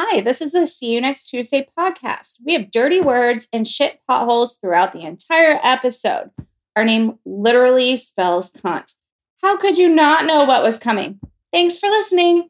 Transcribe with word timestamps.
Hi, 0.00 0.20
this 0.20 0.40
is 0.40 0.52
the 0.52 0.64
See 0.64 0.94
You 0.94 1.00
Next 1.00 1.28
Tuesday 1.28 1.66
podcast. 1.76 2.36
We 2.46 2.52
have 2.52 2.70
dirty 2.70 3.00
words 3.00 3.48
and 3.52 3.66
shit 3.66 3.98
potholes 4.06 4.56
throughout 4.56 4.92
the 4.92 5.00
entire 5.00 5.58
episode. 5.60 6.30
Our 6.76 6.84
name 6.84 7.18
literally 7.26 7.96
spells 7.96 8.52
cunt. 8.52 8.94
How 9.42 9.56
could 9.56 9.76
you 9.76 9.88
not 9.92 10.24
know 10.24 10.44
what 10.44 10.62
was 10.62 10.78
coming? 10.78 11.18
Thanks 11.52 11.80
for 11.80 11.88
listening. 11.88 12.48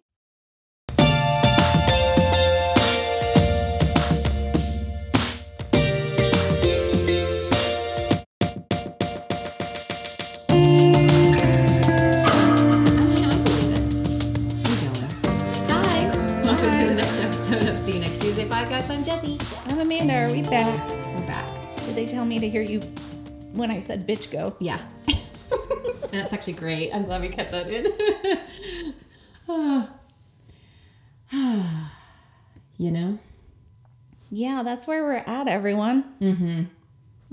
Tuesday 18.29 18.45
podcast. 18.45 18.91
I'm 18.91 19.03
Jessie. 19.03 19.39
I'm 19.69 19.81
Amanda. 19.81 20.13
Are 20.15 20.31
we 20.31 20.43
back? 20.43 20.91
We're 21.17 21.27
back. 21.27 21.49
Did 21.87 21.97
they 21.97 22.05
tell 22.05 22.27
me 22.27 22.39
to 22.39 22.47
hear 22.47 22.61
you 22.61 22.81
when 23.55 23.71
I 23.71 23.79
said 23.79 24.07
bitch 24.07 24.31
go? 24.31 24.55
Yeah, 24.59 24.79
that's 26.11 26.35
actually 26.35 26.53
great. 26.53 26.93
I'm 26.95 27.07
glad 27.07 27.23
we 27.23 27.31
kept 27.31 27.53
that 27.53 27.71
in. 27.71 27.85
you 32.77 32.91
know, 32.91 33.19
Yeah, 34.31 34.63
that's 34.63 34.87
where 34.87 35.03
we're 35.05 35.25
at, 35.27 35.49
everyone. 35.49 36.05
Mm-hmm. 36.21 36.65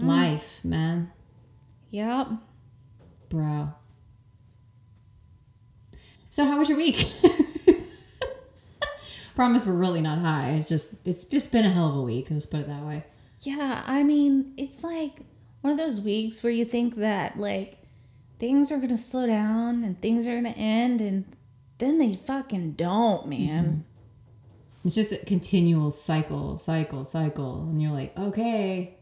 life, 0.07 0.63
man, 0.63 1.11
Yep. 1.91 2.27
bro. 3.27 3.67
So, 6.29 6.45
how 6.45 6.57
was 6.57 6.69
your 6.69 6.77
week? 6.77 7.05
Promise, 9.35 9.67
we're 9.67 9.73
really 9.73 10.01
not 10.01 10.17
high. 10.17 10.51
It's 10.51 10.69
just, 10.69 10.95
it's 11.05 11.25
just 11.25 11.51
been 11.51 11.65
a 11.65 11.69
hell 11.69 11.89
of 11.89 11.97
a 11.97 12.01
week. 12.01 12.27
Let's 12.31 12.45
put 12.45 12.61
it 12.61 12.67
that 12.67 12.83
way. 12.83 13.03
Yeah, 13.41 13.83
I 13.85 14.01
mean, 14.01 14.53
it's 14.57 14.83
like 14.83 15.19
one 15.61 15.71
of 15.71 15.77
those 15.77 15.99
weeks 15.99 16.41
where 16.41 16.53
you 16.53 16.63
think 16.63 16.95
that 16.95 17.37
like 17.37 17.79
things 18.39 18.71
are 18.71 18.79
gonna 18.79 18.97
slow 18.97 19.27
down 19.27 19.83
and 19.83 20.01
things 20.01 20.25
are 20.25 20.35
gonna 20.35 20.49
end, 20.55 21.01
and 21.01 21.25
then 21.77 21.97
they 21.99 22.15
fucking 22.15 22.71
don't, 22.73 23.27
man. 23.27 23.65
Mm-hmm. 23.65 23.79
It's 24.85 24.95
just 24.95 25.11
a 25.11 25.17
continual 25.25 25.91
cycle, 25.91 26.57
cycle, 26.57 27.03
cycle. 27.03 27.63
And 27.63 27.81
you're 27.81 27.91
like, 27.91 28.17
okay, 28.17 28.97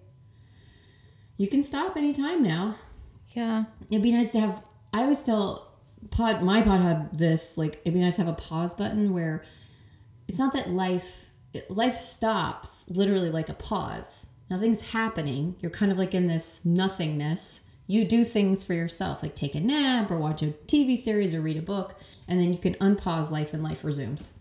you 1.38 1.48
can 1.48 1.62
stop 1.62 1.98
anytime 1.98 2.42
now. 2.42 2.76
Yeah. 3.30 3.66
It'd 3.92 4.02
be 4.02 4.12
nice 4.12 4.32
to 4.32 4.40
have, 4.40 4.64
I 4.94 5.02
always 5.02 5.22
tell 5.22 5.74
pod, 6.10 6.42
my 6.42 6.62
pod 6.62 6.82
had 6.82 7.14
this, 7.14 7.58
like, 7.58 7.82
it'd 7.82 7.94
be 7.94 8.00
nice 8.00 8.16
to 8.16 8.24
have 8.24 8.32
a 8.32 8.42
pause 8.42 8.76
button 8.76 9.14
where 9.14 9.44
it's 10.28 10.40
not 10.40 10.54
that 10.54 10.70
life, 10.70 11.30
it, 11.54 11.70
life 11.70 11.94
stops 11.94 12.86
literally 12.90 13.30
like 13.30 13.50
a 13.50 13.54
pause. 13.54 14.28
Nothing's 14.50 14.92
happening. 14.92 15.56
You're 15.60 15.72
kind 15.72 15.92
of 15.92 15.98
like 15.98 16.14
in 16.14 16.28
this 16.28 16.66
nothingness. 16.66 17.68
You 17.88 18.06
do 18.06 18.24
things 18.24 18.64
for 18.64 18.74
yourself, 18.74 19.24
like 19.24 19.36
take 19.36 19.56
a 19.56 19.60
nap 19.60 20.10
or 20.10 20.18
watch 20.18 20.42
a 20.42 20.48
TV 20.68 20.96
series 20.96 21.34
or 21.34 21.42
read 21.42 21.58
a 21.58 21.62
book, 21.62 21.96
and 22.28 22.40
then 22.40 22.52
you 22.52 22.58
can 22.58 22.76
unpause 22.76 23.32
life 23.32 23.54
and 23.54 23.64
life 23.64 23.84
resumes. 23.84 24.34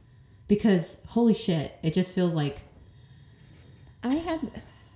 Because 0.49 1.03
holy 1.09 1.35
shit, 1.35 1.73
it 1.83 1.93
just 1.93 2.15
feels 2.15 2.37
like 2.37 2.63
I 4.03 4.15
had 4.15 4.41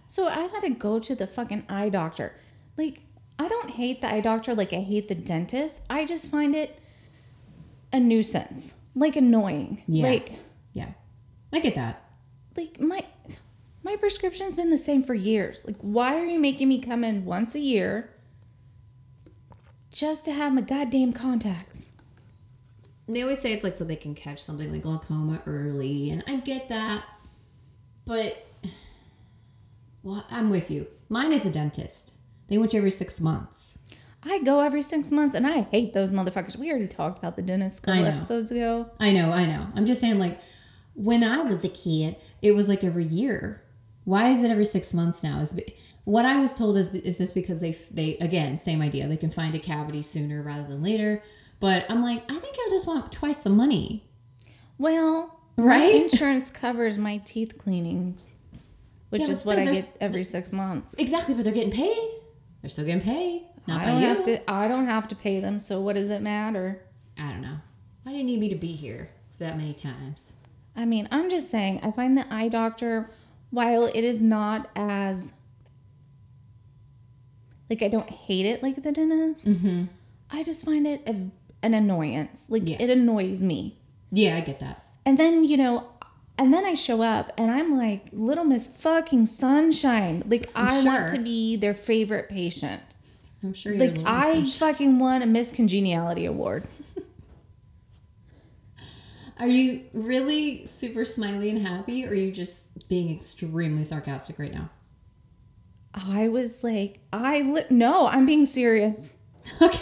so 0.07 0.29
I 0.29 0.43
had 0.43 0.61
to 0.61 0.71
go 0.71 0.99
to 0.99 1.15
the 1.15 1.27
fucking 1.27 1.65
eye 1.69 1.89
doctor. 1.89 2.35
Like 2.77 3.03
I 3.39 3.49
don't 3.49 3.71
hate 3.71 4.01
the 4.01 4.13
eye 4.13 4.21
doctor 4.21 4.55
like 4.55 4.73
I 4.73 4.81
hate 4.81 5.09
the 5.09 5.15
dentist. 5.15 5.83
I 5.91 6.05
just 6.05 6.31
find 6.31 6.55
it 6.55 6.79
a 7.93 8.01
nuisance. 8.01 8.79
Like 8.95 9.17
annoying. 9.17 9.83
Yeah. 9.87 10.09
Like 10.09 10.39
Yeah. 10.77 10.93
I 11.55 11.61
get 11.61 11.75
that. 11.77 12.05
like 12.55 12.79
my 12.79 13.05
my 13.83 13.97
prescription's 13.97 14.55
been 14.55 14.69
the 14.69 14.77
same 14.77 15.03
for 15.03 15.15
years. 15.15 15.65
Like 15.67 15.79
why 15.81 16.21
are 16.21 16.27
you 16.27 16.39
making 16.39 16.69
me 16.69 16.81
come 16.81 17.03
in 17.03 17.25
once 17.25 17.55
a 17.55 17.61
year 17.61 18.11
just 19.91 20.27
to 20.27 20.33
have 20.33 20.53
my 20.53 20.61
goddamn 20.61 21.15
contacts? 21.15 21.93
They 23.09 23.23
always 23.23 23.39
say 23.39 23.53
it's 23.53 23.65
like 23.65 23.79
so 23.79 23.85
they 23.85 23.97
can 23.97 24.15
catch 24.15 24.39
something 24.41 24.71
like 24.71 24.83
glaucoma 24.83 25.43
early, 25.47 26.11
and 26.11 26.23
I 26.29 26.37
get 26.37 26.69
that. 26.69 27.05
But 28.05 28.47
well, 30.03 30.27
I'm 30.31 30.51
with 30.51 30.71
you. 30.71 30.87
Mine 31.09 31.33
is 31.33 31.47
a 31.47 31.51
dentist. 31.51 32.13
They 32.49 32.59
want 32.59 32.75
you 32.75 32.79
every 32.81 32.91
six 32.91 33.19
months. 33.21 33.79
I 34.29 34.41
go 34.41 34.59
every 34.61 34.83
six 34.83 35.13
months 35.13 35.37
and 35.37 35.47
I 35.47 35.61
hate 35.63 35.93
those 35.93 36.11
motherfuckers. 36.13 36.57
We 36.57 36.69
already 36.71 36.89
talked 36.89 37.19
about 37.19 37.37
the 37.37 37.43
dentist 37.43 37.85
a 37.85 37.87
couple 37.87 38.07
episodes 38.07 38.51
ago. 38.51 38.91
I 38.99 39.13
know, 39.13 39.31
I 39.31 39.47
know. 39.47 39.69
I'm 39.77 39.85
just 39.85 40.01
saying, 40.01 40.19
like, 40.19 40.41
when 40.97 41.23
I 41.23 41.43
was 41.43 41.63
a 41.65 41.69
kid, 41.69 42.17
it 42.43 42.53
was 42.53 42.69
like 42.69 42.83
every 42.83 43.05
year. 43.05 43.63
Why 44.05 44.31
is 44.31 44.43
it 44.43 44.51
every 44.51 44.65
six 44.65 44.93
months 44.93 45.23
now? 45.23 45.41
Is 45.41 45.61
what 46.05 46.25
I 46.25 46.39
was 46.39 46.53
told 46.53 46.77
is, 46.77 46.93
is 46.95 47.19
this 47.19 47.31
because 47.31 47.61
they 47.61 47.73
they 47.91 48.17
again 48.19 48.57
same 48.59 48.81
idea. 48.83 49.07
They 49.09 49.17
can 49.17 49.31
find 49.31 49.55
a 49.55 49.59
cavity 49.59 50.03
sooner 50.03 50.43
rather 50.43 50.67
than 50.67 50.83
later. 50.83 51.23
But 51.61 51.87
I'm 51.89 52.03
like, 52.03 52.23
I 52.31 52.35
think 52.35 52.57
I 52.59 52.69
just 52.71 52.87
want 52.87 53.11
twice 53.13 53.43
the 53.43 53.51
money. 53.51 54.05
Well, 54.79 55.41
Right? 55.57 55.95
insurance 55.95 56.51
covers 56.51 56.99
my 56.99 57.17
teeth 57.25 57.57
cleanings, 57.57 58.35
which 59.09 59.23
Yeah, 59.23 59.29
is 59.29 59.47
what 59.47 59.59
I 59.59 59.65
get 59.65 59.97
every 60.03 60.23
six 60.25 60.53
months. 60.53 60.95
Exactly, 60.99 61.35
but 61.35 61.45
they're 61.45 61.55
getting 61.55 61.71
paid. 61.73 62.09
They're 62.61 62.69
still 62.69 62.85
getting 62.85 63.01
paid. 63.03 63.47
Not 63.67 63.81
I 63.81 63.85
by 63.87 63.91
don't 63.93 64.01
you. 64.03 64.07
have 64.09 64.25
to. 64.25 64.51
I 64.51 64.69
don't 64.69 64.87
have 64.87 65.09
to 65.09 65.17
pay 65.17 65.41
them. 65.41 65.59
So 65.61 65.81
what 65.81 65.97
does 65.97 66.11
it 66.11 66.21
matter? 66.23 66.83
I 67.19 67.31
don't 67.31 67.41
know. 67.41 67.57
Why 68.03 68.13
do 68.13 68.19
you 68.19 68.25
need 68.25 68.39
me 68.39 68.49
to 68.51 68.55
be 68.57 68.73
here 68.73 69.09
that 69.39 69.57
many 69.57 69.73
times? 69.75 70.36
I 70.77 70.85
mean, 70.85 71.09
I'm 71.11 71.31
just 71.31 71.51
saying. 71.51 71.81
I 71.83 71.91
find 71.91 72.17
the 72.19 72.27
eye 72.33 72.49
doctor, 72.49 73.11
while 73.51 73.87
it 73.87 74.05
is 74.05 74.21
not 74.21 74.69
as 74.77 75.33
like 77.71 77.83
I 77.83 77.89
don't 77.89 78.09
hate 78.11 78.47
it 78.47 78.63
like 78.63 78.83
the 78.83 78.93
dentist. 78.93 79.47
Mm-hmm. 79.49 79.85
I 80.31 80.43
just 80.43 80.65
find 80.65 80.87
it 80.87 81.03
a, 81.07 81.17
an 81.63 81.75
annoyance. 81.75 82.49
Like 82.51 82.63
Yeah. 82.67 82.77
it 82.81 82.91
annoys 82.91 83.43
me. 83.43 83.79
Yeah, 84.13 84.37
I 84.37 84.41
get 84.41 84.61
that. 84.61 84.85
And 85.05 85.19
then, 85.19 85.45
you 85.45 85.57
know, 85.57 85.89
and 86.39 86.53
then 86.53 86.65
I 86.65 86.75
show 86.75 87.03
up 87.03 87.33
and 87.39 87.51
I'm 87.51 87.77
like, 87.77 88.07
Little 88.13 88.45
Miss 88.45 88.69
fucking 88.69 89.27
Sunshine. 89.27 90.23
Like, 90.29 90.49
I 90.55 90.85
want 90.85 91.11
sure. 91.11 91.19
to 91.19 91.25
be 91.25 91.57
their 91.57 91.75
favorite 91.75 92.29
patient. 92.29 92.83
I'm 93.43 93.53
sure 93.53 93.73
you're 93.73 93.87
Like, 93.89 94.01
I 94.07 94.35
sunshine. 94.35 94.47
fucking 94.73 94.99
won 94.99 95.23
a 95.23 95.27
Miss 95.27 95.51
Congeniality 95.53 96.27
Award. 96.27 96.65
Are 99.39 99.49
you 99.49 99.83
really 99.93 100.65
super 100.67 101.05
smiley 101.05 101.51
and 101.51 101.61
happy, 101.61 102.07
or 102.07 102.11
are 102.11 102.15
you 102.15 102.33
just 102.33 102.89
being 102.89 103.11
extremely 103.15 103.85
sarcastic 103.85 104.39
right 104.39 104.53
now? 104.53 104.71
I 105.95 106.29
was 106.29 106.63
like, 106.65 107.01
I 107.13 107.41
li- 107.43 107.65
no, 107.71 108.07
I'm 108.07 108.27
being 108.27 108.47
serious. 108.47 109.17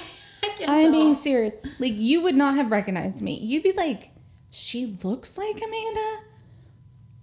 Okay, 0.46 0.66
I 0.68 0.82
tell. 0.82 0.92
being 0.92 1.14
serious. 1.14 1.56
Like, 1.80 1.94
you 1.96 2.20
would 2.20 2.34
not 2.34 2.54
have 2.56 2.70
recognized 2.70 3.22
me. 3.22 3.38
You'd 3.38 3.62
be 3.62 3.72
like, 3.72 4.10
she 4.50 4.94
looks 5.02 5.38
like 5.38 5.56
Amanda, 5.56 6.18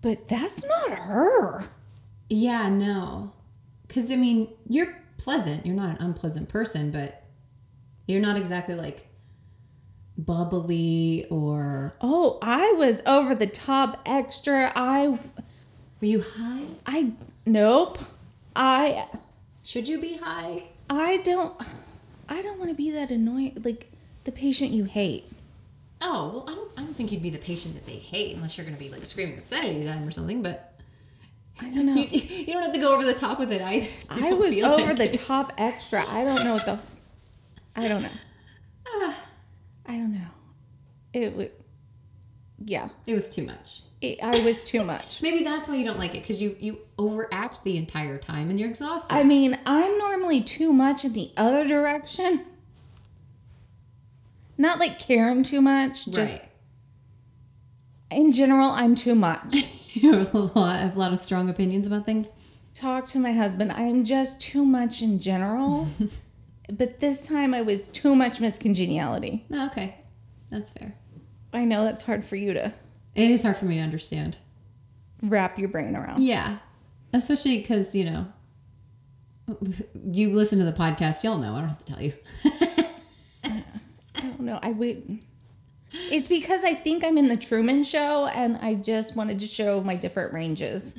but 0.02 0.28
that's 0.28 0.66
not 0.68 0.90
her. 0.98 1.66
Yeah, 2.30 2.68
no, 2.68 3.32
because 3.88 4.12
I 4.12 4.16
mean, 4.16 4.50
you're 4.68 5.02
pleasant. 5.18 5.66
You're 5.68 5.76
not 5.76 5.92
an 5.92 5.98
unpleasant 6.06 6.50
person, 6.50 6.90
but 6.92 7.24
you're 8.08 8.20
not 8.22 8.38
exactly 8.38 8.74
like 8.76 9.08
bubbly 10.18 11.26
or. 11.30 11.96
Oh, 12.02 12.38
I 12.42 12.72
was 12.74 13.02
over 13.06 13.36
the 13.36 13.48
top 13.48 14.02
extra. 14.06 14.72
I, 14.76 15.08
Were 15.08 15.20
you 16.02 16.22
high? 16.22 16.66
I, 16.86 17.12
nope. 17.46 18.00
I, 18.56 19.06
Should 19.64 19.88
you 19.88 20.00
be 20.00 20.18
high? 20.18 20.64
I 20.90 21.18
don't 21.18 21.54
I 22.32 22.42
don't 22.42 22.58
want 22.58 22.70
to 22.72 22.76
be 22.76 22.92
that 22.92 23.12
annoying 23.12 23.62
like 23.64 23.92
the 24.24 24.32
patient 24.32 24.72
you 24.72 24.86
hate. 24.86 25.26
Oh 26.00 26.32
well, 26.34 26.46
I 26.48 26.56
don't. 26.56 26.72
I 26.78 26.84
don't 26.84 26.94
think 26.96 27.12
you'd 27.12 27.22
be 27.22 27.30
the 27.30 27.38
patient 27.38 27.76
that 27.76 27.86
they 27.86 27.98
hate 27.98 28.34
unless 28.36 28.58
you're 28.58 28.66
going 28.66 28.76
to 28.76 28.82
be 28.82 28.90
like 28.90 29.04
screaming 29.06 29.38
obscenities 29.38 29.86
at 29.86 30.00
them 30.00 30.08
or 30.08 30.12
something. 30.12 30.42
But 30.42 30.74
I 31.62 31.70
don't 31.70 31.86
know. 31.86 31.96
you, 31.96 32.06
you 32.10 32.46
don't 32.46 32.64
have 32.64 32.72
to 32.72 32.80
go 32.80 32.94
over 32.94 33.04
the 33.04 33.14
top 33.14 33.38
with 33.38 33.52
it 33.52 33.62
either. 33.62 33.88
I 34.10 34.32
was 34.32 34.58
over 34.62 34.86
like 34.86 34.96
the 34.96 35.06
it. 35.06 35.14
top 35.14 35.52
extra. 35.58 36.06
I 36.08 36.24
don't 36.24 36.44
know 36.46 36.54
what 36.54 36.66
the 36.66 36.80
I 37.76 37.88
don't 37.90 38.02
know. 38.02 38.10
Ah, 38.94 39.26
I 39.86 39.94
don't 39.94 40.14
know. 40.14 40.28
It 41.14 41.36
would 41.36 41.52
yeah. 42.66 42.90
it 43.08 43.14
was 43.14 43.36
too 43.36 43.44
much. 43.44 43.82
It, 44.02 44.20
I 44.22 44.30
was 44.46 44.64
too 44.64 44.84
much. 44.84 45.22
Maybe 45.22 45.44
that's 45.44 45.68
why 45.68 45.76
you 45.76 45.86
don't 45.86 46.00
like 46.00 46.16
it 46.16 46.22
because 46.22 46.42
you 46.42 46.56
you 46.60 46.80
overact 46.98 47.64
the 47.64 47.78
entire 47.78 48.18
time 48.18 48.50
and 48.50 48.60
you're 48.60 48.70
exhausted. 48.70 49.16
I 49.16 49.24
mean, 49.24 49.58
I'm 49.66 49.98
normally 49.98 50.42
too 50.42 50.74
much 50.74 51.06
in 51.06 51.14
the 51.14 51.32
other 51.38 51.68
direction. 51.68 52.46
Not 54.58 54.80
like 54.80 55.00
caring 55.00 55.44
too 55.44 55.62
much, 55.62 56.06
just 56.06 56.40
right. 56.40 56.50
in 58.12 58.32
general, 58.32 58.70
I'm 58.70 58.94
too 58.94 59.16
much. 59.16 59.56
you 59.96 60.14
have 60.14 60.34
a 60.36 60.38
lot, 60.38 60.80
have 60.80 60.96
a 60.96 61.00
lot 61.00 61.12
of 61.12 61.20
strong 61.20 61.50
opinions 61.50 61.88
about 61.88 62.06
things. 62.06 62.32
talk 62.76 63.06
to 63.06 63.20
my 63.20 63.32
husband. 63.34 63.72
I'm 63.72 64.04
just 64.04 64.40
too 64.40 64.64
much 64.64 65.02
in 65.02 65.20
general. 65.20 65.88
but 66.78 67.00
this 67.00 67.26
time 67.26 67.54
I 67.54 67.62
was 67.62 67.88
too 67.90 68.16
much 68.16 68.40
Miss 68.40 68.58
Congeniality. 68.60 69.46
Oh, 69.54 69.68
okay, 69.68 69.98
that's 70.50 70.72
fair. 70.72 70.96
I 71.54 71.66
know 71.66 71.84
that's 71.84 72.04
hard 72.04 72.24
for 72.24 72.36
you 72.36 72.54
to. 72.54 72.74
It 73.16 73.30
is 73.30 73.44
hard 73.44 73.58
for 73.58 73.66
me 73.66 73.76
to 73.76 73.82
understand. 73.82 74.40
wrap 75.22 75.60
your 75.60 75.70
brain 75.70 75.96
around. 75.96 76.24
Yeah. 76.24 76.58
Especially 77.14 77.58
because, 77.58 77.94
you 77.94 78.06
know, 78.06 78.26
you 80.10 80.30
listen 80.32 80.60
to 80.60 80.66
the 80.66 80.72
podcast, 80.72 81.24
y'all 81.24 81.38
know. 81.38 81.54
I 81.54 81.60
don't 81.60 81.70
have 81.70 81.80
to 81.80 81.86
tell 81.86 82.02
you. 82.02 82.14
I 83.44 83.64
don't 84.22 84.40
know. 84.42 84.60
I 84.64 84.72
would. 84.72 85.20
It's 85.92 86.30
because 86.30 86.64
I 86.64 86.74
think 86.74 87.04
I'm 87.04 87.18
in 87.18 87.28
the 87.28 87.36
Truman 87.36 87.84
Show, 87.84 88.28
and 88.28 88.56
I 88.62 88.76
just 88.76 89.18
wanted 89.18 89.40
to 89.42 89.48
show 89.48 89.82
my 89.82 89.96
different 89.98 90.32
ranges. 90.32 90.96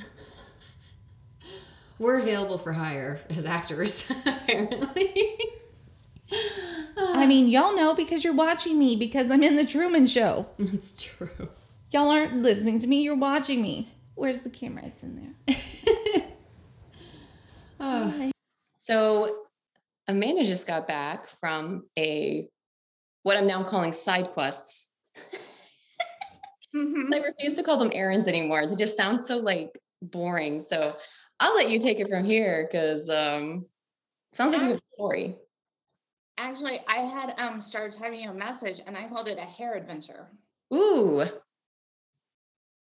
We're 1.97 2.17
available 2.19 2.59
for 2.59 2.73
hire 2.73 3.19
as 3.31 3.45
actors, 3.47 4.11
apparently. 4.25 5.39
I 6.97 7.25
mean, 7.25 7.47
y'all 7.47 7.75
know 7.75 7.93
because 7.93 8.23
you're 8.23 8.33
watching 8.33 8.77
me 8.79 8.95
because 8.95 9.29
I'm 9.31 9.43
in 9.43 9.55
the 9.55 9.65
Truman 9.65 10.07
Show. 10.07 10.47
It's 10.57 10.93
true. 11.01 11.49
Y'all 11.91 12.09
aren't 12.09 12.37
listening 12.41 12.79
to 12.79 12.87
me, 12.87 13.01
you're 13.03 13.15
watching 13.15 13.61
me. 13.61 13.89
Where's 14.15 14.41
the 14.41 14.49
camera? 14.49 14.83
It's 14.85 15.03
in 15.03 15.35
there. 15.47 15.55
Oh, 17.85 18.31
So 18.77 19.39
Amanda 20.07 20.45
just 20.45 20.67
got 20.67 20.87
back 20.87 21.27
from 21.27 21.85
a 21.97 22.47
what 23.23 23.35
I'm 23.35 23.47
now 23.47 23.63
calling 23.63 23.91
side 23.91 24.29
quests. 24.29 24.95
Mhm. 26.75 27.13
I 27.13 27.17
refuse 27.17 27.53
to 27.55 27.63
call 27.63 27.77
them 27.77 27.91
errands 27.93 28.27
anymore. 28.27 28.65
They 28.67 28.75
just 28.75 28.97
sound 28.97 29.21
so 29.21 29.37
like 29.37 29.77
boring. 30.01 30.61
So 30.61 30.95
I'll 31.39 31.55
let 31.55 31.69
you 31.69 31.77
take 31.79 31.99
it 31.99 32.09
from 32.09 32.23
here 32.25 32.67
because 32.71 33.09
um 33.09 33.65
sounds 34.33 34.53
like 34.53 34.61
you 34.61 34.67
have 34.69 34.77
a 34.77 34.95
story. 34.95 35.35
Actually, 36.37 36.79
I 36.87 36.97
had 36.97 37.39
um 37.39 37.61
started 37.61 37.97
typing 37.97 38.27
a 38.27 38.33
message 38.33 38.81
and 38.85 38.97
I 38.97 39.07
called 39.07 39.27
it 39.27 39.37
a 39.37 39.41
hair 39.41 39.75
adventure. 39.75 40.27
Ooh. 40.73 41.23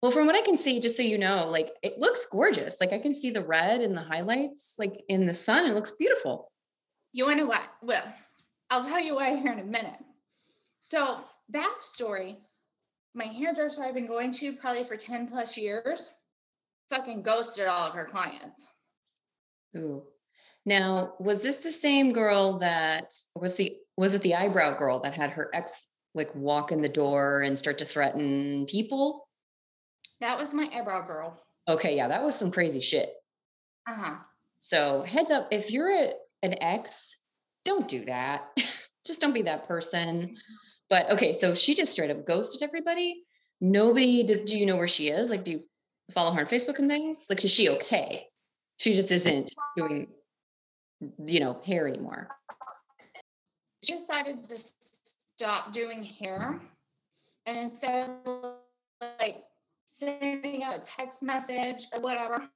Well, 0.02 0.12
from 0.12 0.28
what 0.28 0.36
I 0.36 0.42
can 0.42 0.58
see, 0.58 0.80
just 0.80 0.98
so 0.98 1.04
you 1.04 1.18
know, 1.18 1.48
like 1.48 1.72
it 1.82 2.00
looks 2.00 2.26
gorgeous. 2.28 2.80
Like 2.80 2.94
I 2.94 3.00
can 3.00 3.14
see 3.14 3.32
the 3.32 3.44
red 3.44 3.82
and 3.82 3.98
the 3.98 4.02
highlights, 4.02 4.76
like 4.78 4.94
in 5.10 5.26
the 5.26 5.34
sun. 5.34 5.66
It 5.66 5.74
looks 5.74 5.94
beautiful. 5.94 6.52
You 7.12 7.26
want 7.26 7.38
to 7.38 7.44
know 7.44 7.50
what? 7.50 7.64
Well, 7.82 8.04
I'll 8.70 8.86
tell 8.86 9.00
you 9.00 9.16
why 9.16 9.36
here 9.36 9.52
in 9.52 9.60
a 9.60 9.64
minute. 9.64 10.00
So, 10.82 11.22
backstory 11.52 12.38
my 13.16 13.26
hairdresser 13.26 13.84
I've 13.84 13.96
been 13.96 14.08
going 14.08 14.32
to 14.34 14.54
probably 14.54 14.84
for 14.84 14.98
10 14.98 15.28
plus 15.28 15.58
years 15.58 16.12
fucking 16.90 17.24
ghosted 17.24 17.66
all 17.66 17.88
of 17.88 17.94
her 17.94 18.06
clients. 18.06 18.68
Ooh. 19.78 20.04
Now, 20.65 21.13
was 21.19 21.44
this 21.44 21.59
the 21.59 21.71
same 21.71 22.12
girl 22.12 22.57
that 22.59 23.13
was 23.35 23.56
the 23.56 23.77
was 23.97 24.15
it 24.15 24.21
the 24.21 24.35
eyebrow 24.35 24.77
girl 24.77 25.00
that 25.01 25.15
had 25.15 25.31
her 25.31 25.50
ex 25.53 25.89
like 26.13 26.33
walk 26.33 26.71
in 26.71 26.81
the 26.81 26.89
door 26.89 27.41
and 27.41 27.57
start 27.57 27.77
to 27.79 27.85
threaten 27.85 28.65
people? 28.65 29.27
That 30.21 30.38
was 30.38 30.53
my 30.53 30.69
eyebrow 30.73 31.06
girl. 31.06 31.39
Okay, 31.67 31.95
yeah, 31.95 32.07
that 32.07 32.23
was 32.23 32.35
some 32.35 32.51
crazy 32.51 32.79
shit. 32.79 33.09
Uh 33.88 33.95
huh. 33.95 34.15
So, 34.57 35.03
heads 35.03 35.31
up 35.31 35.50
if 35.51 35.71
you're 35.71 35.91
a, 35.91 36.12
an 36.41 36.56
ex, 36.62 37.17
don't 37.63 37.88
do 37.88 38.06
that. 38.06 38.41
just 39.06 39.21
don't 39.21 39.33
be 39.33 39.44
that 39.44 39.67
person. 39.67 40.35
But 40.89 41.09
okay, 41.12 41.33
so 41.33 41.53
she 41.53 41.75
just 41.75 41.91
straight 41.91 42.12
up 42.12 42.25
ghosted 42.25 42.63
everybody. 42.63 43.23
Nobody 43.62 44.23
did 44.23 44.45
do 44.45 44.57
you 44.57 44.65
know 44.65 44.77
where 44.77 44.88
she 44.88 45.09
is? 45.09 45.29
Like 45.29 45.44
do 45.44 45.51
you 45.51 45.63
follow 46.12 46.31
her 46.31 46.41
on 46.41 46.47
Facebook 46.47 46.79
and 46.79 46.88
things? 46.88 47.27
Like 47.29 47.44
is 47.44 47.51
she 47.51 47.69
okay? 47.69 48.27
She 48.77 48.94
just 48.94 49.12
isn't 49.12 49.53
doing 49.77 50.07
you 51.25 51.39
know, 51.39 51.59
hair 51.65 51.88
anymore. 51.88 52.30
She 53.83 53.94
decided 53.94 54.44
to 54.44 54.57
stop 54.57 55.71
doing 55.71 56.03
hair 56.03 56.59
and 57.45 57.57
instead 57.57 58.09
of 58.25 58.56
like 59.19 59.44
sending 59.86 60.63
out 60.63 60.77
a 60.77 60.81
text 60.81 61.21
message 61.24 61.86
or 61.94 62.01
whatever, 62.01 62.47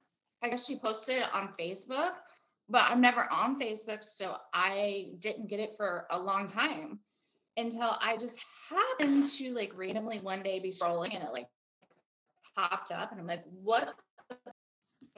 I 0.42 0.48
guess 0.48 0.66
she 0.66 0.76
posted 0.76 1.18
it 1.18 1.26
on 1.32 1.50
Facebook, 1.58 2.12
but 2.68 2.84
I'm 2.88 3.00
never 3.00 3.26
on 3.30 3.60
Facebook, 3.60 4.02
so 4.02 4.36
I 4.52 5.12
didn't 5.20 5.48
get 5.48 5.60
it 5.60 5.76
for 5.76 6.06
a 6.10 6.18
long 6.18 6.46
time 6.46 6.98
until 7.56 7.96
I 8.00 8.16
just 8.16 8.42
happened 8.68 9.28
to 9.28 9.50
like 9.50 9.72
randomly 9.76 10.18
one 10.18 10.42
day 10.42 10.58
be 10.60 10.70
scrolling 10.70 11.14
and 11.14 11.22
it 11.22 11.32
like 11.32 11.48
popped 12.56 12.90
up 12.90 13.12
and 13.12 13.20
I'm 13.20 13.26
like, 13.26 13.44
what? 13.62 13.94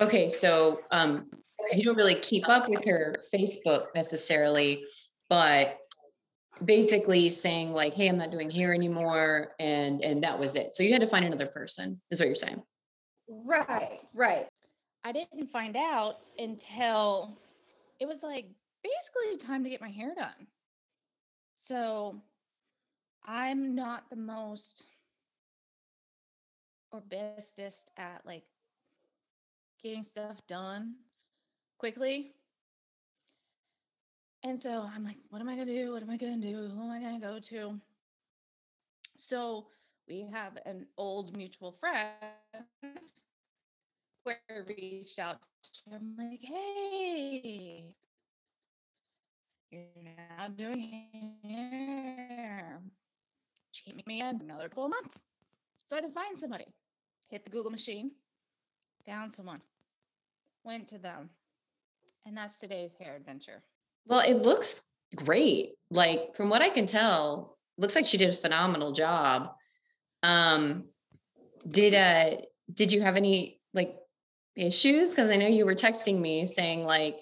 Okay, 0.01 0.29
so 0.29 0.81
um 0.91 1.27
you 1.73 1.85
don't 1.85 1.97
really 1.97 2.17
keep 2.17 2.49
up 2.49 2.69
with 2.69 2.85
her 2.85 3.15
Facebook 3.33 3.87
necessarily, 3.95 4.85
but 5.29 5.79
basically 6.65 7.29
saying 7.31 7.73
like, 7.73 7.95
"Hey, 7.95 8.09
I'm 8.09 8.19
not 8.19 8.31
doing 8.31 8.51
hair 8.51 8.75
anymore," 8.75 9.55
and 9.59 10.03
and 10.03 10.23
that 10.25 10.39
was 10.39 10.57
it. 10.57 10.75
So 10.75 10.83
you 10.83 10.93
had 10.93 11.01
to 11.01 11.07
find 11.07 11.25
another 11.25 11.47
person, 11.47 12.01
is 12.11 12.21
what 12.21 12.27
you're 12.27 12.35
saying. 12.35 12.63
Right, 13.29 14.01
right. 14.15 14.47
I 15.05 15.13
didn't 15.13 15.49
find 15.49 15.77
out 15.77 16.19
until 16.39 17.39
it 17.99 18.07
was 18.07 18.23
like 18.23 18.47
basically 18.83 19.37
time 19.39 19.65
to 19.65 19.71
get 19.71 19.81
my 19.81 19.89
hair 19.89 20.15
done. 20.15 20.47
So 21.55 22.21
I'm 23.25 23.75
not 23.75 24.11
the 24.11 24.17
most 24.17 24.87
or 26.93 27.01
bestest 27.01 27.91
at 27.97 28.21
like 28.27 28.45
getting 29.83 30.03
stuff 30.03 30.41
done 30.47 30.95
quickly. 31.83 32.31
And 34.45 34.57
so 34.57 34.89
I'm 34.95 35.05
like, 35.05 35.17
what 35.31 35.41
am 35.41 35.49
I 35.49 35.57
gonna 35.57 35.67
do? 35.67 35.91
What 35.91 36.03
am 36.03 36.11
I 36.11 36.17
gonna 36.17 36.37
do? 36.37 36.71
Who 36.73 36.81
am 36.81 36.93
I 36.93 37.01
gonna 37.01 37.19
go 37.19 37.41
to? 37.41 37.81
So 39.17 39.67
we 40.09 40.25
have 40.33 40.59
an 40.65 40.87
old 40.97 41.37
mutual 41.37 41.73
friend 41.73 42.13
where 44.23 44.39
I 44.49 44.59
reached 44.69 45.19
out 45.19 45.39
to 45.63 45.91
him 45.91 46.15
like, 46.17 46.41
hey, 46.41 47.83
you're 49.73 49.83
now 50.05 50.47
doing 50.57 51.09
hair. 51.43 52.79
Keep 53.73 54.07
me 54.07 54.21
in 54.21 54.41
another 54.41 54.69
couple 54.69 54.89
months. 54.89 55.25
So 55.87 55.97
I 55.97 56.01
had 56.01 56.07
to 56.07 56.15
find 56.15 56.39
somebody. 56.39 56.67
Hit 57.29 57.43
the 57.45 57.51
Google 57.51 57.73
machine, 57.73 58.13
found 59.05 59.33
someone, 59.33 59.61
went 60.63 60.87
to 60.87 60.99
them. 60.99 61.29
And 62.27 62.37
that's 62.37 62.59
today's 62.59 62.95
hair 62.95 63.17
adventure. 63.17 63.63
Well, 64.07 64.21
it 64.21 64.43
looks 64.43 64.87
great. 65.17 65.73
Like 65.91 66.35
from 66.35 66.49
what 66.49 66.63
I 66.63 66.69
can 66.69 66.87
tell, 66.87 67.59
looks 67.79 67.97
like 67.97 68.07
she 68.07 68.19
did 68.19 68.31
a 68.31 68.37
phenomenal 68.37 68.93
job. 68.93 69.51
Um 70.23 70.89
did 71.69 71.95
uh 71.95 72.41
did 72.73 72.93
you 72.93 73.01
have 73.03 73.17
any 73.17 73.61
like 73.75 73.95
issues 74.57 75.11
because 75.11 75.31
I 75.31 75.37
know 75.37 75.47
you 75.47 75.67
were 75.67 75.75
texting 75.75 76.21
me 76.21 76.47
saying 76.47 76.85
like 76.85 77.19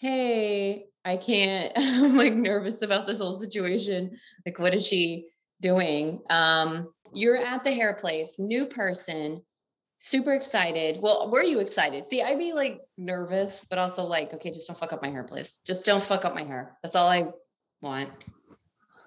hey, 0.00 0.86
I 1.04 1.16
can't 1.16 1.72
I'm 1.76 2.16
like 2.16 2.34
nervous 2.34 2.82
about 2.82 3.06
this 3.06 3.20
whole 3.20 3.34
situation. 3.34 4.16
Like 4.44 4.58
what 4.58 4.74
is 4.74 4.86
she 4.86 5.28
doing? 5.60 6.20
Um 6.30 6.92
you're 7.12 7.36
at 7.36 7.62
the 7.62 7.72
hair 7.72 7.94
place, 7.94 8.40
new 8.40 8.66
person, 8.66 9.42
super 10.04 10.34
excited. 10.34 10.98
Well, 11.00 11.30
were 11.30 11.42
you 11.42 11.60
excited? 11.60 12.06
See, 12.06 12.22
I'd 12.22 12.38
be 12.38 12.52
like 12.52 12.80
nervous, 12.98 13.64
but 13.64 13.78
also 13.78 14.04
like, 14.04 14.34
okay, 14.34 14.50
just 14.50 14.68
don't 14.68 14.78
fuck 14.78 14.92
up 14.92 15.00
my 15.00 15.08
hair, 15.08 15.24
please. 15.24 15.60
Just 15.66 15.86
don't 15.86 16.02
fuck 16.02 16.26
up 16.26 16.34
my 16.34 16.44
hair. 16.44 16.76
That's 16.82 16.94
all 16.94 17.08
I 17.08 17.28
want. 17.80 18.10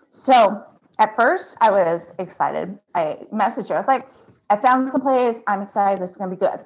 So 0.09 0.63
at 0.97 1.15
first, 1.15 1.55
I 1.61 1.69
was 1.69 2.13
excited. 2.17 2.79
I 2.95 3.19
messaged 3.31 3.69
her. 3.69 3.75
I 3.75 3.77
was 3.77 3.87
like, 3.87 4.07
I 4.49 4.57
found 4.57 4.91
some 4.91 5.01
place. 5.01 5.35
I'm 5.45 5.61
excited. 5.61 6.01
This 6.01 6.11
is 6.11 6.17
going 6.17 6.31
to 6.31 6.35
be 6.35 6.39
good. 6.39 6.65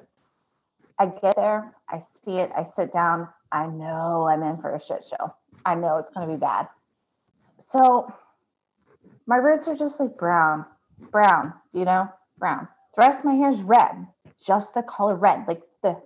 I 0.98 1.06
get 1.06 1.36
there. 1.36 1.74
I 1.90 1.98
see 1.98 2.38
it. 2.38 2.50
I 2.56 2.62
sit 2.62 2.90
down. 2.90 3.28
I 3.52 3.66
know 3.66 4.28
I'm 4.30 4.42
in 4.42 4.56
for 4.62 4.74
a 4.74 4.80
shit 4.80 5.04
show. 5.04 5.34
I 5.66 5.74
know 5.74 5.98
it's 5.98 6.10
going 6.10 6.26
to 6.26 6.32
be 6.32 6.40
bad. 6.40 6.68
So 7.58 8.10
my 9.26 9.36
roots 9.36 9.68
are 9.68 9.76
just 9.76 10.00
like 10.00 10.16
brown, 10.16 10.64
brown, 11.10 11.52
do 11.72 11.80
you 11.80 11.84
know? 11.84 12.08
Brown. 12.38 12.66
The 12.96 13.00
rest 13.00 13.20
of 13.20 13.24
my 13.26 13.34
hair 13.34 13.50
is 13.50 13.62
red, 13.62 14.06
just 14.46 14.74
the 14.74 14.82
color 14.82 15.16
red, 15.16 15.44
like 15.48 15.62
the 15.82 15.96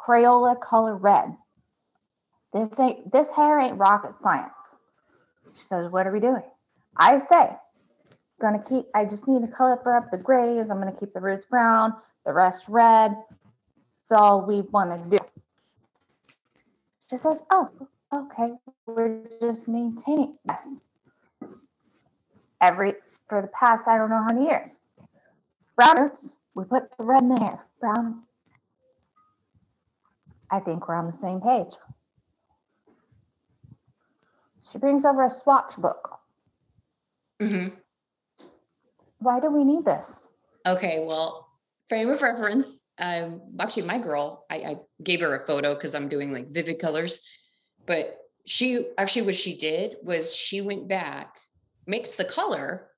Crayola 0.00 0.60
color 0.60 0.96
red. 0.96 1.36
This 2.52 2.78
ain't 2.80 3.12
this 3.12 3.30
hair 3.30 3.60
ain't 3.60 3.78
rocket 3.78 4.14
science. 4.22 4.52
She 5.54 5.62
says, 5.62 5.90
What 5.90 6.06
are 6.06 6.12
we 6.12 6.20
doing? 6.20 6.42
I 6.96 7.18
say, 7.18 7.50
gonna 8.40 8.62
keep 8.68 8.86
I 8.94 9.04
just 9.04 9.28
need 9.28 9.42
to 9.42 9.48
color 9.52 9.96
up 9.96 10.10
the 10.12 10.18
grays. 10.18 10.70
I'm 10.70 10.78
gonna 10.78 10.96
keep 10.98 11.12
the 11.14 11.20
roots 11.20 11.46
brown, 11.46 11.94
the 12.26 12.32
rest 12.32 12.66
red. 12.68 13.12
That's 14.10 14.22
all 14.22 14.46
we 14.46 14.62
want 14.62 15.10
to 15.10 15.18
do. 15.18 15.24
She 17.10 17.16
says, 17.16 17.42
Oh, 17.50 17.70
okay. 18.14 18.54
We're 18.86 19.22
just 19.40 19.68
maintaining. 19.68 20.36
Yes. 20.48 20.66
Every 22.62 22.94
for 23.28 23.42
the 23.42 23.48
past 23.48 23.88
I 23.88 23.98
don't 23.98 24.10
know 24.10 24.18
how 24.28 24.34
many 24.34 24.46
years. 24.48 24.80
Brown 25.76 26.02
roots, 26.02 26.36
we 26.54 26.64
put 26.64 26.96
the 26.98 27.04
red 27.04 27.22
in 27.22 27.30
the 27.30 27.40
hair. 27.40 27.66
Brown. 27.80 28.22
I 30.50 30.60
think 30.60 30.88
we're 30.88 30.96
on 30.96 31.06
the 31.06 31.12
same 31.12 31.40
page. 31.40 31.74
She 34.70 34.78
brings 34.78 35.04
over 35.04 35.24
a 35.24 35.30
swatch 35.30 35.76
book. 35.76 36.18
hmm 37.40 37.68
Why 39.18 39.40
do 39.40 39.50
we 39.50 39.64
need 39.64 39.84
this? 39.84 40.26
Okay, 40.66 41.04
well, 41.06 41.48
frame 41.88 42.10
of 42.10 42.22
reference. 42.22 42.84
Um, 42.98 43.40
actually, 43.58 43.84
my 43.86 43.98
girl, 43.98 44.44
I, 44.50 44.56
I 44.56 44.76
gave 45.02 45.20
her 45.20 45.34
a 45.34 45.46
photo 45.46 45.74
because 45.74 45.94
I'm 45.94 46.08
doing 46.08 46.32
like 46.32 46.48
vivid 46.50 46.78
colors, 46.78 47.26
but 47.86 48.16
she 48.46 48.86
actually 48.98 49.22
what 49.22 49.34
she 49.34 49.56
did 49.56 49.96
was 50.02 50.34
she 50.36 50.60
went 50.60 50.88
back, 50.88 51.36
mixed 51.86 52.18
the 52.18 52.24
color, 52.24 52.89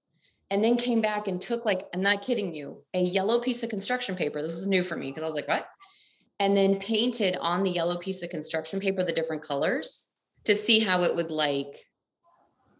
and 0.52 0.62
then 0.62 0.76
came 0.76 1.00
back 1.00 1.28
and 1.28 1.40
took 1.40 1.64
like 1.64 1.82
I'm 1.94 2.02
not 2.02 2.21
kidding 2.21 2.54
you, 2.54 2.82
a 2.92 3.00
yellow 3.00 3.40
piece 3.40 3.62
of 3.62 3.71
construction 3.71 4.14
paper. 4.14 4.42
This 4.42 4.59
is 4.59 4.66
new 4.68 4.85
for 4.85 4.97
me 4.97 5.06
because 5.09 5.23
I 5.23 5.26
was 5.26 5.35
like, 5.35 5.49
what? 5.49 5.66
And 6.38 6.54
then 6.54 6.78
painted 6.78 7.38
on 7.40 7.62
the 7.62 7.71
yellow 7.71 7.97
piece 7.97 8.23
of 8.23 8.28
construction 8.28 8.78
paper 8.78 9.02
the 9.02 9.14
different 9.14 9.42
colors 9.42 10.12
to 10.44 10.54
see 10.54 10.78
how 10.78 11.04
it 11.04 11.16
would 11.16 11.30
like 11.30 11.75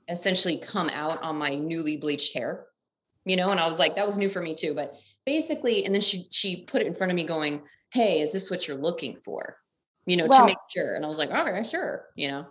essentially 0.09 0.59
come 0.59 0.91
out 0.91 1.23
on 1.23 1.39
my 1.39 1.55
newly 1.55 1.97
bleached 1.97 2.35
hair 2.37 2.67
you 3.25 3.37
know 3.37 3.53
and 3.53 3.61
i 3.61 3.69
was 3.69 3.79
like 3.79 3.95
that 3.95 4.05
was 4.05 4.19
new 4.19 4.29
for 4.29 4.43
me 4.43 4.53
too 4.53 4.75
but 4.75 4.93
basically 5.25 5.85
and 5.85 5.95
then 5.95 6.01
she 6.01 6.25
she 6.33 6.65
put 6.65 6.83
it 6.83 6.89
in 6.89 6.95
front 6.95 7.13
of 7.13 7.15
me 7.17 7.23
going 7.23 7.63
hey 7.93 8.21
is 8.21 8.33
this 8.33 8.51
what 8.51 8.67
you're 8.67 8.77
looking 8.77 9.17
for 9.25 9.57
you 10.05 10.17
know 10.17 10.27
Well- 10.29 10.41
to 10.41 10.47
make 10.47 10.57
sure 10.77 10.97
and 10.97 11.05
i 11.05 11.09
was 11.09 11.19
like 11.19 11.31
okay 11.31 11.63
sure 11.63 12.07
you 12.17 12.27
know 12.27 12.47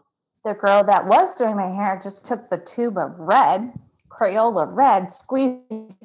The 0.45 0.53
girl 0.53 0.81
that 0.85 1.05
was 1.05 1.35
doing 1.35 1.57
my 1.57 1.67
hair 1.75 1.99
just 2.01 2.25
took 2.25 2.49
the 2.49 2.57
tube 2.57 2.97
of 2.97 3.11
red, 3.19 3.73
Crayola 4.21 4.67
red, 4.69 5.11
squeezed 5.11 5.95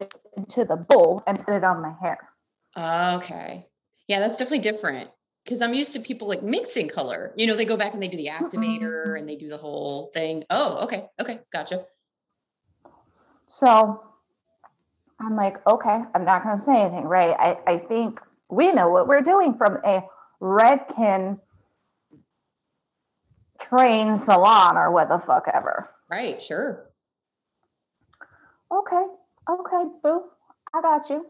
it 0.00 0.12
into 0.36 0.64
the 0.64 0.76
bowl 0.76 1.22
and 1.28 1.38
put 1.38 1.54
it 1.54 1.62
on 1.64 1.80
my 1.80 1.94
hair. 2.00 2.18
okay. 3.16 3.68
Yeah 4.08 4.18
that's 4.18 4.36
definitely 4.38 4.58
different. 4.58 5.10
Because 5.44 5.62
i'm 5.62 5.72
used 5.72 5.92
to 5.94 6.00
people 6.00 6.28
like 6.28 6.42
mixing 6.42 6.88
color. 6.88 7.32
You 7.36 7.46
know 7.46 7.54
they 7.54 7.64
go 7.64 7.76
back 7.76 7.94
and 7.94 8.02
they 8.02 8.08
do 8.08 8.16
the 8.16 8.26
activator 8.26 9.18
and 9.18 9.28
they 9.28 9.36
do 9.36 9.48
the 9.48 9.56
whole 9.56 10.06
thing. 10.06 10.44
Oh 10.50 10.84
okay 10.84 11.06
okay 11.20 11.40
gotcha. 11.52 11.84
So 13.46 14.02
I'm 15.20 15.36
like, 15.36 15.64
okay, 15.66 16.00
I'm 16.14 16.24
not 16.24 16.42
going 16.44 16.56
to 16.56 16.62
say 16.62 16.80
anything, 16.80 17.04
right? 17.04 17.36
I, 17.38 17.58
I 17.74 17.78
think 17.78 18.20
we 18.48 18.72
know 18.72 18.88
what 18.88 19.06
we're 19.06 19.20
doing 19.20 19.54
from 19.54 19.78
a 19.84 20.02
Redken 20.40 21.40
train 23.60 24.16
salon 24.16 24.78
or 24.78 24.90
what 24.92 25.10
the 25.10 25.18
fuck 25.18 25.46
ever. 25.52 25.90
right 26.08 26.42
sure 26.42 26.89
Okay, 28.72 29.04
okay, 29.48 29.84
boo, 30.02 30.22
I 30.72 30.80
got 30.80 31.10
you. 31.10 31.26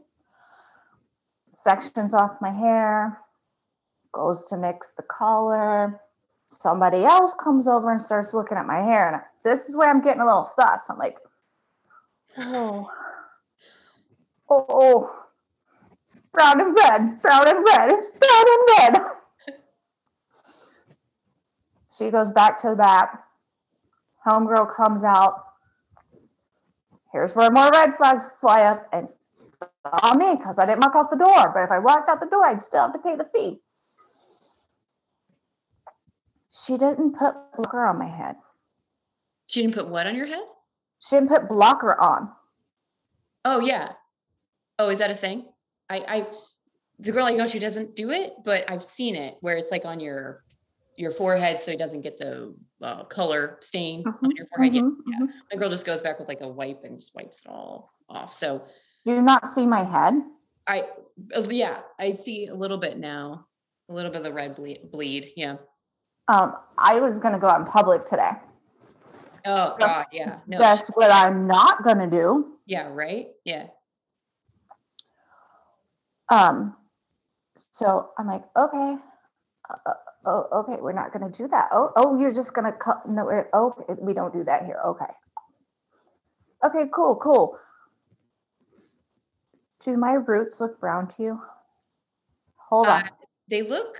Sections 1.54 2.12
off 2.12 2.40
my 2.40 2.50
hair, 2.50 3.18
goes 4.12 4.44
to 4.46 4.56
mix 4.56 4.92
the 4.96 5.02
color. 5.02 6.00
Somebody 6.50 7.04
else 7.04 7.34
comes 7.42 7.66
over 7.66 7.92
and 7.92 8.02
starts 8.02 8.34
looking 8.34 8.58
at 8.58 8.66
my 8.66 8.80
hair, 8.80 9.14
and 9.14 9.22
this 9.42 9.68
is 9.68 9.76
where 9.76 9.88
I'm 9.88 10.02
getting 10.02 10.20
a 10.20 10.26
little 10.26 10.44
sus. 10.44 10.82
I'm 10.88 10.98
like, 10.98 11.16
oh, 12.38 12.90
oh, 14.50 14.66
oh, 14.68 15.10
brown 16.32 16.60
and 16.60 16.76
red, 16.76 17.22
brown 17.22 17.48
and 17.48 17.64
red, 17.66 17.88
brown 17.88 18.44
and 18.48 18.68
red. 18.78 19.02
She 21.96 22.10
goes 22.10 22.30
back 22.32 22.58
to 22.60 22.70
the 22.70 22.76
back. 22.76 23.24
Homegirl 24.26 24.74
comes 24.74 25.04
out 25.04 25.44
here's 27.12 27.34
where 27.34 27.50
more 27.50 27.70
red 27.70 27.96
flags 27.96 28.28
fly 28.40 28.62
up 28.62 28.86
and 28.92 29.08
on 30.02 30.18
me 30.18 30.36
because 30.36 30.58
I 30.58 30.66
didn't 30.66 30.80
mark 30.80 30.94
out 30.96 31.10
the 31.10 31.16
door. 31.16 31.50
But 31.54 31.64
if 31.64 31.70
I 31.70 31.78
walked 31.78 32.08
out 32.08 32.20
the 32.20 32.26
door, 32.26 32.44
I'd 32.44 32.62
still 32.62 32.82
have 32.82 32.92
to 32.92 32.98
pay 32.98 33.16
the 33.16 33.24
fee. 33.24 33.60
She 36.52 36.76
didn't 36.76 37.16
put 37.16 37.34
blocker 37.56 37.84
on 37.84 37.98
my 37.98 38.08
head. 38.08 38.36
she 39.46 39.62
didn't 39.62 39.74
put 39.74 39.88
what 39.88 40.06
on 40.06 40.14
your 40.14 40.26
head 40.26 40.42
She 40.98 41.16
didn't 41.16 41.28
put 41.28 41.48
blocker 41.48 41.98
on. 42.00 42.30
Oh 43.44 43.60
yeah. 43.60 43.92
Oh, 44.78 44.90
is 44.90 44.98
that 44.98 45.10
a 45.10 45.14
thing? 45.14 45.46
I, 45.88 45.96
I, 46.08 46.26
the 46.98 47.12
girl 47.12 47.26
I 47.26 47.36
go 47.36 47.46
to 47.46 47.58
doesn't 47.58 47.96
do 47.96 48.10
it, 48.10 48.32
but 48.44 48.64
I've 48.68 48.82
seen 48.82 49.14
it 49.14 49.36
where 49.40 49.56
it's 49.56 49.70
like 49.70 49.84
on 49.84 50.00
your, 50.00 50.44
your 50.96 51.10
forehead, 51.10 51.60
so 51.60 51.70
it 51.70 51.78
doesn't 51.78 52.02
get 52.02 52.18
the 52.18 52.54
uh, 52.82 53.04
color 53.04 53.58
stain 53.60 54.04
on 54.06 54.30
your 54.36 54.46
forehead. 54.54 54.74
Yeah, 54.74 54.82
Mhm, 54.82 54.96
yeah. 55.06 55.18
mhm. 55.20 55.28
My 55.52 55.58
girl 55.58 55.68
just 55.70 55.86
goes 55.86 56.00
back 56.02 56.18
with 56.18 56.28
like 56.28 56.40
a 56.40 56.48
wipe 56.48 56.82
and 56.84 56.98
just 56.98 57.14
wipes 57.14 57.44
it 57.44 57.50
all 57.50 57.92
off. 58.08 58.32
So 58.32 58.64
Do 59.04 59.12
you 59.14 59.22
not 59.22 59.48
see 59.48 59.66
my 59.66 59.82
head? 59.84 60.14
I, 60.66 60.82
uh, 61.34 61.42
yeah, 61.48 61.80
I 61.98 62.14
see 62.14 62.46
a 62.48 62.54
little 62.54 62.76
bit 62.78 62.98
now, 62.98 63.46
a 63.88 63.94
little 63.94 64.10
bit 64.10 64.18
of 64.18 64.24
the 64.24 64.32
red 64.32 64.54
bleed. 64.56 64.90
bleed. 64.90 65.32
Yeah. 65.36 65.56
Um, 66.28 66.54
I 66.76 67.00
was 67.00 67.18
going 67.18 67.32
to 67.34 67.40
go 67.40 67.48
out 67.48 67.60
in 67.60 67.66
public 67.66 68.04
today. 68.04 68.32
Oh 69.46 69.74
God, 69.78 70.04
yeah. 70.12 70.40
No. 70.46 70.58
Guess 70.58 70.90
what 70.94 71.10
I'm 71.10 71.46
not 71.46 71.82
going 71.82 71.98
to 71.98 72.06
do? 72.06 72.58
Yeah. 72.66 72.88
Right. 72.92 73.28
Yeah. 73.44 73.68
Um, 76.28 76.76
so 77.56 78.10
I'm 78.18 78.26
like, 78.26 78.44
okay, 78.56 78.96
uh, 79.86 79.90
uh, 79.90 79.92
oh, 80.26 80.48
okay, 80.60 80.80
we're 80.80 80.92
not 80.92 81.12
going 81.12 81.30
to 81.30 81.36
do 81.36 81.48
that. 81.48 81.68
Oh, 81.72 81.90
oh, 81.96 82.18
you're 82.18 82.32
just 82.32 82.54
going 82.54 82.70
to 82.70 82.76
cut. 82.76 83.08
No, 83.08 83.24
we're, 83.24 83.48
okay, 83.52 83.94
we 84.00 84.14
don't 84.14 84.32
do 84.32 84.44
that 84.44 84.64
here. 84.64 84.80
Okay. 84.86 85.04
Okay, 86.64 86.90
cool, 86.92 87.16
cool. 87.16 87.58
Do 89.84 89.96
my 89.96 90.12
roots 90.12 90.60
look 90.60 90.78
brown 90.78 91.08
to 91.08 91.22
you? 91.22 91.40
Hold 92.68 92.86
on. 92.86 93.04
Uh, 93.04 93.08
they 93.48 93.62
look 93.62 93.98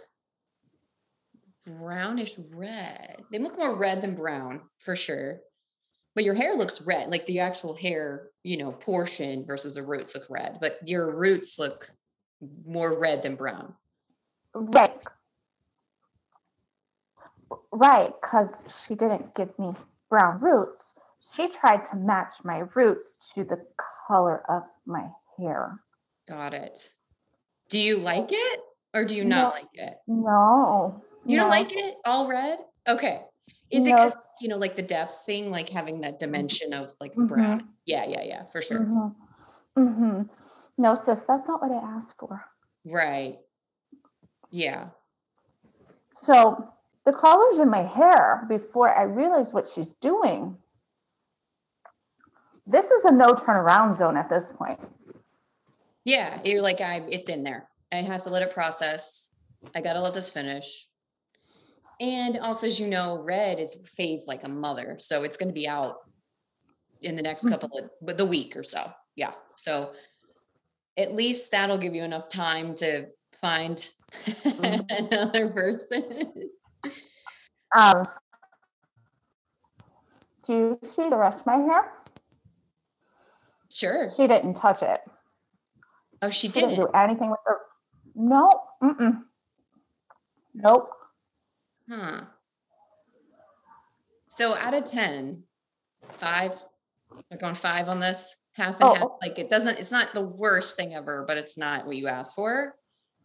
brownish 1.66 2.38
red. 2.54 3.22
They 3.32 3.38
look 3.38 3.58
more 3.58 3.74
red 3.74 4.02
than 4.02 4.14
brown 4.14 4.60
for 4.78 4.94
sure. 4.94 5.40
But 6.14 6.24
your 6.24 6.34
hair 6.34 6.54
looks 6.54 6.86
red, 6.86 7.08
like 7.08 7.24
the 7.26 7.40
actual 7.40 7.74
hair, 7.74 8.28
you 8.42 8.56
know, 8.58 8.72
portion 8.72 9.46
versus 9.46 9.74
the 9.74 9.86
roots 9.86 10.14
look 10.14 10.28
red. 10.28 10.58
But 10.60 10.76
your 10.84 11.16
roots 11.16 11.58
look 11.58 11.88
more 12.66 12.98
red 12.98 13.22
than 13.22 13.36
brown. 13.36 13.74
Right. 14.54 14.92
Right, 17.72 18.12
because 18.20 18.64
she 18.84 18.94
didn't 18.94 19.34
give 19.34 19.56
me 19.58 19.72
brown 20.08 20.40
roots. 20.40 20.94
She 21.20 21.48
tried 21.48 21.86
to 21.86 21.96
match 21.96 22.34
my 22.42 22.64
roots 22.74 23.18
to 23.34 23.44
the 23.44 23.64
color 24.08 24.42
of 24.50 24.64
my 24.86 25.08
hair. 25.38 25.80
Got 26.26 26.54
it. 26.54 26.92
Do 27.68 27.78
you 27.78 27.98
like 27.98 28.30
it 28.32 28.60
or 28.94 29.04
do 29.04 29.14
you 29.14 29.24
not 29.24 29.52
like 29.52 29.68
it? 29.74 29.98
No. 30.08 31.02
You 31.24 31.36
don't 31.36 31.50
like 31.50 31.70
it 31.70 31.96
all 32.04 32.26
red? 32.26 32.58
Okay. 32.88 33.22
Is 33.70 33.86
it 33.86 33.90
No. 33.90 33.96
'cause, 33.98 34.26
you 34.40 34.48
know, 34.48 34.56
like 34.56 34.74
the 34.74 34.82
depth 34.82 35.24
thing, 35.24 35.50
like 35.50 35.68
having 35.68 36.00
that 36.00 36.18
dimension 36.18 36.72
of 36.72 36.92
like 37.00 37.14
the 37.14 37.24
brown? 37.24 37.68
Yeah, 37.84 38.04
yeah, 38.06 38.22
yeah, 38.22 38.44
for 38.46 38.62
sure. 38.62 38.80
Mm-hmm. 38.80 39.80
Mm-hmm. 39.80 40.22
No, 40.78 40.94
sis, 40.96 41.22
that's 41.24 41.46
not 41.46 41.62
what 41.62 41.70
I 41.70 41.76
asked 41.96 42.18
for. 42.18 42.44
Right. 42.84 43.38
Yeah. 44.50 44.88
So 46.16 46.72
the 47.10 47.18
colors 47.18 47.58
in 47.58 47.68
my 47.68 47.82
hair 47.82 48.46
before 48.48 48.96
I 48.96 49.02
realized 49.02 49.52
what 49.52 49.68
she's 49.68 49.90
doing. 50.00 50.56
This 52.66 52.90
is 52.90 53.04
a 53.04 53.10
no 53.10 53.34
turnaround 53.34 53.96
zone 53.96 54.16
at 54.16 54.30
this 54.30 54.50
point. 54.56 54.78
Yeah, 56.04 56.40
you're 56.44 56.62
like, 56.62 56.80
I 56.80 57.02
it's 57.08 57.28
in 57.28 57.42
there. 57.42 57.68
I 57.92 57.96
have 57.96 58.22
to 58.22 58.30
let 58.30 58.42
it 58.42 58.54
process. 58.54 59.34
I 59.74 59.80
gotta 59.80 60.00
let 60.00 60.14
this 60.14 60.30
finish. 60.30 60.86
And 62.00 62.38
also, 62.38 62.68
as 62.68 62.78
you 62.78 62.86
know, 62.86 63.22
red 63.22 63.58
is 63.58 63.74
fades 63.94 64.28
like 64.28 64.44
a 64.44 64.48
mother. 64.48 64.94
So 64.98 65.24
it's 65.24 65.36
gonna 65.36 65.52
be 65.52 65.66
out 65.66 65.96
in 67.02 67.16
the 67.16 67.22
next 67.22 67.44
Mhm. 67.44 67.50
couple 67.50 67.76
of 67.76 67.90
but 68.00 68.18
the 68.18 68.24
week 68.24 68.56
or 68.56 68.62
so. 68.62 68.92
Yeah. 69.16 69.32
So 69.56 69.94
at 70.96 71.12
least 71.14 71.50
that'll 71.50 71.78
give 71.78 71.94
you 71.94 72.04
enough 72.04 72.28
time 72.28 72.74
to 72.76 73.08
find 73.32 73.90
another 74.44 75.50
person. 75.50 76.50
Um, 77.76 78.04
do 80.46 80.52
you 80.52 80.78
see 80.88 81.08
the 81.08 81.16
rest 81.16 81.40
of 81.40 81.46
my 81.46 81.56
hair? 81.58 81.92
sure. 83.72 84.08
She 84.10 84.26
didn't 84.26 84.54
touch 84.54 84.82
it. 84.82 85.00
Oh, 86.22 86.30
she 86.30 86.48
She 86.48 86.52
didn't 86.54 86.70
didn't. 86.70 86.86
do 86.86 86.92
anything 86.98 87.30
with 87.30 87.38
her. 87.46 87.58
No. 88.16 88.50
Mm-mm. 88.82 89.22
Nope. 90.54 90.90
Huh. 91.88 92.22
So 94.26 94.54
out 94.56 94.74
of 94.74 94.84
10, 94.90 95.44
five, 96.18 96.52
we're 97.30 97.38
going 97.38 97.54
five 97.54 97.88
on 97.88 98.00
this, 98.00 98.36
half 98.56 98.74
and 98.80 98.90
Oh, 98.90 98.94
half. 98.94 99.08
Like 99.22 99.38
it 99.38 99.48
doesn't, 99.48 99.78
it's 99.78 99.92
not 99.92 100.14
the 100.14 100.22
worst 100.22 100.76
thing 100.76 100.94
ever, 100.94 101.24
but 101.26 101.36
it's 101.36 101.56
not 101.56 101.86
what 101.86 101.96
you 101.96 102.08
asked 102.08 102.34
for. 102.34 102.74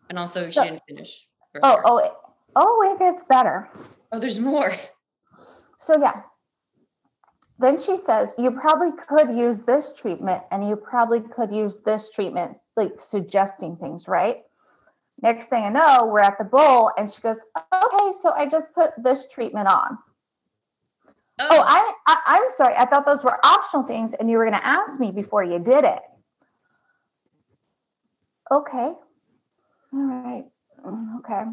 And 0.09 0.19
also 0.19 0.45
she 0.47 0.53
So- 0.53 0.63
didn't 0.63 0.83
finish. 0.87 1.27
Oh, 1.63 1.81
oh, 1.85 1.97
it, 1.97 2.11
oh, 2.55 2.93
it 2.93 2.99
gets 2.99 3.23
better. 3.23 3.69
Oh, 4.15 4.19
there's 4.19 4.39
more. 4.39 4.73
So 5.79 5.99
yeah. 5.99 6.21
Then 7.57 7.79
she 7.79 7.97
says, 7.97 8.33
you 8.37 8.51
probably 8.51 8.91
could 9.07 9.29
use 9.37 9.61
this 9.61 9.93
treatment 9.93 10.43
and 10.51 10.67
you 10.67 10.75
probably 10.75 11.21
could 11.21 11.53
use 11.53 11.79
this 11.85 12.11
treatment, 12.11 12.57
like 12.75 12.99
suggesting 12.99 13.77
things, 13.77 14.07
right? 14.07 14.37
Next 15.21 15.47
thing 15.47 15.63
I 15.63 15.69
know, 15.69 16.05
we're 16.11 16.19
at 16.19 16.37
the 16.37 16.43
bowl 16.43 16.91
and 16.97 17.09
she 17.09 17.21
goes, 17.21 17.39
okay, 17.57 18.11
so 18.21 18.31
I 18.31 18.47
just 18.49 18.73
put 18.73 18.91
this 19.01 19.27
treatment 19.31 19.67
on. 19.69 19.97
Oh, 21.39 21.63
I, 21.65 21.93
I 22.07 22.17
I'm 22.25 22.49
sorry. 22.55 22.75
I 22.75 22.85
thought 22.85 23.05
those 23.05 23.23
were 23.23 23.39
optional 23.45 23.83
things 23.83 24.13
and 24.13 24.29
you 24.29 24.37
were 24.37 24.45
going 24.45 24.59
to 24.59 24.65
ask 24.65 24.99
me 24.99 25.11
before 25.11 25.43
you 25.43 25.59
did 25.59 25.83
it. 25.85 25.99
okay. 28.51 28.91
All 29.93 30.05
right. 30.23 30.45
Mm, 30.85 31.19
Okay. 31.19 31.43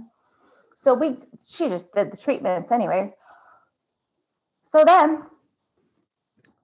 So 0.83 0.95
we, 0.95 1.17
she 1.47 1.69
just 1.69 1.95
did 1.95 2.11
the 2.11 2.17
treatments 2.17 2.73
anyways. 2.73 3.11
So 4.65 4.83
then 4.85 5.23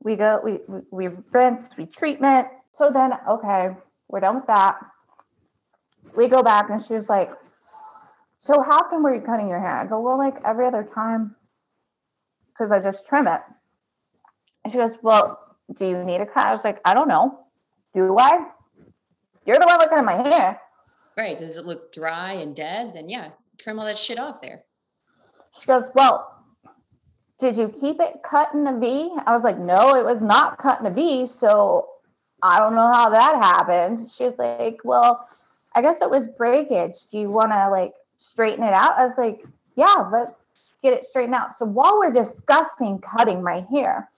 we 0.02 0.16
go, 0.16 0.40
we, 0.42 0.58
we, 0.90 1.08
rinse, 1.30 1.68
we 1.78 1.86
treatment. 1.86 2.48
So 2.72 2.90
then, 2.90 3.12
okay, 3.28 3.70
we're 4.08 4.20
done 4.20 4.36
with 4.36 4.46
that. 4.48 4.76
We 6.16 6.26
go 6.28 6.42
back 6.42 6.68
and 6.70 6.82
she 6.82 6.94
was 6.94 7.08
like, 7.08 7.30
so 8.38 8.60
how 8.60 8.78
often 8.78 9.04
were 9.04 9.14
you 9.14 9.20
cutting 9.20 9.48
your 9.48 9.60
hair? 9.60 9.76
I 9.76 9.86
go, 9.86 10.00
well, 10.00 10.18
like 10.18 10.36
every 10.44 10.66
other 10.66 10.82
time 10.82 11.36
because 12.48 12.72
I 12.72 12.80
just 12.80 13.06
trim 13.06 13.28
it. 13.28 13.40
And 14.64 14.72
she 14.72 14.78
goes, 14.78 14.92
well, 15.00 15.38
do 15.78 15.86
you 15.86 16.02
need 16.02 16.20
a 16.20 16.26
cut? 16.26 16.44
I 16.44 16.50
was 16.50 16.64
like, 16.64 16.80
I 16.84 16.92
don't 16.92 17.08
know. 17.08 17.46
Do 17.94 18.18
I? 18.18 18.48
You're 19.46 19.58
the 19.58 19.66
one 19.66 19.78
looking 19.78 19.98
at 19.98 20.04
my 20.04 20.20
hair. 20.20 20.60
Right. 21.16 21.38
Does 21.38 21.56
it 21.56 21.66
look 21.66 21.92
dry 21.92 22.32
and 22.32 22.54
dead? 22.54 22.94
Then 22.94 23.08
yeah, 23.08 23.30
trim 23.58 23.78
all 23.78 23.84
that 23.84 23.98
shit 23.98 24.18
off 24.18 24.40
there. 24.40 24.64
She 25.58 25.66
goes, 25.66 25.84
Well, 25.94 26.34
did 27.38 27.56
you 27.56 27.68
keep 27.68 28.00
it 28.00 28.20
cut 28.24 28.54
in 28.54 28.66
a 28.66 28.78
V? 28.78 29.12
I 29.26 29.32
was 29.32 29.42
like, 29.42 29.58
No, 29.58 29.94
it 29.94 30.04
was 30.04 30.22
not 30.22 30.58
cut 30.58 30.80
in 30.80 30.86
a 30.86 30.90
V. 30.90 31.26
So 31.26 31.88
I 32.42 32.58
don't 32.58 32.74
know 32.74 32.90
how 32.92 33.10
that 33.10 33.34
happened. 33.36 33.98
She's 34.10 34.38
like, 34.38 34.78
Well, 34.84 35.28
I 35.74 35.82
guess 35.82 36.00
it 36.00 36.10
was 36.10 36.28
breakage. 36.28 37.04
Do 37.10 37.18
you 37.18 37.30
want 37.30 37.52
to 37.52 37.68
like 37.70 37.92
straighten 38.16 38.64
it 38.64 38.72
out? 38.72 38.98
I 38.98 39.06
was 39.06 39.18
like, 39.18 39.44
Yeah, 39.76 40.08
let's 40.12 40.70
get 40.82 40.92
it 40.92 41.04
straightened 41.04 41.34
out. 41.34 41.54
So 41.54 41.66
while 41.66 41.98
we're 41.98 42.12
discussing 42.12 43.00
cutting 43.00 43.42
my 43.42 43.66
hair, 43.70 44.08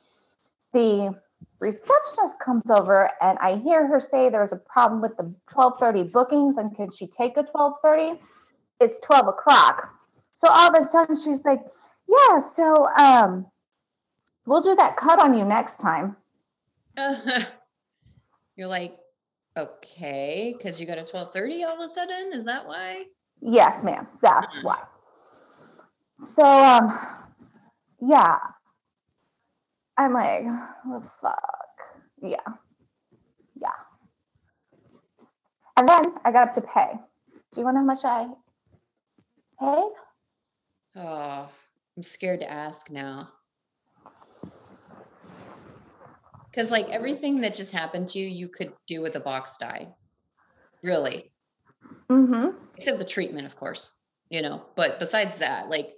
the 0.73 1.14
receptionist 1.59 2.40
comes 2.40 2.70
over 2.70 3.11
and 3.20 3.38
I 3.38 3.56
hear 3.56 3.87
her 3.87 4.00
say 4.00 4.28
there 4.28 4.40
was 4.40 4.52
a 4.52 4.56
problem 4.56 5.00
with 5.00 5.16
the 5.16 5.25
1230 5.52 6.04
bookings 6.04 6.56
and 6.56 6.75
could 6.75 6.92
she 6.92 7.06
take 7.06 7.37
a 7.37 7.42
1230? 7.42 8.20
It's 8.80 8.99
12 9.00 9.28
o'clock. 9.28 9.90
So 10.34 10.49
all 10.49 10.75
of 10.75 10.82
a 10.82 10.87
sudden 10.87 11.16
she's 11.16 11.44
like, 11.44 11.60
yeah, 12.08 12.38
so 12.38 12.87
um, 12.96 13.46
we'll 14.46 14.62
do 14.62 14.75
that 14.75 14.96
cut 14.96 15.20
on 15.20 15.34
you 15.34 15.44
next 15.44 15.76
time. 15.76 16.16
You're 18.56 18.68
like, 18.68 18.96
okay, 19.56 20.54
because 20.56 20.80
you 20.80 20.87
got 20.87 20.99
a 20.99 21.02
1230 21.02 21.64
all 21.64 21.76
of 21.76 21.80
a 21.80 21.88
sudden. 21.88 22.32
Is 22.32 22.44
that 22.46 22.66
why? 22.66 23.04
Yes, 23.40 23.84
ma'am. 23.84 24.06
That's 24.22 24.62
why. 24.62 24.82
So 26.22 26.44
um, 26.44 26.99
yeah. 28.00 28.38
I'm 29.96 30.14
like, 30.14 30.44
the 30.87 31.02
fuck. 31.20 31.42
Yeah. 32.22 32.37
Yeah. 33.60 33.68
And 35.76 35.88
then 35.88 36.14
I 36.25 36.32
got 36.32 36.49
up 36.49 36.54
to 36.54 36.62
pay. 36.62 36.92
Do 37.52 37.60
you 37.60 37.64
want 37.64 37.76
to 37.76 37.80
know 37.82 37.87
how 37.87 37.94
much 37.94 38.04
I 38.04 38.28
paid? 39.60 39.92
Oh, 40.96 41.48
I'm 41.96 42.02
scared 42.02 42.40
to 42.40 42.50
ask 42.50 42.90
now. 42.90 43.28
Because 46.50 46.70
like 46.70 46.88
everything 46.88 47.40
that 47.42 47.54
just 47.54 47.72
happened 47.72 48.08
to 48.08 48.18
you, 48.18 48.28
you 48.28 48.48
could 48.48 48.72
do 48.88 49.00
with 49.02 49.14
a 49.16 49.20
box 49.20 49.56
dye. 49.58 49.94
Really. 50.82 51.32
Mm-hmm. 52.08 52.56
Except 52.76 52.98
the 52.98 53.04
treatment, 53.04 53.46
of 53.46 53.56
course. 53.56 53.98
You 54.30 54.42
know, 54.42 54.62
but 54.76 54.98
besides 54.98 55.38
that, 55.40 55.68
like, 55.68 55.88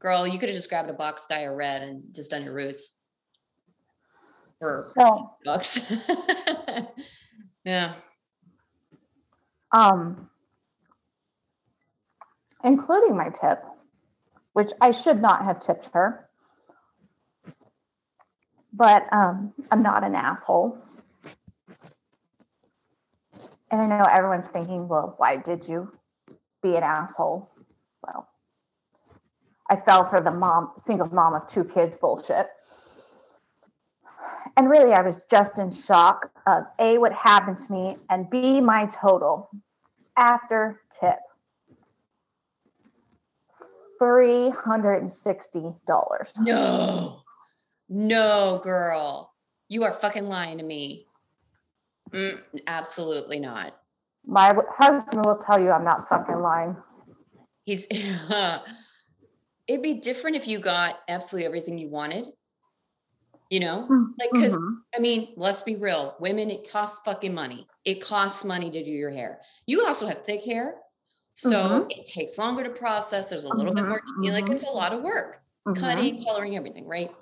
girl, 0.00 0.26
you 0.26 0.38
could 0.38 0.48
have 0.48 0.56
just 0.56 0.68
grabbed 0.68 0.90
a 0.90 0.94
box 0.94 1.26
dye 1.26 1.44
or 1.44 1.56
red 1.56 1.82
and 1.82 2.02
just 2.12 2.30
done 2.30 2.44
your 2.44 2.54
roots. 2.54 2.98
For 4.58 4.84
So 4.98 5.30
bucks. 5.44 5.92
yeah. 7.64 7.94
um 9.72 10.30
including 12.64 13.16
my 13.16 13.28
tip, 13.28 13.62
which 14.54 14.72
I 14.80 14.90
should 14.90 15.20
not 15.20 15.44
have 15.44 15.60
tipped 15.60 15.90
her. 15.92 16.28
But 18.72 19.06
um 19.12 19.52
I'm 19.70 19.82
not 19.82 20.02
an 20.02 20.14
asshole. 20.14 20.78
And 23.70 23.80
I 23.80 23.86
know 23.86 24.04
everyone's 24.04 24.46
thinking, 24.46 24.88
well, 24.88 25.14
why 25.16 25.36
did 25.36 25.68
you 25.68 25.92
be 26.62 26.76
an 26.76 26.82
asshole? 26.82 27.50
Well, 28.02 28.28
I 29.68 29.76
fell 29.76 30.08
for 30.08 30.20
the 30.20 30.30
mom, 30.30 30.72
single 30.76 31.08
mom 31.08 31.34
of 31.34 31.48
two 31.48 31.64
kids 31.64 31.96
bullshit. 31.96 32.46
And 34.56 34.70
really, 34.70 34.92
I 34.92 35.02
was 35.02 35.24
just 35.28 35.58
in 35.58 35.72
shock 35.72 36.30
of 36.46 36.64
A, 36.78 36.98
what 36.98 37.12
happened 37.12 37.58
to 37.58 37.72
me, 37.72 37.96
and 38.08 38.30
B, 38.30 38.60
my 38.60 38.86
total 38.86 39.50
after 40.16 40.80
tip 41.00 41.18
$360. 44.00 46.40
No. 46.40 47.20
No, 47.88 48.60
girl. 48.62 49.32
You 49.68 49.84
are 49.84 49.92
fucking 49.92 50.28
lying 50.28 50.58
to 50.58 50.64
me. 50.64 51.06
Mm, 52.12 52.40
absolutely 52.66 53.40
not. 53.40 53.76
My 54.26 54.52
husband 54.78 55.24
will 55.24 55.36
tell 55.36 55.60
you 55.60 55.70
I'm 55.70 55.84
not 55.84 56.08
fucking 56.08 56.40
lying. 56.40 56.76
He's 57.64 57.86
it'd 59.66 59.82
be 59.82 59.94
different 59.94 60.36
if 60.36 60.46
you 60.46 60.58
got 60.58 60.96
absolutely 61.08 61.46
everything 61.46 61.78
you 61.78 61.88
wanted. 61.88 62.26
You 63.50 63.60
know? 63.60 63.86
Like 64.18 64.30
because 64.32 64.56
Mhm. 64.56 64.76
I 64.96 65.00
mean, 65.00 65.34
let's 65.36 65.62
be 65.62 65.76
real. 65.76 66.16
Women, 66.20 66.50
it 66.50 66.70
costs 66.70 67.00
fucking 67.04 67.34
money. 67.34 67.66
It 67.84 68.02
costs 68.02 68.44
money 68.44 68.70
to 68.70 68.82
do 68.82 68.90
your 68.90 69.10
hair. 69.10 69.40
You 69.66 69.84
also 69.84 70.06
have 70.06 70.24
thick 70.24 70.42
hair. 70.44 70.76
So 71.34 71.86
Mhm. 71.86 71.90
it 71.90 72.06
takes 72.06 72.38
longer 72.38 72.62
to 72.64 72.70
process. 72.70 73.30
There's 73.30 73.44
a 73.44 73.48
little 73.48 73.74
bit 73.74 73.84
Mhm, 73.84 73.88
more, 73.88 74.02
you 74.20 74.30
know, 74.30 74.34
like 74.34 74.48
it's 74.48 74.64
a 74.64 74.70
lot 74.70 74.92
of 74.92 75.02
work. 75.02 75.42
Mhm. 75.66 75.80
Cutting, 75.80 76.24
coloring, 76.24 76.56
everything, 76.56 76.86
right? 76.86 77.14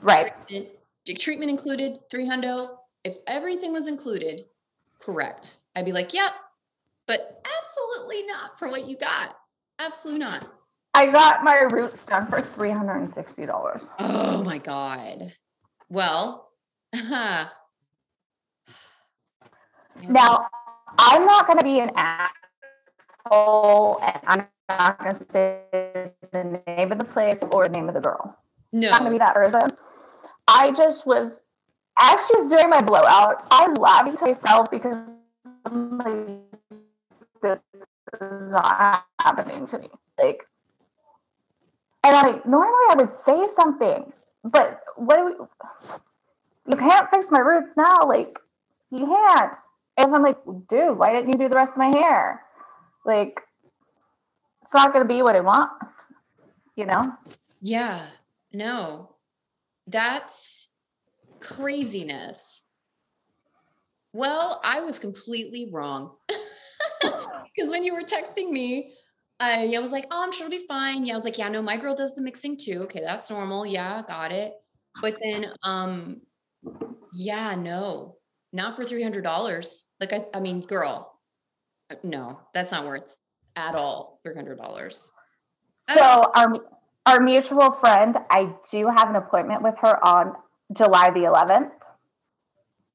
Right. 0.00 0.32
Treatment, 0.46 0.78
treatment 1.18 1.50
included, 1.50 2.08
three 2.10 2.26
hundo. 2.26 2.78
If 3.02 3.18
everything 3.26 3.72
was 3.72 3.88
included, 3.88 4.48
correct. 5.00 5.56
I'd 5.74 5.84
be 5.84 5.92
like, 5.92 6.14
yep, 6.14 6.32
but 7.06 7.44
absolutely 7.58 8.22
not 8.26 8.58
for 8.58 8.68
what 8.68 8.86
you 8.86 8.96
got. 8.96 9.38
Absolutely 9.78 10.20
not. 10.20 10.46
I 10.94 11.06
got 11.06 11.42
my 11.42 11.60
roots 11.62 12.04
done 12.06 12.28
for 12.28 12.40
$360. 12.40 13.88
Oh 13.98 14.44
my 14.44 14.58
God. 14.58 15.32
Well, 15.88 16.52
Now, 20.08 20.48
I'm 20.98 21.24
not 21.24 21.46
going 21.46 21.58
to 21.58 21.64
be 21.64 21.80
an 21.80 21.90
and 23.30 24.20
I'm 24.26 24.46
not 24.68 24.98
going 24.98 25.16
to 25.16 25.26
say 25.32 25.60
the 26.32 26.62
name 26.66 26.92
of 26.92 26.98
the 26.98 27.04
place 27.04 27.42
or 27.50 27.64
the 27.64 27.70
name 27.70 27.88
of 27.88 27.94
the 27.94 28.00
girl. 28.00 28.36
I'm 28.74 28.80
not 28.90 29.00
going 29.00 29.12
to 29.12 29.14
be 29.14 29.18
that 29.18 29.34
person. 29.34 29.70
I 30.48 30.72
just 30.72 31.06
was, 31.06 31.40
as 31.98 32.26
she 32.26 32.40
was 32.40 32.50
doing 32.50 32.68
my 32.68 32.82
blowout, 32.82 33.46
I 33.50 33.68
was 33.68 33.78
laughing 33.78 34.16
to 34.16 34.26
myself 34.26 34.70
because 34.70 34.96
I'm 35.64 35.98
like, 35.98 36.26
this 37.42 37.60
is 38.20 38.52
not 38.52 39.04
happening 39.20 39.66
to 39.66 39.78
me. 39.78 39.88
Like, 40.18 40.46
and 42.04 42.12
like, 42.14 42.46
normally 42.46 42.86
I 42.90 42.94
would 42.96 43.16
say 43.24 43.46
something, 43.56 44.12
but 44.44 44.80
what 44.96 45.16
do 45.16 45.24
we, 45.24 46.72
you 46.72 46.76
can't 46.76 47.08
fix 47.10 47.30
my 47.30 47.40
roots 47.40 47.76
now. 47.76 48.00
Like, 48.06 48.38
you 48.90 49.06
can't. 49.06 49.56
And 49.96 50.14
I'm 50.14 50.22
like, 50.22 50.38
dude, 50.68 50.98
why 50.98 51.12
didn't 51.12 51.32
you 51.32 51.38
do 51.38 51.48
the 51.48 51.56
rest 51.56 51.72
of 51.72 51.78
my 51.78 51.96
hair? 51.96 52.43
Like, 53.04 53.40
it's 54.62 54.74
not 54.74 54.92
going 54.92 55.06
to 55.06 55.12
be 55.12 55.22
what 55.22 55.36
I 55.36 55.40
want, 55.40 55.70
you 56.76 56.86
know? 56.86 57.12
yeah, 57.60 58.06
no. 58.52 59.10
That's 59.86 60.68
craziness. 61.40 62.62
Well, 64.12 64.60
I 64.64 64.80
was 64.80 64.98
completely 64.98 65.68
wrong. 65.72 66.16
Because 67.56 67.70
when 67.70 67.84
you 67.84 67.94
were 67.94 68.02
texting 68.02 68.50
me, 68.50 68.92
I, 69.38 69.72
I 69.74 69.78
was 69.78 69.92
like, 69.92 70.06
oh, 70.10 70.22
I'm 70.22 70.32
sure 70.32 70.46
it'll 70.46 70.58
be 70.58 70.66
fine. 70.66 71.06
Yeah, 71.06 71.14
I 71.14 71.16
was 71.16 71.24
like, 71.24 71.38
yeah, 71.38 71.48
no, 71.48 71.62
my 71.62 71.76
girl 71.76 71.94
does 71.94 72.14
the 72.14 72.22
mixing 72.22 72.56
too. 72.56 72.80
Okay, 72.84 73.00
that's 73.00 73.30
normal. 73.30 73.64
Yeah, 73.66 74.02
got 74.08 74.32
it. 74.32 74.54
But 75.00 75.18
then, 75.22 75.52
um, 75.62 76.22
yeah, 77.12 77.54
no, 77.54 78.16
not 78.52 78.74
for 78.74 78.84
three 78.84 79.02
hundred 79.02 79.22
dollars. 79.22 79.90
Like, 80.00 80.12
I, 80.12 80.20
I 80.34 80.40
mean, 80.40 80.62
girl, 80.62 81.13
Uh, 81.90 81.96
no, 82.02 82.40
that's 82.52 82.72
not 82.72 82.86
worth 82.86 83.16
at 83.56 83.74
all 83.74 84.20
three 84.22 84.34
hundred 84.34 84.58
dollars. 84.58 85.12
So 85.92 86.32
our 86.34 86.60
our 87.06 87.20
mutual 87.20 87.72
friend, 87.72 88.16
I 88.30 88.54
do 88.70 88.86
have 88.88 89.10
an 89.10 89.16
appointment 89.16 89.62
with 89.62 89.74
her 89.82 90.04
on 90.04 90.34
July 90.72 91.10
the 91.10 91.20
11th. 91.20 91.70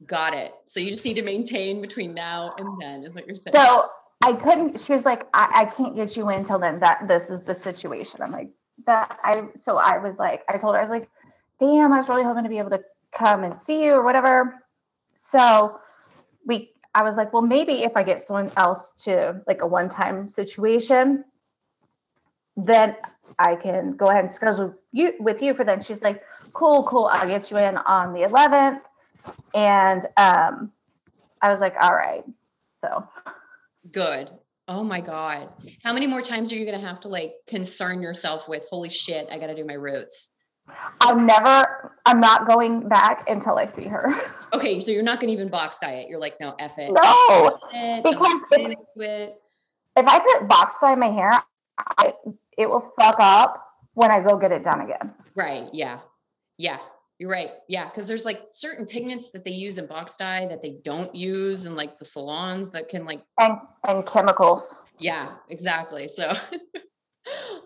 Got 0.08 0.34
it. 0.34 0.54
So 0.66 0.80
you 0.80 0.90
just 0.90 1.06
need 1.06 1.16
to 1.16 1.22
maintain 1.22 1.82
between 1.82 2.14
now 2.14 2.56
and 2.58 2.82
then, 2.82 3.04
is 3.04 3.14
what 3.14 3.28
you're 3.28 3.36
saying. 3.36 3.56
So 3.56 3.90
I 4.24 4.34
couldn't. 4.34 4.82
She 4.82 4.94
was 4.94 5.06
like, 5.06 5.28
I, 5.34 5.52
I 5.54 5.66
can't 5.66 5.96
get 5.96 6.18
you 6.18 6.30
in 6.30 6.46
till 6.46 6.58
then. 6.58 6.80
That 6.80 7.08
this 7.08 7.30
is 7.30 7.42
the 7.42 7.54
situation. 7.54 8.22
I'm 8.22 8.32
like 8.32 8.50
that. 8.86 9.20
I 9.24 9.48
so 9.62 9.78
I 9.78 9.98
was 9.98 10.18
like, 10.18 10.44
I 10.50 10.58
told 10.58 10.76
her 10.76 10.82
I 10.82 10.84
was 10.84 10.90
like, 10.90 11.10
damn, 11.60 11.94
I 11.94 12.00
was 12.00 12.10
really 12.10 12.24
hoping 12.24 12.44
to 12.44 12.50
be 12.50 12.58
able 12.58 12.72
to 12.72 12.82
come 13.12 13.44
and 13.44 13.62
see 13.62 13.84
you 13.84 13.94
or 13.94 14.04
whatever. 14.04 14.64
So 15.14 15.80
we, 16.46 16.72
I 16.94 17.04
was 17.04 17.16
like, 17.16 17.34
well, 17.34 17.42
maybe 17.42 17.84
if 17.84 17.96
I 17.96 18.04
get 18.04 18.22
someone 18.22 18.52
else 18.58 18.92
to 19.04 19.42
like 19.48 19.62
a 19.62 19.68
one 19.68 19.90
time 19.90 20.30
situation, 20.30 21.24
then 22.58 22.96
I 23.38 23.56
can 23.56 23.96
go 23.96 24.06
ahead 24.08 24.26
and 24.26 24.34
schedule 24.34 24.74
you 24.92 25.14
with 25.20 25.42
you 25.42 25.54
for 25.54 25.64
then. 25.64 25.82
She's 25.82 26.02
like, 26.02 26.24
cool, 26.54 26.84
cool. 26.84 27.06
I'll 27.12 27.28
get 27.28 27.52
you 27.52 27.58
in 27.58 27.78
on 27.78 28.14
the 28.14 28.22
11th. 28.22 28.82
And 29.54 30.06
um, 30.18 30.72
I 31.42 31.52
was 31.52 31.60
like, 31.60 31.76
all 31.80 31.94
right. 31.94 32.24
So 32.82 33.08
Good. 33.92 34.32
Oh 34.68 34.84
my 34.84 35.02
God. 35.02 35.50
How 35.84 35.94
many 35.94 36.08
more 36.08 36.22
times 36.22 36.52
are 36.52 36.56
you 36.56 36.66
going 36.66 36.80
to 36.80 36.86
have 36.86 37.00
to 37.02 37.08
like 37.08 37.32
concern 37.48 38.02
yourself 38.02 38.48
with, 38.48 38.66
holy 38.70 38.90
shit, 38.90 39.28
I 39.32 39.40
got 39.40 39.48
to 39.48 39.56
do 39.56 39.66
my 39.66 39.74
roots? 39.74 40.36
I'm 41.02 41.26
never, 41.26 41.92
I'm 42.06 42.20
not 42.20 42.48
going 42.48 42.88
back 42.88 43.30
until 43.30 43.58
I 43.58 43.66
see 43.66 43.86
her. 43.86 44.14
Okay. 44.52 44.80
So 44.80 44.90
you're 44.92 45.04
not 45.04 45.20
going 45.20 45.28
to 45.28 45.34
even 45.34 45.48
box 45.48 45.78
diet. 45.78 46.10
You're 46.10 46.20
like, 46.20 46.34
no, 46.42 46.56
F 46.58 46.74
it. 46.80 46.92
No, 46.92 47.60
It, 47.72 48.04
because 48.04 48.16
don't 48.16 48.40
do 48.50 48.56
it's- 48.56 48.66
anything 48.66 48.86
to 48.98 49.04
it. 49.04 49.42
if 49.96 50.08
I 50.08 50.18
put 50.20 50.48
box 50.50 50.74
dye 50.82 50.94
in 50.94 51.00
my 51.00 51.12
hair, 51.12 51.32
I, 52.00 52.14
it 52.58 52.68
will 52.68 52.92
fuck 53.00 53.18
up 53.20 53.64
when 53.94 54.10
I 54.10 54.22
go 54.22 54.38
get 54.38 54.52
it 54.52 54.64
done 54.64 54.82
again. 54.82 55.14
Right. 55.36 55.70
Yeah. 55.72 56.00
Yeah. 56.58 56.80
You're 57.20 57.30
right. 57.30 57.50
Yeah. 57.68 57.92
Cause 57.92 58.08
there's 58.08 58.26
like 58.26 58.42
certain 58.52 58.88
pigments 58.88 59.30
that 59.34 59.46
they 59.46 59.52
use 59.52 59.78
in 59.78 59.86
box 59.86 60.18
dye 60.18 60.48
that 60.50 60.64
they 60.64 60.80
don't 60.84 61.14
use 61.14 61.68
in 61.68 61.76
like 61.76 62.00
the 62.00 62.06
salons 62.06 62.72
that 62.72 62.90
can 62.90 63.06
like, 63.06 63.22
And 63.40 63.60
and 63.88 64.04
chemicals. 64.08 64.80
yeah, 64.98 65.34
exactly. 65.50 66.08
So, 66.08 66.34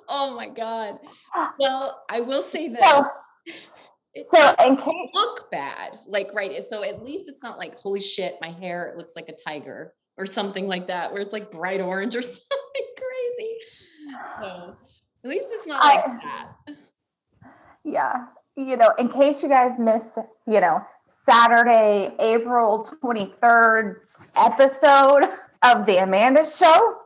oh 0.09 0.33
my 0.35 0.49
God. 0.49 0.99
Ah. 1.35 1.53
Well, 1.59 2.03
I 2.09 2.21
will 2.21 2.41
say 2.41 2.69
that 2.69 2.81
So, 2.81 3.53
it 4.13 4.27
so 4.29 4.55
in 4.65 4.77
case 4.77 5.09
look 5.13 5.49
bad. 5.51 5.97
Like, 6.07 6.29
right. 6.33 6.63
So 6.63 6.83
at 6.83 7.03
least 7.03 7.27
it's 7.27 7.43
not 7.43 7.57
like, 7.57 7.77
holy 7.79 8.01
shit, 8.01 8.35
my 8.41 8.49
hair 8.49 8.93
looks 8.97 9.15
like 9.15 9.29
a 9.29 9.33
tiger 9.47 9.93
or 10.17 10.25
something 10.25 10.67
like 10.67 10.87
that, 10.87 11.11
where 11.11 11.21
it's 11.21 11.33
like 11.33 11.51
bright 11.51 11.81
orange 11.81 12.15
or 12.15 12.21
something 12.23 12.87
crazy. 12.97 13.57
So 14.39 14.75
at 15.23 15.29
least 15.29 15.47
it's 15.51 15.67
not 15.67 15.83
like 15.83 16.05
I- 16.05 16.17
that. 16.23 16.75
yeah, 17.83 18.25
you 18.55 18.77
know, 18.77 18.91
in 18.99 19.09
case 19.09 19.41
you 19.41 19.49
guys 19.49 19.79
missed, 19.79 20.17
you 20.47 20.59
know, 20.61 20.81
Saturday, 21.25 22.13
April 22.19 22.89
23rd 23.03 23.95
episode 24.35 25.23
of 25.63 25.85
the 25.85 26.03
Amanda 26.03 26.49
Show. 26.49 26.97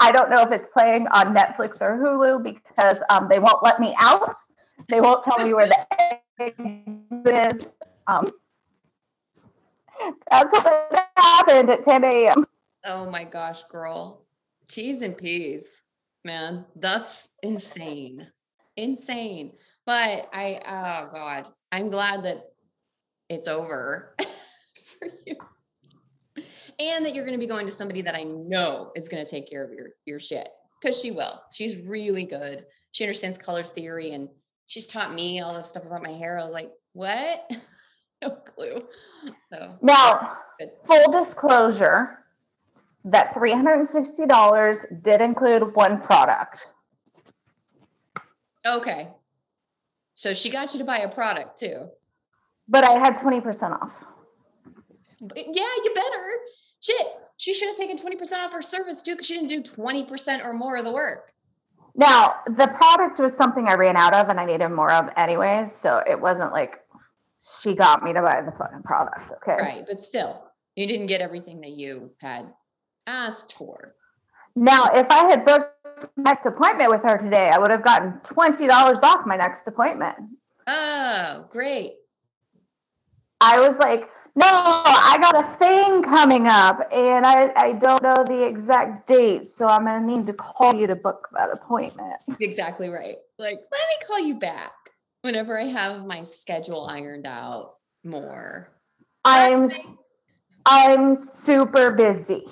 I 0.00 0.12
don't 0.12 0.30
know 0.30 0.42
if 0.42 0.52
it's 0.52 0.66
playing 0.66 1.06
on 1.08 1.34
Netflix 1.34 1.80
or 1.80 1.98
Hulu 1.98 2.42
because 2.42 2.98
um, 3.10 3.28
they 3.28 3.38
won't 3.38 3.62
let 3.62 3.80
me 3.80 3.94
out. 3.98 4.36
They 4.88 5.00
won't 5.00 5.24
tell 5.24 5.38
me 5.44 5.52
where 5.54 5.68
the 5.68 5.86
exit 6.38 6.54
is. 7.26 7.72
Um, 8.06 8.30
that's 10.30 10.52
what 10.52 11.10
happened 11.16 11.70
at 11.70 11.84
10 11.84 12.04
a.m. 12.04 12.46
Oh 12.84 13.10
my 13.10 13.24
gosh, 13.24 13.64
girl. 13.64 14.24
T's 14.68 15.02
and 15.02 15.16
P's, 15.16 15.82
man. 16.24 16.64
That's 16.76 17.30
insane. 17.42 18.26
Insane. 18.76 19.52
But 19.84 20.28
I, 20.32 20.60
oh 20.64 21.10
God, 21.12 21.48
I'm 21.72 21.90
glad 21.90 22.22
that 22.22 22.52
it's 23.28 23.48
over 23.48 24.14
for 24.20 25.08
you. 25.26 25.36
And 26.80 27.04
that 27.04 27.14
you're 27.14 27.24
going 27.24 27.36
to 27.38 27.44
be 27.44 27.48
going 27.48 27.66
to 27.66 27.72
somebody 27.72 28.02
that 28.02 28.14
I 28.14 28.22
know 28.22 28.92
is 28.94 29.08
going 29.08 29.24
to 29.24 29.30
take 29.30 29.50
care 29.50 29.64
of 29.64 29.72
your, 29.72 29.88
your 30.06 30.20
shit. 30.20 30.48
Cause 30.82 31.00
she 31.00 31.10
will. 31.10 31.42
She's 31.52 31.76
really 31.88 32.24
good. 32.24 32.66
She 32.92 33.02
understands 33.04 33.36
color 33.36 33.64
theory 33.64 34.12
and 34.12 34.28
she's 34.66 34.86
taught 34.86 35.12
me 35.12 35.40
all 35.40 35.54
this 35.54 35.68
stuff 35.70 35.84
about 35.86 36.02
my 36.04 36.12
hair. 36.12 36.38
I 36.38 36.44
was 36.44 36.52
like, 36.52 36.70
what? 36.92 37.50
no 38.22 38.30
clue. 38.30 38.82
So 39.52 39.72
Now, 39.82 40.36
Good. 40.60 40.70
full 40.84 41.10
disclosure 41.10 42.24
that 43.04 43.34
$360 43.34 45.02
did 45.02 45.20
include 45.20 45.74
one 45.74 46.00
product. 46.00 46.66
Okay. 48.66 49.08
So 50.14 50.32
she 50.34 50.50
got 50.50 50.72
you 50.74 50.78
to 50.80 50.84
buy 50.84 50.98
a 50.98 51.08
product 51.08 51.58
too. 51.58 51.88
but 52.68 52.84
I 52.84 52.98
had 52.98 53.16
20% 53.16 53.72
off. 53.72 53.92
Yeah, 55.34 55.44
you 55.84 55.92
better. 55.94 56.38
Shit. 56.80 57.06
She 57.36 57.54
should 57.54 57.68
have 57.68 57.76
taken 57.76 57.96
20% 57.96 58.44
off 58.44 58.52
her 58.52 58.62
service 58.62 59.02
too, 59.02 59.12
because 59.12 59.26
she 59.26 59.34
didn't 59.34 59.48
do 59.48 59.62
20% 59.62 60.44
or 60.44 60.52
more 60.52 60.76
of 60.76 60.84
the 60.84 60.92
work. 60.92 61.32
Now, 61.94 62.36
the 62.46 62.68
product 62.68 63.18
was 63.18 63.32
something 63.34 63.66
I 63.68 63.74
ran 63.74 63.96
out 63.96 64.14
of 64.14 64.28
and 64.28 64.38
I 64.38 64.44
needed 64.44 64.68
more 64.68 64.92
of 64.92 65.08
anyways. 65.16 65.70
So 65.82 66.02
it 66.08 66.20
wasn't 66.20 66.52
like 66.52 66.80
she 67.60 67.74
got 67.74 68.02
me 68.02 68.12
to 68.12 68.22
buy 68.22 68.42
the 68.42 68.52
fucking 68.52 68.82
product. 68.82 69.32
Okay. 69.32 69.60
Right. 69.60 69.84
But 69.86 70.00
still, 70.00 70.44
you 70.76 70.86
didn't 70.86 71.06
get 71.06 71.20
everything 71.20 71.60
that 71.62 71.72
you 71.72 72.10
had 72.20 72.52
asked 73.06 73.54
for. 73.54 73.94
Now, 74.54 74.84
if 74.92 75.08
I 75.10 75.28
had 75.28 75.44
booked 75.44 75.72
my 76.16 76.30
next 76.30 76.46
appointment 76.46 76.90
with 76.90 77.02
her 77.02 77.18
today, 77.18 77.50
I 77.52 77.58
would 77.58 77.70
have 77.70 77.84
gotten 77.84 78.12
$20 78.24 79.02
off 79.02 79.26
my 79.26 79.36
next 79.36 79.66
appointment. 79.66 80.16
Oh, 80.66 81.46
great. 81.50 81.94
I 83.40 83.60
was 83.60 83.78
like, 83.78 84.10
no, 84.38 84.46
I 84.46 85.18
got 85.20 85.44
a 85.44 85.56
thing 85.56 86.02
coming 86.02 86.46
up 86.46 86.80
and 86.92 87.26
I, 87.26 87.50
I 87.56 87.72
don't 87.72 88.02
know 88.02 88.24
the 88.24 88.46
exact 88.46 89.08
date. 89.08 89.46
So 89.46 89.66
I'm 89.66 89.84
going 89.84 90.00
to 90.00 90.16
need 90.16 90.26
to 90.28 90.32
call 90.32 90.76
you 90.76 90.86
to 90.86 90.94
book 90.94 91.28
that 91.34 91.50
appointment. 91.50 92.14
Exactly 92.40 92.88
right. 92.88 93.16
Like, 93.38 93.58
let 93.72 93.88
me 93.88 94.06
call 94.06 94.20
you 94.20 94.38
back 94.38 94.72
whenever 95.22 95.58
I 95.58 95.64
have 95.64 96.06
my 96.06 96.22
schedule 96.22 96.86
ironed 96.86 97.26
out 97.26 97.74
more. 98.04 98.68
I'm, 99.24 99.68
I'm 100.64 101.16
super 101.16 101.90
busy. 101.90 102.44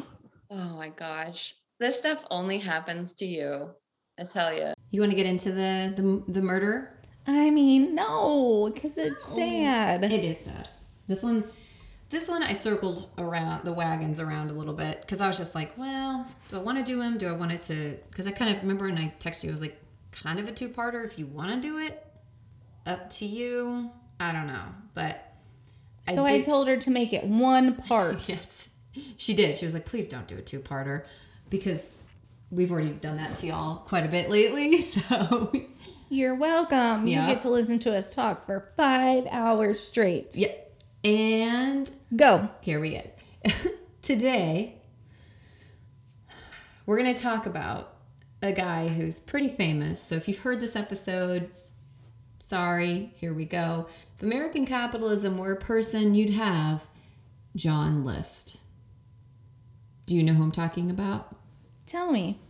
Oh 0.51 0.77
my 0.77 0.88
gosh. 0.88 1.55
This 1.79 2.01
stuff 2.01 2.25
only 2.31 2.59
happens 2.59 3.14
to 3.16 3.27
you. 3.27 3.70
I 4.18 4.25
tell 4.25 4.53
you. 4.53 4.72
You 4.90 5.01
want 5.01 5.12
to 5.12 5.16
get 5.16 5.27
into 5.27 5.53
the 5.53 5.92
the, 5.94 6.33
the 6.33 6.42
murder? 6.42 6.99
I 7.27 7.51
mean, 7.51 7.94
no, 7.94 8.70
because 8.72 8.99
it's 8.99 9.25
sad. 9.25 10.05
It 10.05 10.25
is 10.25 10.38
sad. 10.38 10.68
This 11.07 11.22
one, 11.22 11.44
this 12.09 12.29
one, 12.29 12.42
I 12.42 12.53
circled 12.53 13.09
around 13.19 13.64
the 13.64 13.73
wagons 13.73 14.21
around 14.21 14.51
a 14.51 14.55
little 14.55 14.75
bit 14.75 15.01
because 15.01 15.21
I 15.21 15.27
was 15.27 15.37
just 15.38 15.55
like, 15.55 15.77
well, 15.77 16.27
do 16.51 16.57
I 16.57 16.61
want 16.61 16.79
to 16.79 16.85
do 16.85 17.01
him? 17.01 17.19
Do 17.19 17.29
I 17.29 17.33
want 17.33 17.53
it 17.53 17.62
to? 17.64 17.97
Because 18.11 18.27
I 18.27 18.31
kind 18.31 18.55
of 18.55 18.62
remember 18.62 18.85
when 18.87 18.97
I 18.99 19.12
texted 19.19 19.45
you, 19.45 19.51
I 19.51 19.53
was 19.53 19.62
like, 19.62 19.81
kind 20.12 20.38
of 20.38 20.49
a 20.49 20.53
two 20.53 20.69
parter. 20.69 21.05
If 21.05 21.19
you 21.19 21.27
want 21.27 21.51
to 21.51 21.61
do 21.61 21.79
it, 21.79 22.05
up 22.87 23.11
to 23.11 23.27
you. 23.27 23.90
I 24.21 24.33
don't 24.33 24.47
know, 24.47 24.62
but 24.95 25.19
so 26.09 26.25
I, 26.25 26.37
did- 26.38 26.45
told 26.45 26.69
her 26.69 26.77
to 26.77 26.90
make 26.90 27.12
it 27.12 27.25
one 27.25 27.75
part. 27.75 28.29
Yes, 28.29 28.71
she 29.16 29.35
did. 29.35 29.59
She 29.59 29.64
was 29.66 29.75
like, 29.75 29.85
please 29.85 30.09
don't 30.09 30.27
do 30.27 30.38
a 30.38 30.40
two 30.40 30.61
parter 30.61 31.05
because 31.51 31.95
we've 32.51 32.71
already 32.73 32.92
done 32.92 33.16
that 33.19 33.35
to 33.37 33.47
y'all 33.49 33.77
quite 33.79 34.05
a 34.07 34.09
bit 34.09 34.31
lately. 34.31 34.81
So, 34.83 35.53
You're 36.09 36.37
welcome. 36.37 37.07
Yeah. 37.09 37.27
You 37.27 37.35
get 37.35 37.40
to 37.40 37.51
listen 37.51 37.79
to 37.81 37.95
us 37.95 38.14
talk 38.14 38.47
for 38.47 38.71
five 38.77 39.27
hours 39.33 39.81
straight. 39.81 40.37
yeah. 40.37 40.53
And 41.07 41.88
Go. 42.16 42.51
here 42.62 42.81
we 42.81 42.90
go. 42.90 43.12
Today, 44.03 44.83
we're 46.85 46.99
going 47.01 47.14
to 47.14 47.23
talk 47.23 47.47
about 47.47 47.95
a 48.42 48.51
guy 48.51 48.88
who's 48.88 49.21
pretty 49.21 49.49
famous. 49.49 50.03
So 50.03 50.16
if 50.16 50.27
you've 50.27 50.40
heard 50.40 50.59
this 50.59 50.75
episode, 50.75 51.53
sorry, 52.40 53.12
here 53.14 53.33
we 53.33 53.45
go. 53.45 53.87
If 54.16 54.23
American 54.25 54.66
capitalism 54.66 55.38
were 55.38 55.53
a 55.53 55.57
person, 55.57 56.16
you'd 56.16 56.35
have 56.35 56.88
John 57.55 58.03
List. 58.03 58.61
Do 60.07 60.16
you 60.16 60.25
know 60.25 60.33
who 60.33 60.42
I'm 60.42 60.51
talking 60.51 60.90
about? 60.90 61.37
Tell 61.87 62.11
me. 62.11 62.40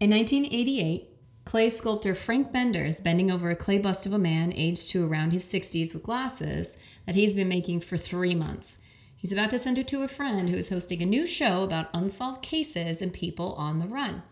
In 0.00 0.08
1988, 0.08 1.10
clay 1.46 1.68
sculptor 1.68 2.12
Frank 2.12 2.50
Bender 2.50 2.84
is 2.84 3.00
bending 3.00 3.30
over 3.30 3.48
a 3.48 3.56
clay 3.56 3.78
bust 3.78 4.04
of 4.04 4.12
a 4.12 4.18
man 4.18 4.52
aged 4.52 4.88
to 4.88 5.06
around 5.06 5.32
his 5.32 5.44
60s 5.44 5.94
with 5.94 6.02
glasses 6.02 6.76
that 7.06 7.14
he's 7.14 7.36
been 7.36 7.48
making 7.48 7.80
for 7.80 7.96
three 7.96 8.34
months. 8.34 8.80
He's 9.16 9.32
about 9.32 9.50
to 9.50 9.58
send 9.58 9.78
it 9.78 9.86
to 9.88 10.02
a 10.02 10.08
friend 10.08 10.50
who 10.50 10.56
is 10.56 10.70
hosting 10.70 11.00
a 11.02 11.06
new 11.06 11.24
show 11.24 11.62
about 11.62 11.88
unsolved 11.94 12.42
cases 12.42 13.00
and 13.00 13.12
people 13.12 13.54
on 13.54 13.78
the 13.78 13.86
run. 13.86 14.24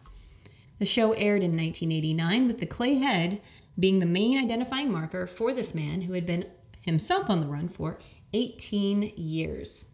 The 0.81 0.87
show 0.87 1.12
aired 1.12 1.44
in 1.44 1.57
1989 1.57 2.48
with 2.48 2.59
the 2.59 2.66
clay 2.66 2.94
head 2.96 3.40
being 3.79 4.00
the 4.00 4.07
main 4.07 4.37
identifying 4.37 4.90
marker 4.90 5.29
for 5.29 5.55
this 5.55 5.72
man 5.72 6.03
who 6.03 6.14
had 6.14 6.27
been 6.27 6.46
himself 6.81 7.31
on 7.31 7.40
the 7.40 7.46
run 7.46 7.68
for 7.68 8.00
18 8.33 9.12
years. 9.16 9.87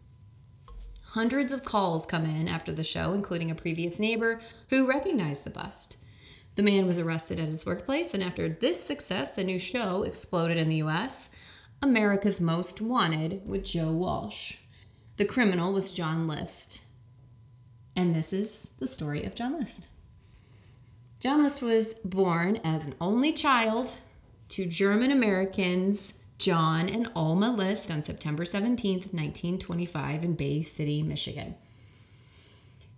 Hundreds 1.09 1.53
of 1.53 1.63
calls 1.63 2.07
come 2.07 2.25
in 2.25 2.47
after 2.47 2.73
the 2.73 2.83
show, 2.83 3.13
including 3.13 3.51
a 3.51 3.55
previous 3.55 3.99
neighbor 3.99 4.41
who 4.69 4.89
recognized 4.89 5.43
the 5.43 5.51
bust. 5.51 5.97
The 6.55 6.63
man 6.63 6.85
was 6.85 6.99
arrested 6.99 7.39
at 7.39 7.47
his 7.47 7.65
workplace, 7.65 8.13
and 8.13 8.21
after 8.21 8.49
this 8.49 8.83
success, 8.83 9.37
a 9.37 9.43
new 9.43 9.59
show 9.59 10.03
exploded 10.03 10.57
in 10.57 10.69
the 10.69 10.83
US 10.83 11.29
America's 11.81 12.41
Most 12.41 12.81
Wanted 12.81 13.41
with 13.45 13.63
Joe 13.63 13.91
Walsh. 13.91 14.57
The 15.17 15.25
criminal 15.25 15.73
was 15.73 15.91
John 15.91 16.27
List. 16.27 16.81
And 17.95 18.13
this 18.13 18.33
is 18.33 18.71
the 18.79 18.87
story 18.87 19.23
of 19.23 19.35
John 19.35 19.57
List. 19.59 19.87
John 21.19 21.43
List 21.43 21.61
was 21.61 21.95
born 22.05 22.59
as 22.63 22.85
an 22.85 22.95
only 22.99 23.31
child 23.31 23.95
to 24.49 24.65
German 24.65 25.11
Americans 25.11 26.15
John 26.41 26.89
and 26.89 27.11
Alma 27.15 27.51
List 27.51 27.91
on 27.91 28.01
September 28.01 28.45
17th, 28.45 29.13
1925, 29.13 30.23
in 30.23 30.33
Bay 30.33 30.63
City, 30.63 31.03
Michigan. 31.03 31.53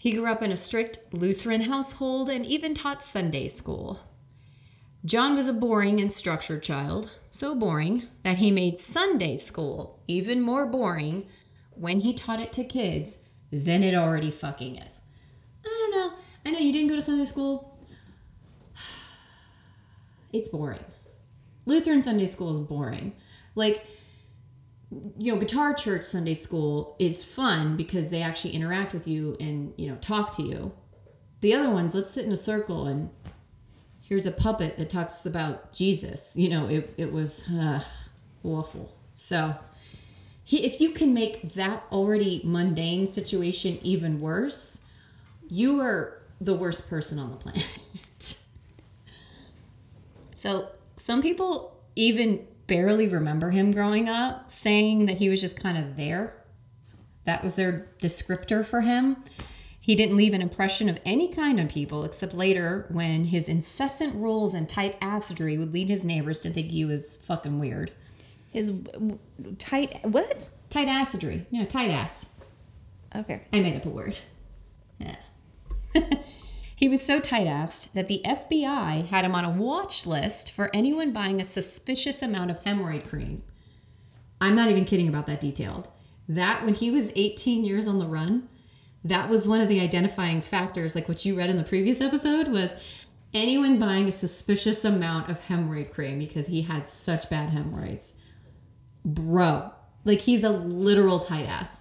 He 0.03 0.11
grew 0.11 0.25
up 0.25 0.41
in 0.41 0.51
a 0.51 0.57
strict 0.57 0.99
Lutheran 1.13 1.61
household 1.61 2.29
and 2.29 2.45
even 2.45 2.73
taught 2.73 3.01
Sunday 3.01 3.47
school. 3.47 4.01
John 5.05 5.33
was 5.33 5.47
a 5.47 5.53
boring 5.53 6.01
and 6.01 6.11
structured 6.11 6.61
child, 6.61 7.09
so 7.29 7.55
boring 7.55 8.03
that 8.23 8.39
he 8.39 8.51
made 8.51 8.77
Sunday 8.77 9.37
school 9.37 10.01
even 10.05 10.41
more 10.41 10.65
boring 10.65 11.25
when 11.69 12.01
he 12.01 12.13
taught 12.13 12.41
it 12.41 12.51
to 12.51 12.65
kids 12.65 13.19
than 13.49 13.81
it 13.81 13.95
already 13.95 14.29
fucking 14.29 14.75
is. 14.75 14.99
I 15.65 15.69
don't 15.69 15.91
know. 15.91 16.17
I 16.45 16.51
know 16.51 16.59
you 16.59 16.73
didn't 16.73 16.89
go 16.89 16.95
to 16.95 17.01
Sunday 17.01 17.23
school. 17.23 17.79
It's 20.33 20.49
boring. 20.49 20.83
Lutheran 21.65 22.01
Sunday 22.01 22.25
school 22.25 22.51
is 22.51 22.59
boring. 22.59 23.13
Like, 23.55 23.85
you 25.17 25.32
know, 25.32 25.39
guitar 25.39 25.73
church 25.73 26.03
Sunday 26.03 26.34
school 26.34 26.95
is 26.99 27.23
fun 27.23 27.77
because 27.77 28.10
they 28.10 28.21
actually 28.21 28.53
interact 28.53 28.93
with 28.93 29.08
you 29.08 29.36
and, 29.39 29.73
you 29.77 29.89
know, 29.89 29.95
talk 29.97 30.32
to 30.34 30.43
you. 30.43 30.71
The 31.41 31.53
other 31.53 31.69
ones, 31.69 31.95
let's 31.95 32.12
sit 32.12 32.25
in 32.25 32.32
a 32.32 32.38
circle 32.38 32.88
and 32.88 33.10
here's 34.01 34.25
a 34.25 34.32
puppet 34.32 34.77
that 34.77 34.89
talks 34.89 35.25
about 35.25 35.73
Jesus. 35.73 36.38
You 36.38 36.49
know, 36.49 36.67
it, 36.67 36.93
it 36.97 37.12
was 37.12 37.49
uh, 37.51 37.82
awful. 38.43 38.91
So, 39.15 39.56
he, 40.43 40.65
if 40.65 40.82
you 40.82 40.91
can 40.91 41.13
make 41.13 41.53
that 41.53 41.84
already 41.91 42.41
mundane 42.43 43.08
situation 43.08 43.79
even 43.82 44.19
worse, 44.19 44.86
you 45.49 45.79
are 45.79 46.21
the 46.41 46.53
worst 46.53 46.89
person 46.89 47.17
on 47.17 47.32
the 47.32 47.38
planet. 47.38 47.67
so, 50.36 50.69
some 50.97 51.21
people 51.21 51.77
even 51.95 52.45
barely 52.67 53.08
remember 53.08 53.52
him 53.52 53.71
growing 53.71 54.08
up, 54.10 54.49
saying 54.49 55.06
that 55.08 55.17
he 55.17 55.30
was 55.30 55.41
just 55.41 55.62
kind 55.62 55.78
of 55.78 55.95
there. 55.95 56.34
That 57.26 57.43
was 57.43 57.56
their 57.56 57.88
descriptor 58.02 58.65
for 58.65 58.82
him. 58.82 59.17
He 59.80 59.95
didn't 59.95 60.15
leave 60.15 60.34
an 60.34 60.41
impression 60.41 60.88
of 60.88 60.97
any 61.06 61.28
kind 61.28 61.60
on 61.60 61.67
people, 61.67 62.06
except 62.06 62.34
later 62.34 62.86
when 62.89 63.26
his 63.26 63.49
incessant 63.49 64.15
rules 64.15 64.54
and 64.54 64.67
tight 64.67 64.99
assery 65.02 65.60
would 65.60 65.73
lead 65.73 65.89
his 65.89 66.06
neighbors 66.06 66.39
to 66.41 66.49
think 66.49 66.67
he 66.67 66.86
was 66.86 67.17
fucking 67.26 67.60
weird. 67.60 67.91
Is 68.54 68.69
w- 68.69 69.19
tight. 69.58 69.99
What? 70.04 70.49
Tight 70.69 70.88
assery. 70.88 71.45
No, 71.52 71.65
tight 71.65 71.89
ass. 71.89 72.30
Okay. 73.15 73.41
I 73.52 73.60
made 73.60 73.76
up 73.76 73.86
a 73.86 73.89
word. 73.89 74.17
Yeah. 74.99 75.15
he 76.83 76.89
was 76.89 77.01
so 77.01 77.17
tight 77.17 77.47
assed 77.47 77.93
that 77.93 78.09
the 78.09 78.21
FBI 78.25 79.07
had 79.07 79.23
him 79.23 79.33
on 79.33 79.45
a 79.45 79.49
watch 79.49 80.05
list 80.05 80.51
for 80.51 80.69
anyone 80.73 81.13
buying 81.13 81.39
a 81.39 81.45
suspicious 81.45 82.21
amount 82.21 82.51
of 82.51 82.59
hemorrhoid 82.59 83.07
cream. 83.07 83.41
I'm 84.41 84.53
not 84.53 84.67
even 84.67 84.83
kidding 84.83 85.07
about 85.07 85.25
that 85.27 85.39
detailed. 85.39 85.87
That 86.27 86.65
when 86.65 86.73
he 86.73 86.91
was 86.91 87.13
18 87.15 87.63
years 87.63 87.87
on 87.87 87.99
the 87.99 88.05
run, 88.05 88.49
that 89.05 89.29
was 89.29 89.47
one 89.47 89.61
of 89.61 89.69
the 89.69 89.79
identifying 89.79 90.41
factors, 90.41 90.93
like 90.93 91.07
what 91.07 91.23
you 91.23 91.37
read 91.37 91.49
in 91.49 91.55
the 91.55 91.63
previous 91.63 92.01
episode, 92.01 92.49
was 92.49 93.07
anyone 93.33 93.79
buying 93.79 94.09
a 94.09 94.11
suspicious 94.11 94.83
amount 94.83 95.29
of 95.29 95.39
hemorrhoid 95.39 95.89
cream 95.89 96.19
because 96.19 96.47
he 96.47 96.63
had 96.63 96.85
such 96.85 97.29
bad 97.29 97.51
hemorrhoids. 97.51 98.19
Bro, 99.05 99.71
like 100.03 100.19
he's 100.19 100.43
a 100.43 100.49
literal 100.49 101.19
tight 101.19 101.45
ass. 101.45 101.79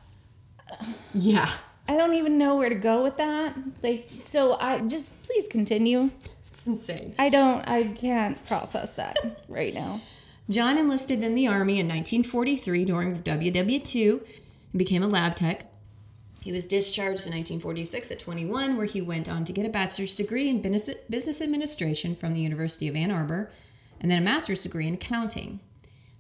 Yeah. 1.13 1.51
I 1.89 1.97
don't 1.97 2.15
even 2.15 2.39
know 2.39 2.57
where 2.57 2.69
to 2.69 2.75
go 2.75 3.03
with 3.03 3.17
that. 3.17 3.57
Like, 3.83 4.05
so 4.09 4.57
I 4.61 4.81
just 4.81 5.25
please 5.25 5.49
continue. 5.49 6.11
It's 6.47 6.67
insane. 6.67 7.15
I 7.19 7.29
don't. 7.29 7.67
I 7.69 7.85
can't 7.85 8.45
process 8.47 8.95
that 8.95 9.17
right 9.49 9.75
now. 9.75 10.01
John 10.49 10.79
enlisted 10.79 11.23
in 11.23 11.35
the 11.35 11.49
Army 11.49 11.81
in 11.81 11.89
1943 11.89 12.85
during 12.85 13.23
WW2 13.23 14.13
and 14.21 14.79
became 14.79 15.03
a 15.03 15.07
lab 15.07 15.35
tech. 15.35 15.67
He 16.43 16.51
was 16.51 16.65
discharged 16.65 17.27
in 17.27 17.33
1946 17.33 18.11
at 18.11 18.19
21, 18.19 18.77
where 18.77 18.87
he 18.87 19.01
went 19.01 19.29
on 19.29 19.45
to 19.45 19.53
get 19.53 19.65
a 19.65 19.69
bachelor's 19.69 20.17
degree 20.17 20.49
in 20.49 20.61
business 20.61 20.97
business 21.09 21.41
administration 21.41 22.17
from 22.17 22.35
the 22.35 22.41
University 22.41 22.89
of 22.89 22.97
Ann 22.97 23.13
Arbor 23.13 23.51
and 24.03 24.11
then 24.11 24.19
a 24.19 24.23
master's 24.23 24.65
degree 24.65 24.89
in 24.89 24.95
accounting. 24.95 25.61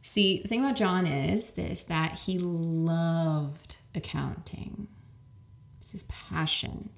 See, 0.00 0.40
the 0.40 0.48
thing 0.48 0.60
about 0.60 0.76
John 0.76 1.06
is 1.06 1.52
this 1.52 1.84
that 1.84 2.12
he 2.20 2.38
loved 2.38 3.76
accounting. 3.94 4.88
It's 5.92 6.02
his 6.02 6.04
passion. 6.04 6.90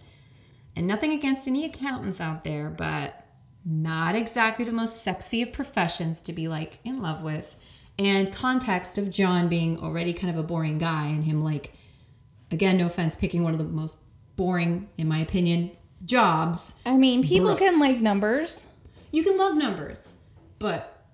And 0.76 0.86
nothing 0.86 1.12
against 1.12 1.48
any 1.48 1.64
accountants 1.64 2.20
out 2.20 2.44
there, 2.44 2.70
but 2.70 3.26
not 3.64 4.14
exactly 4.14 4.64
the 4.64 4.72
most 4.72 5.02
sexy 5.02 5.42
of 5.42 5.52
professions 5.52 6.22
to 6.22 6.32
be 6.32 6.48
like 6.48 6.78
in 6.84 7.00
love 7.00 7.22
with. 7.22 7.56
And 7.98 8.32
context 8.32 8.98
of 8.98 9.10
John 9.10 9.48
being 9.48 9.78
already 9.78 10.12
kind 10.12 10.36
of 10.36 10.42
a 10.42 10.46
boring 10.46 10.78
guy 10.78 11.06
and 11.06 11.24
him 11.24 11.40
like 11.40 11.72
again, 12.50 12.78
no 12.78 12.86
offense, 12.86 13.16
picking 13.16 13.42
one 13.42 13.52
of 13.52 13.58
the 13.58 13.64
most 13.64 13.98
boring, 14.36 14.88
in 14.96 15.08
my 15.08 15.18
opinion, 15.18 15.72
jobs. 16.04 16.80
I 16.86 16.96
mean, 16.96 17.22
people 17.22 17.48
Bro. 17.48 17.56
can 17.56 17.80
like 17.80 18.00
numbers. 18.00 18.68
You 19.10 19.22
can 19.22 19.36
love 19.36 19.56
numbers, 19.56 20.20
but 20.58 21.06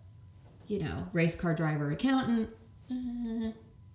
you 0.66 0.78
know, 0.78 1.08
race 1.12 1.34
car 1.34 1.54
driver, 1.54 1.90
accountant, 1.90 2.50
uh, 2.90 3.50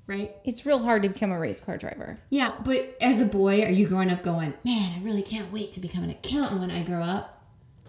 right? 0.07 0.35
It's 0.43 0.65
real 0.65 0.79
hard 0.79 1.03
to 1.03 1.09
become 1.09 1.31
a 1.31 1.39
race 1.39 1.59
car 1.59 1.77
driver. 1.77 2.15
Yeah, 2.29 2.51
but 2.63 2.95
as 3.01 3.21
a 3.21 3.25
boy, 3.25 3.63
are 3.63 3.71
you 3.71 3.87
growing 3.87 4.09
up 4.09 4.23
going, 4.23 4.53
man, 4.63 4.91
I 4.95 5.03
really 5.03 5.21
can't 5.21 5.51
wait 5.51 5.71
to 5.73 5.79
become 5.79 6.03
an 6.03 6.09
accountant 6.09 6.61
when 6.61 6.71
I 6.71 6.83
grow 6.83 7.01
up? 7.01 7.43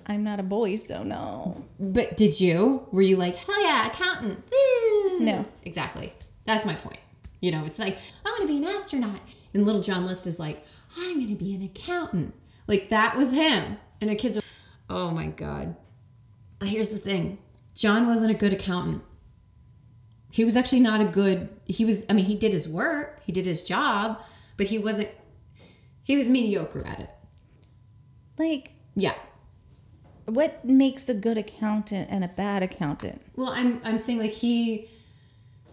I'm 0.06 0.22
not 0.22 0.38
a 0.38 0.44
boy, 0.44 0.76
so 0.76 1.02
no. 1.02 1.64
But 1.80 2.16
did 2.16 2.40
you? 2.40 2.86
Were 2.92 3.02
you 3.02 3.16
like, 3.16 3.34
hell 3.34 3.62
yeah, 3.62 3.86
accountant? 3.86 4.38
Woo!" 4.50 5.20
No. 5.20 5.44
Exactly. 5.64 6.12
That's 6.44 6.64
my 6.64 6.74
point. 6.74 7.00
You 7.40 7.50
know, 7.50 7.64
it's 7.64 7.78
like, 7.78 7.98
I 8.24 8.30
want 8.30 8.42
to 8.42 8.46
be 8.46 8.56
an 8.56 8.64
astronaut. 8.64 9.20
And 9.52 9.64
little 9.64 9.80
John 9.80 10.04
List 10.04 10.26
is 10.26 10.38
like, 10.38 10.64
I'm 10.98 11.16
going 11.16 11.28
to 11.28 11.34
be 11.34 11.54
an 11.54 11.62
accountant. 11.62 12.34
Like, 12.66 12.88
that 12.90 13.16
was 13.16 13.32
him. 13.32 13.78
And 14.00 14.10
the 14.10 14.14
kids 14.14 14.38
are, 14.38 14.42
oh 14.88 15.10
my 15.10 15.26
God. 15.26 15.74
But 16.58 16.68
here's 16.68 16.90
the 16.90 16.98
thing 16.98 17.38
John 17.74 18.06
wasn't 18.06 18.30
a 18.30 18.34
good 18.34 18.52
accountant. 18.52 19.02
He 20.30 20.44
was 20.44 20.56
actually 20.56 20.80
not 20.80 21.00
a 21.00 21.04
good, 21.04 21.48
he 21.64 21.84
was, 21.84 22.04
I 22.10 22.12
mean, 22.12 22.24
he 22.26 22.34
did 22.34 22.52
his 22.52 22.68
work, 22.68 23.20
he 23.24 23.32
did 23.32 23.46
his 23.46 23.62
job, 23.62 24.20
but 24.56 24.66
he 24.66 24.78
wasn't, 24.78 25.08
he 26.02 26.16
was 26.16 26.28
mediocre 26.28 26.84
at 26.86 27.00
it. 27.00 27.10
Like, 28.38 28.72
Yeah. 28.94 29.14
what 30.26 30.64
makes 30.64 31.08
a 31.08 31.14
good 31.14 31.38
accountant 31.38 32.08
and 32.10 32.22
a 32.24 32.28
bad 32.28 32.62
accountant? 32.62 33.22
Well, 33.36 33.50
I'm 33.50 33.80
I'm 33.84 33.98
saying 33.98 34.18
like 34.18 34.32
he 34.32 34.88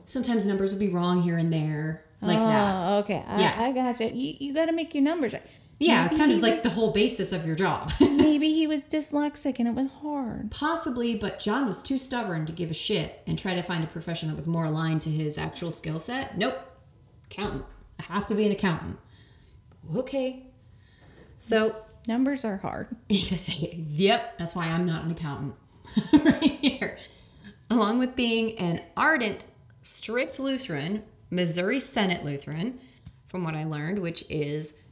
sometimes 0.06 0.48
numbers 0.48 0.72
will 0.74 0.80
be 0.80 0.89
wrong 0.89 1.22
here 1.22 1.38
and 1.38 1.52
there, 1.52 2.06
like 2.22 2.38
that. 2.38 2.76
Oh, 2.89 2.98
okay. 3.00 3.24
I, 3.28 3.42
Yeah. 3.42 3.56
I 3.58 3.72
gotcha. 3.74 4.13
You, 4.13 4.36
you 4.39 4.54
got 4.54 4.68
to 4.68 4.72
make 4.74 4.94
your 4.94 5.04
numbers 5.04 5.34
right. 5.34 5.44
Yeah, 5.80 6.06
it's 6.06 6.14
kind 6.14 6.32
of 6.32 6.42
like 6.42 6.54
was- 6.54 6.64
the 6.64 6.70
whole 6.70 6.92
basis 6.92 7.32
of 7.34 7.46
your 7.46 7.56
job. 7.56 7.92
Maybe 8.00 8.54
he 8.54 8.68
was 8.68 8.86
dyslexic 8.86 9.60
and 9.60 9.68
it 9.68 9.76
was 9.76 9.88
hard. 10.02 10.52
Possibly, 10.52 11.16
but 11.16 11.40
John 11.40 11.66
was 11.68 11.84
too 11.84 11.98
stubborn 11.98 12.46
to 12.46 12.54
give 12.54 12.72
a 12.72 12.74
shit 12.74 13.22
and 13.28 13.38
try 13.38 13.54
to 13.54 13.64
find 13.64 13.84
a 13.84 13.88
profession 13.88 14.30
that 14.30 14.36
was 14.36 14.48
more 14.48 14.66
aligned 14.66 15.02
to 15.04 15.10
his 15.10 15.38
actual 15.38 15.72
skill 15.72 16.00
set. 16.00 16.38
Nope. 16.38 16.58
Accountant. 17.26 17.66
I 18.00 18.04
have 18.14 18.26
to 18.28 18.36
be 18.36 18.46
an 18.46 18.52
accountant. 18.52 18.98
Okay. 19.96 20.48
So 21.40 21.76
Numbers 22.08 22.44
are 22.44 22.58
hard. 22.58 22.88
yep, 23.10 24.38
that's 24.38 24.56
why 24.56 24.66
I'm 24.68 24.86
not 24.86 25.06
an 25.06 25.12
accountant. 25.12 25.56
right 26.14 26.44
here. 26.44 26.98
Along 27.70 27.98
with 27.98 28.16
being 28.16 28.58
an 28.60 28.82
ardent, 28.98 29.46
strict 29.82 30.40
Lutheran, 30.40 31.04
Missouri 31.30 31.80
Synod 31.80 32.24
Lutheran, 32.24 32.80
from 33.28 33.44
what 33.44 33.56
I 33.56 33.64
learned, 33.64 34.00
which 34.00 34.24
is 34.30 34.83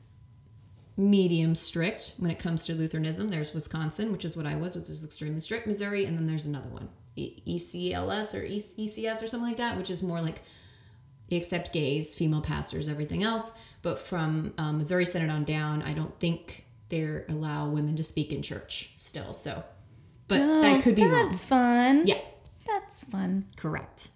medium 0.97 1.55
strict 1.55 2.15
when 2.19 2.31
it 2.31 2.39
comes 2.39 2.65
to 2.65 2.75
Lutheranism. 2.75 3.29
There's 3.29 3.53
Wisconsin, 3.53 4.11
which 4.11 4.25
is 4.25 4.35
what 4.35 4.45
I 4.45 4.55
was, 4.55 4.75
which 4.75 4.89
is 4.89 5.03
extremely 5.03 5.39
strict, 5.39 5.65
Missouri, 5.67 6.05
and 6.05 6.17
then 6.17 6.27
there's 6.27 6.45
another 6.45 6.69
one, 6.69 6.89
ECLS 7.17 8.33
or 8.35 8.43
ECS 8.45 9.23
or 9.23 9.27
something 9.27 9.47
like 9.47 9.57
that, 9.57 9.77
which 9.77 9.89
is 9.89 10.03
more 10.03 10.21
like 10.21 10.41
they 11.29 11.37
accept 11.37 11.71
gays, 11.73 12.13
female 12.13 12.41
pastors, 12.41 12.89
everything 12.89 13.23
else. 13.23 13.57
But 13.81 13.99
from 13.99 14.53
um, 14.57 14.77
Missouri 14.77 15.05
Synod 15.05 15.29
on 15.29 15.43
down, 15.43 15.81
I 15.81 15.93
don't 15.93 16.17
think 16.19 16.65
they 16.89 17.23
allow 17.29 17.69
women 17.69 17.95
to 17.95 18.03
speak 18.03 18.31
in 18.33 18.41
church 18.41 18.93
still. 18.97 19.33
So, 19.33 19.63
but 20.27 20.39
that 20.61 20.83
could 20.83 20.95
be 20.95 21.03
wrong. 21.03 21.11
That's 21.13 21.43
fun. 21.43 22.03
Yeah, 22.05 22.19
That's 22.67 23.03
fun. 23.05 23.45
correct. 23.55 24.09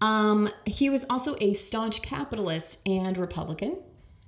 Um, 0.00 0.48
he 0.66 0.88
was 0.90 1.04
also 1.10 1.36
a 1.40 1.52
staunch 1.52 2.02
capitalist 2.02 2.80
and 2.86 3.16
Republican. 3.18 3.78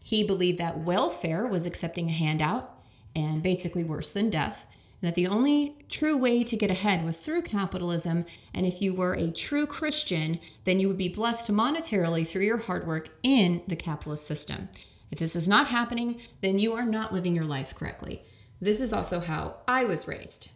He 0.06 0.22
believed 0.22 0.58
that 0.58 0.78
welfare 0.78 1.48
was 1.48 1.66
accepting 1.66 2.08
a 2.08 2.12
handout 2.12 2.72
and 3.16 3.42
basically 3.42 3.82
worse 3.82 4.12
than 4.12 4.30
death, 4.30 4.64
and 5.02 5.08
that 5.08 5.16
the 5.16 5.26
only 5.26 5.78
true 5.88 6.16
way 6.16 6.44
to 6.44 6.56
get 6.56 6.70
ahead 6.70 7.04
was 7.04 7.18
through 7.18 7.42
capitalism. 7.42 8.24
And 8.54 8.64
if 8.64 8.80
you 8.80 8.94
were 8.94 9.14
a 9.14 9.32
true 9.32 9.66
Christian, 9.66 10.38
then 10.62 10.78
you 10.78 10.86
would 10.86 10.96
be 10.96 11.08
blessed 11.08 11.50
monetarily 11.50 12.24
through 12.24 12.44
your 12.44 12.58
hard 12.58 12.86
work 12.86 13.08
in 13.24 13.62
the 13.66 13.74
capitalist 13.74 14.28
system. 14.28 14.68
If 15.10 15.18
this 15.18 15.34
is 15.34 15.48
not 15.48 15.66
happening, 15.66 16.20
then 16.40 16.60
you 16.60 16.74
are 16.74 16.86
not 16.86 17.12
living 17.12 17.34
your 17.34 17.44
life 17.44 17.74
correctly. 17.74 18.22
This 18.60 18.80
is 18.80 18.92
also 18.92 19.18
how 19.18 19.56
I 19.66 19.82
was 19.82 20.06
raised 20.06 20.50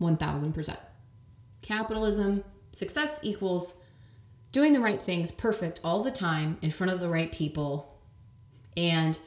1000%. 0.00 0.76
Capitalism, 1.62 2.42
success 2.72 3.20
equals 3.22 3.84
doing 4.50 4.72
the 4.72 4.80
right 4.80 5.00
things 5.00 5.30
perfect 5.30 5.80
all 5.84 6.02
the 6.02 6.10
time 6.10 6.58
in 6.60 6.72
front 6.72 6.92
of 6.92 6.98
the 6.98 7.08
right 7.08 7.30
people 7.30 7.93
and 8.76 9.18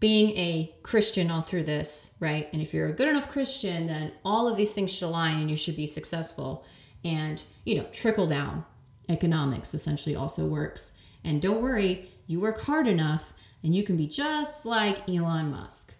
being 0.00 0.30
a 0.30 0.74
Christian 0.82 1.30
all 1.30 1.40
through 1.40 1.64
this, 1.64 2.16
right? 2.20 2.48
And 2.52 2.60
if 2.60 2.74
you're 2.74 2.88
a 2.88 2.92
good 2.92 3.08
enough 3.08 3.28
Christian, 3.28 3.86
then 3.86 4.12
all 4.24 4.48
of 4.48 4.56
these 4.56 4.74
things 4.74 4.94
should 4.94 5.06
align 5.06 5.40
and 5.40 5.50
you 5.50 5.56
should 5.56 5.76
be 5.76 5.86
successful. 5.86 6.64
And, 7.04 7.42
you 7.64 7.76
know, 7.76 7.86
trickle 7.92 8.26
down 8.26 8.64
economics 9.08 9.74
essentially 9.74 10.16
also 10.16 10.46
works. 10.46 11.00
And 11.24 11.40
don't 11.40 11.62
worry, 11.62 12.08
you 12.26 12.40
work 12.40 12.60
hard 12.60 12.86
enough 12.86 13.32
and 13.62 13.74
you 13.74 13.82
can 13.82 13.96
be 13.96 14.06
just 14.06 14.66
like 14.66 15.08
Elon 15.08 15.50
Musk. 15.50 15.94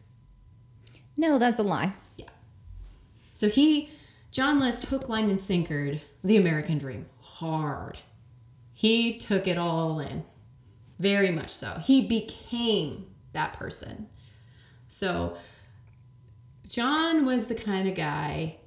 No, 1.17 1.39
that's 1.39 1.61
a 1.61 1.63
lie. 1.63 1.95
Yeah. 2.17 2.29
So 3.33 3.49
he, 3.49 3.91
John 4.31 4.59
List, 4.59 4.87
hook, 4.87 5.09
line, 5.09 5.31
and 5.31 5.39
sinkered 5.39 6.01
the 6.23 6.37
American 6.37 6.79
dream 6.79 7.07
hard. 7.21 7.99
He 8.73 9.17
took 9.17 9.47
it 9.47 9.57
all 9.57 10.01
in, 10.01 10.25
very 10.99 11.31
much 11.31 11.51
so. 11.51 11.79
He 11.83 12.07
became 12.07 13.07
that 13.33 13.53
person. 13.53 14.09
So 14.89 15.37
John 16.69 17.27
was 17.27 17.47
the 17.47 17.55
kind 17.55 17.89
of 17.89 17.95
guy 17.95 18.59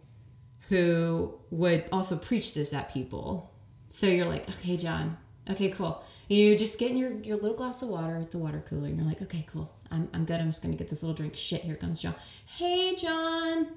who 0.69 1.39
would 1.49 1.85
also 1.91 2.17
preach 2.17 2.53
this 2.53 2.73
at 2.73 2.91
people. 2.91 3.53
So 3.89 4.07
you're 4.07 4.25
like, 4.25 4.49
okay, 4.49 4.75
John, 4.75 5.17
okay, 5.49 5.69
cool. 5.69 6.03
You're 6.27 6.57
just 6.57 6.77
getting 6.79 6.97
your, 6.97 7.13
your 7.21 7.37
little 7.37 7.55
glass 7.55 7.81
of 7.81 7.89
water 7.89 8.17
at 8.17 8.31
the 8.31 8.37
water 8.37 8.61
cooler, 8.67 8.87
and 8.87 8.97
you're 8.97 9.07
like, 9.07 9.21
okay, 9.21 9.45
cool. 9.47 9.73
I'm, 9.91 10.09
I'm 10.13 10.25
good. 10.25 10.41
I'm 10.41 10.47
just 10.47 10.61
going 10.61 10.73
to 10.73 10.77
get 10.77 10.89
this 10.89 11.01
little 11.03 11.15
drink. 11.15 11.35
Shit, 11.35 11.61
here 11.61 11.75
comes 11.75 12.01
John. 12.01 12.15
Hey, 12.45 12.93
John. 12.95 13.67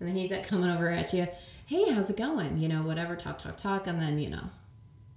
And 0.00 0.08
then 0.08 0.16
he's 0.16 0.30
like 0.30 0.46
coming 0.46 0.70
over 0.70 0.88
at 0.88 1.12
you. 1.12 1.26
Hey, 1.66 1.92
how's 1.92 2.08
it 2.08 2.16
going? 2.16 2.56
You 2.56 2.68
know, 2.68 2.82
whatever, 2.82 3.16
talk, 3.16 3.36
talk, 3.36 3.58
talk. 3.58 3.86
And 3.86 4.00
then, 4.00 4.18
you 4.18 4.30
know, 4.30 4.44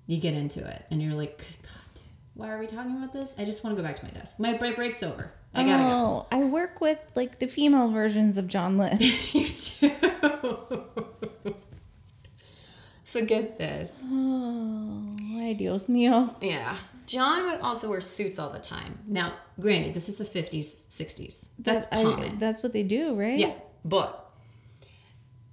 you 0.07 0.19
get 0.19 0.33
into 0.33 0.67
it 0.67 0.85
and 0.91 1.01
you're 1.01 1.13
like, 1.13 1.37
good 1.37 1.57
God, 1.63 1.90
why 2.33 2.49
are 2.49 2.59
we 2.59 2.67
talking 2.67 2.97
about 2.97 3.11
this? 3.13 3.35
I 3.37 3.45
just 3.45 3.63
want 3.63 3.75
to 3.75 3.81
go 3.81 3.87
back 3.87 3.95
to 3.97 4.05
my 4.05 4.11
desk. 4.11 4.39
My 4.39 4.53
break 4.53 4.75
break's 4.75 5.03
over. 5.03 5.31
I 5.53 5.63
gotta 5.63 5.83
oh, 5.83 6.27
I 6.31 6.39
work 6.43 6.79
with 6.79 7.03
like 7.13 7.39
the 7.39 7.47
female 7.47 7.89
versions 7.89 8.37
of 8.37 8.47
John 8.47 8.77
List. 8.77 9.33
you 9.33 9.43
too. 9.45 9.91
so 13.03 13.25
get 13.25 13.57
this. 13.57 14.01
oh, 14.05 15.15
ay 15.35 15.53
Dios 15.53 15.87
mío. 15.87 16.33
Yeah. 16.41 16.77
John 17.05 17.49
would 17.49 17.59
also 17.59 17.89
wear 17.89 17.99
suits 17.99 18.39
all 18.39 18.49
the 18.49 18.59
time. 18.59 18.99
Now, 19.05 19.33
granted, 19.59 19.93
this 19.93 20.07
is 20.07 20.17
the 20.17 20.23
50s, 20.23 20.87
60s. 20.87 21.49
That's 21.59 21.91
I- 21.91 22.03
common. 22.03 22.39
that's 22.39 22.63
what 22.63 22.71
they 22.71 22.83
do, 22.83 23.13
right? 23.15 23.37
Yeah, 23.37 23.53
but 23.83 24.31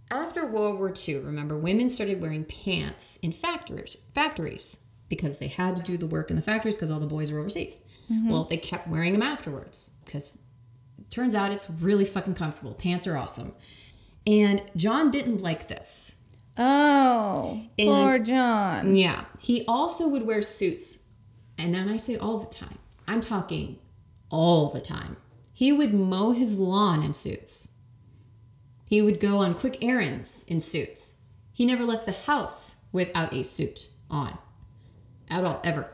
after 0.09 0.47
World 0.47 0.79
War 0.79 0.93
II, 0.97 1.19
remember, 1.19 1.59
women 1.59 1.89
started 1.89 2.23
wearing 2.23 2.45
pants 2.45 3.17
in 3.23 3.33
factories, 3.33 3.97
factories 4.15 4.81
because 5.09 5.39
they 5.39 5.47
had 5.49 5.77
to 5.77 5.83
do 5.83 5.97
the 5.97 6.07
work 6.07 6.31
in 6.31 6.37
the 6.37 6.43
factories 6.43 6.77
because 6.77 6.91
all 6.91 7.01
the 7.01 7.07
boys 7.07 7.33
were 7.33 7.39
overseas. 7.39 7.81
Mm-hmm. 8.13 8.31
Well, 8.31 8.45
they 8.45 8.57
kept 8.57 8.89
wearing 8.89 9.13
them 9.13 9.23
afterwards 9.23 9.91
because 10.05 10.43
it 10.99 11.11
turns 11.11 11.35
out 11.35 11.53
it's 11.53 11.71
really 11.71 12.05
fucking 12.05 12.35
comfortable. 12.35 12.75
Pants 12.75 13.07
are 13.07 13.17
awesome. 13.17 13.53
And 14.27 14.63
John 14.77 15.11
didn't 15.11 15.41
like 15.41 15.69
this. 15.69 16.23
Oh, 16.57 17.63
And- 17.79 17.89
poor 17.89 18.19
John. 18.19 18.97
Yeah. 18.97 19.25
He 19.41 19.65
also 19.67 20.09
would 20.09 20.27
wear 20.27 20.43
suits. 20.43 21.09
And 21.57 21.75
then 21.75 21.89
I 21.89 21.97
say 21.97 22.17
all 22.17 22.39
the 22.39 22.47
time, 22.47 22.79
I'm 23.07 23.21
talking 23.21 23.79
all 24.31 24.69
the 24.69 24.81
time. 24.81 25.17
He 25.53 25.73
would 25.73 25.95
mow 25.95 26.33
his 26.33 26.61
lawn 26.61 27.03
in 27.03 27.15
suits. 27.15 27.73
He 28.89 29.03
would 29.03 29.21
go 29.21 29.39
on 29.39 29.55
quick 29.55 29.83
errands 29.83 30.45
in 30.49 30.61
suits. 30.61 31.17
He 31.53 31.67
never 31.67 31.85
left 31.85 32.07
the 32.07 32.13
house 32.13 32.77
without 32.93 33.33
a 33.35 33.43
suit 33.43 33.89
on 34.11 34.39
at 35.31 35.45
all, 35.45 35.61
ever. 35.65 35.89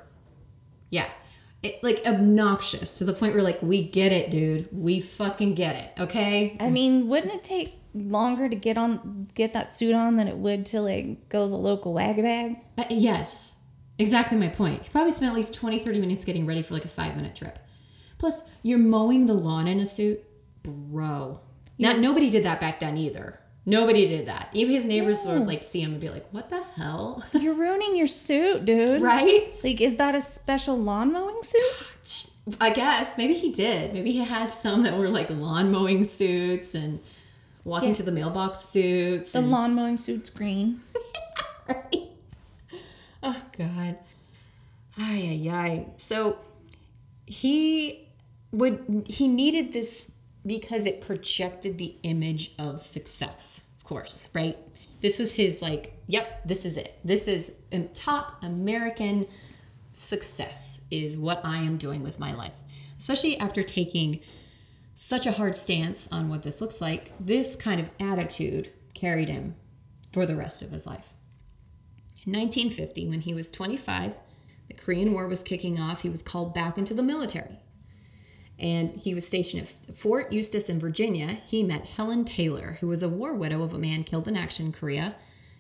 Yeah. 0.91 1.09
It, 1.63 1.83
like 1.83 2.03
obnoxious 2.07 2.99
to 2.99 3.05
the 3.05 3.15
point 3.15 3.35
where, 3.35 3.43
like, 3.43 3.63
we 3.63 3.83
get 3.83 4.13
it, 4.13 4.31
dude. 4.31 4.69
We 4.71 5.01
fucking 5.01 5.55
get 5.55 5.77
it, 5.77 6.03
okay? 6.03 6.57
I 6.61 6.69
mean, 6.69 7.09
wouldn't 7.09 7.33
it 7.33 7.43
take 7.43 7.79
longer 7.95 8.49
to 8.49 8.57
get 8.57 8.77
on 8.77 9.29
get 9.35 9.53
that 9.53 9.73
suit 9.73 9.95
on 9.95 10.17
than 10.17 10.27
it 10.27 10.37
would 10.37 10.67
to 10.67 10.81
like 10.81 11.29
go 11.29 11.49
the 11.49 11.57
local 11.57 11.93
wag 11.95 12.17
bag? 12.17 12.57
Uh, 12.77 12.85
yes, 12.91 13.61
exactly 13.99 14.37
my 14.37 14.49
point. 14.49 14.85
You 14.85 14.91
probably 14.91 15.13
spent 15.13 15.31
at 15.31 15.37
least 15.37 15.55
20, 15.55 15.79
30 15.79 16.01
minutes 16.01 16.25
getting 16.25 16.47
ready 16.47 16.63
for 16.63 16.75
like 16.75 16.85
a 16.85 16.89
five 16.89 17.17
minute 17.17 17.37
trip. 17.37 17.59
Plus, 18.19 18.45
you're 18.63 18.79
mowing 18.79 19.27
the 19.27 19.35
lawn 19.35 19.69
in 19.69 19.81
a 19.81 19.87
suit, 19.87 20.23
bro. 20.63 21.41
Now, 21.79 21.93
nobody 21.93 22.31
did 22.31 22.45
that 22.45 22.61
back 22.61 22.81
then 22.81 22.97
either. 22.97 23.41
Nobody 23.67 24.07
did 24.07 24.27
that. 24.27 24.51
Even 24.53 24.75
his 24.75 24.85
neighbors 24.85 25.25
would 25.25 25.47
like 25.47 25.63
see 25.63 25.81
him 25.81 25.93
and 25.93 26.01
be 26.01 26.11
like, 26.11 26.27
"What 26.33 26.51
the 26.51 26.63
hell?" 26.77 27.25
You're 27.33 27.55
ruining 27.55 27.97
your 27.97 28.07
suit, 28.07 28.65
dude. 28.67 29.01
right? 29.01 29.53
Like, 29.65 29.81
is 29.81 29.97
that 29.97 30.15
a 30.15 30.21
special 30.21 30.77
lawn 30.79 31.13
mowing 31.13 31.43
suit? 31.43 32.33
I 32.61 32.69
guess 32.71 33.17
maybe 33.17 33.33
he 33.33 33.51
did. 33.51 33.95
Maybe 33.95 34.13
he 34.13 34.19
had 34.25 34.53
some 34.53 34.83
that 34.83 34.99
were 34.99 35.09
like 35.09 35.31
lawn 35.31 35.71
mowing 35.71 36.05
suits 36.05 36.75
and 36.75 37.01
walking 37.65 37.89
Yeah. 37.89 37.95
to 37.95 38.03
the 38.03 38.13
mailbox 38.13 38.59
suits. 38.59 39.33
The 39.33 39.39
and- 39.39 39.51
lawn 39.51 39.75
mowing 39.75 39.97
suit's 39.97 40.29
green. 40.29 40.81
right? 41.69 42.03
Oh 43.23 43.43
God. 43.57 43.97
Ay 44.99 45.41
ay 45.47 45.51
ay. 45.51 45.87
So 45.97 46.37
he 47.25 48.07
would 48.53 49.07
he 49.09 49.27
needed 49.27 49.73
this 49.73 50.13
because 50.47 50.87
it 50.87 51.01
projected 51.01 51.79
the 51.79 51.97
image 52.03 52.55
of 52.59 52.79
success, 52.79 53.71
of 53.79 53.85
course, 53.85 54.31
right? 54.35 54.57
This 55.01 55.19
was 55.19 55.33
his 55.33 55.63
like, 55.63 55.95
yep, 56.07 56.45
this 56.45 56.65
is 56.65 56.77
it. 56.77 56.99
This 57.05 57.29
is 57.29 57.61
top 57.95 58.43
American 58.43 59.27
success 59.93 60.87
is 60.91 61.17
what 61.17 61.41
I 61.45 61.59
am 61.59 61.77
doing 61.77 62.03
with 62.03 62.19
my 62.19 62.35
life. 62.35 62.63
Especially 62.99 63.39
after 63.39 63.63
taking 63.63 64.21
such 64.95 65.27
a 65.27 65.33
hard 65.33 65.57
stance 65.57 66.11
on 66.13 66.29
what 66.29 66.43
this 66.43 66.61
looks 66.61 66.81
like, 66.81 67.13
this 67.19 67.57
kind 67.57 67.81
of 67.81 67.91
attitude 68.01 68.71
carried 68.95 69.29
him 69.29 69.55
for 70.13 70.25
the 70.25 70.37
rest 70.37 70.63
of 70.63 70.71
his 70.71 70.87
life. 70.87 71.15
In 72.27 72.33
1950, 72.33 73.09
when 73.09 73.21
he 73.21 73.35
was 73.35 73.51
25, 73.51 74.19
the 74.69 74.75
Korean 74.75 75.13
War 75.13 75.29
was 75.29 75.43
kicking 75.43 75.79
off. 75.79 76.03
He 76.03 76.09
was 76.09 76.23
called 76.23 76.55
back 76.55 76.79
into 76.79 76.95
the 76.95 77.03
military. 77.03 77.59
And 78.59 78.91
he 78.93 79.15
was 79.15 79.27
stationed 79.27 79.63
at 79.89 79.97
Fort 79.97 80.33
Eustis 80.33 80.69
in 80.69 80.79
Virginia. 80.79 81.39
He 81.47 81.63
met 81.63 81.85
Helen 81.85 82.25
Taylor, 82.25 82.77
who 82.81 82.87
was 82.89 83.03
a 83.03 83.09
war 83.09 83.35
widow 83.35 83.63
of 83.63 83.75
a 83.75 83.79
man 83.79 84.05
killed 84.05 84.29
in 84.29 84.37
action 84.37 84.67
in 84.67 84.73
Korea, 84.73 85.17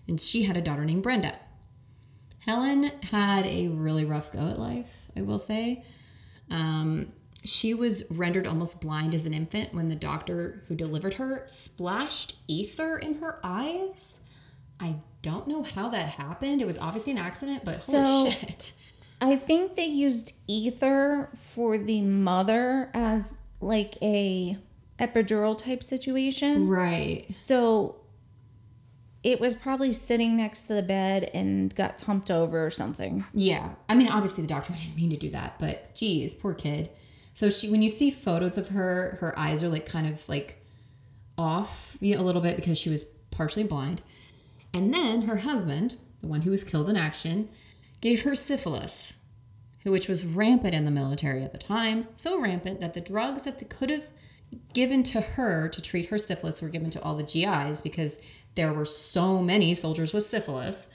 and 0.06 0.20
she 0.20 0.44
had 0.44 0.56
a 0.56 0.60
daughter 0.62 0.84
named 0.84 1.02
Brenda. 1.02 1.38
Helen 2.44 2.90
had 3.02 3.46
a 3.46 3.68
really 3.68 4.04
rough 4.04 4.30
go 4.30 4.38
at 4.48 4.58
life, 4.58 5.08
I 5.16 5.22
will 5.22 5.38
say. 5.38 5.82
Um, 6.50 7.12
she 7.42 7.74
was 7.74 8.04
rendered 8.10 8.46
almost 8.46 8.80
blind 8.80 9.14
as 9.14 9.26
an 9.26 9.34
infant 9.34 9.74
when 9.74 9.88
the 9.88 9.96
doctor 9.96 10.62
who 10.68 10.74
delivered 10.74 11.14
her 11.14 11.42
splashed 11.46 12.36
ether 12.48 12.96
in 12.98 13.16
her 13.16 13.38
eyes. 13.42 14.20
I 14.78 14.96
don't 15.22 15.48
know 15.48 15.62
how 15.62 15.88
that 15.88 16.08
happened. 16.10 16.60
It 16.62 16.66
was 16.66 16.78
obviously 16.78 17.12
an 17.12 17.18
accident, 17.18 17.64
but 17.64 17.74
So- 17.74 18.02
holy 18.02 18.30
shit. 18.30 18.72
I 19.20 19.36
think 19.36 19.76
they 19.76 19.86
used 19.86 20.34
ether 20.46 21.30
for 21.34 21.78
the 21.78 22.02
mother 22.02 22.90
as 22.94 23.34
like 23.60 23.96
a 24.02 24.58
epidural 24.98 25.56
type 25.56 25.82
situation. 25.82 26.68
Right. 26.68 27.24
So 27.30 27.96
it 29.22 29.40
was 29.40 29.54
probably 29.54 29.92
sitting 29.92 30.36
next 30.36 30.64
to 30.64 30.74
the 30.74 30.82
bed 30.82 31.30
and 31.32 31.74
got 31.74 31.96
tumped 31.96 32.30
over 32.30 32.64
or 32.64 32.70
something. 32.70 33.24
Yeah. 33.32 33.70
I 33.88 33.94
mean, 33.94 34.08
obviously 34.08 34.42
the 34.42 34.48
doctor 34.48 34.72
didn't 34.76 34.96
mean 34.96 35.10
to 35.10 35.16
do 35.16 35.30
that, 35.30 35.58
but 35.58 35.94
geez, 35.94 36.34
poor 36.34 36.54
kid. 36.54 36.90
So 37.32 37.50
she, 37.50 37.70
when 37.70 37.82
you 37.82 37.88
see 37.88 38.10
photos 38.10 38.58
of 38.58 38.68
her, 38.68 39.16
her 39.20 39.36
eyes 39.38 39.64
are 39.64 39.68
like 39.68 39.86
kind 39.86 40.06
of 40.06 40.26
like 40.28 40.62
off 41.36 41.96
a 42.00 42.16
little 42.16 42.42
bit 42.42 42.56
because 42.56 42.78
she 42.78 42.90
was 42.90 43.04
partially 43.30 43.64
blind. 43.64 44.02
And 44.72 44.92
then 44.92 45.22
her 45.22 45.36
husband, 45.36 45.96
the 46.20 46.26
one 46.26 46.42
who 46.42 46.50
was 46.50 46.62
killed 46.62 46.88
in 46.88 46.96
action, 46.96 47.48
gave 48.04 48.22
her 48.24 48.34
syphilis, 48.34 49.14
which 49.82 50.08
was 50.08 50.26
rampant 50.26 50.74
in 50.74 50.84
the 50.84 50.90
military 50.90 51.42
at 51.42 51.52
the 51.52 51.58
time. 51.58 52.06
So 52.14 52.38
rampant 52.38 52.78
that 52.80 52.92
the 52.92 53.00
drugs 53.00 53.44
that 53.44 53.58
they 53.60 53.64
could 53.64 53.88
have 53.88 54.08
given 54.74 55.02
to 55.04 55.22
her 55.22 55.70
to 55.70 55.80
treat 55.80 56.10
her 56.10 56.18
syphilis 56.18 56.60
were 56.60 56.68
given 56.68 56.90
to 56.90 57.02
all 57.02 57.16
the 57.16 57.22
GIs 57.22 57.80
because 57.80 58.22
there 58.56 58.74
were 58.74 58.84
so 58.84 59.40
many 59.40 59.72
soldiers 59.72 60.12
with 60.12 60.22
syphilis. 60.22 60.92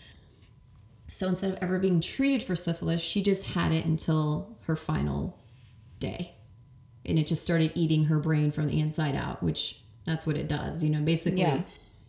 So 1.10 1.28
instead 1.28 1.52
of 1.52 1.58
ever 1.64 1.80
being 1.80 2.00
treated 2.00 2.44
for 2.44 2.56
syphilis, 2.56 3.02
she 3.02 3.24
just 3.24 3.56
had 3.56 3.72
it 3.72 3.86
until 3.86 4.56
her 4.68 4.76
final 4.76 5.40
day. 5.98 6.36
And 7.08 7.18
it 7.18 7.26
just 7.26 7.42
started 7.42 7.72
eating 7.74 8.06
her 8.06 8.20
brain 8.20 8.52
from 8.52 8.68
the 8.68 8.80
inside 8.80 9.16
out, 9.16 9.42
which 9.42 9.82
that's 10.06 10.28
what 10.28 10.38
it 10.38 10.48
does. 10.48 10.84
You 10.84 10.92
know, 10.92 11.02
basically, 11.02 11.40
Yeah. 11.42 11.64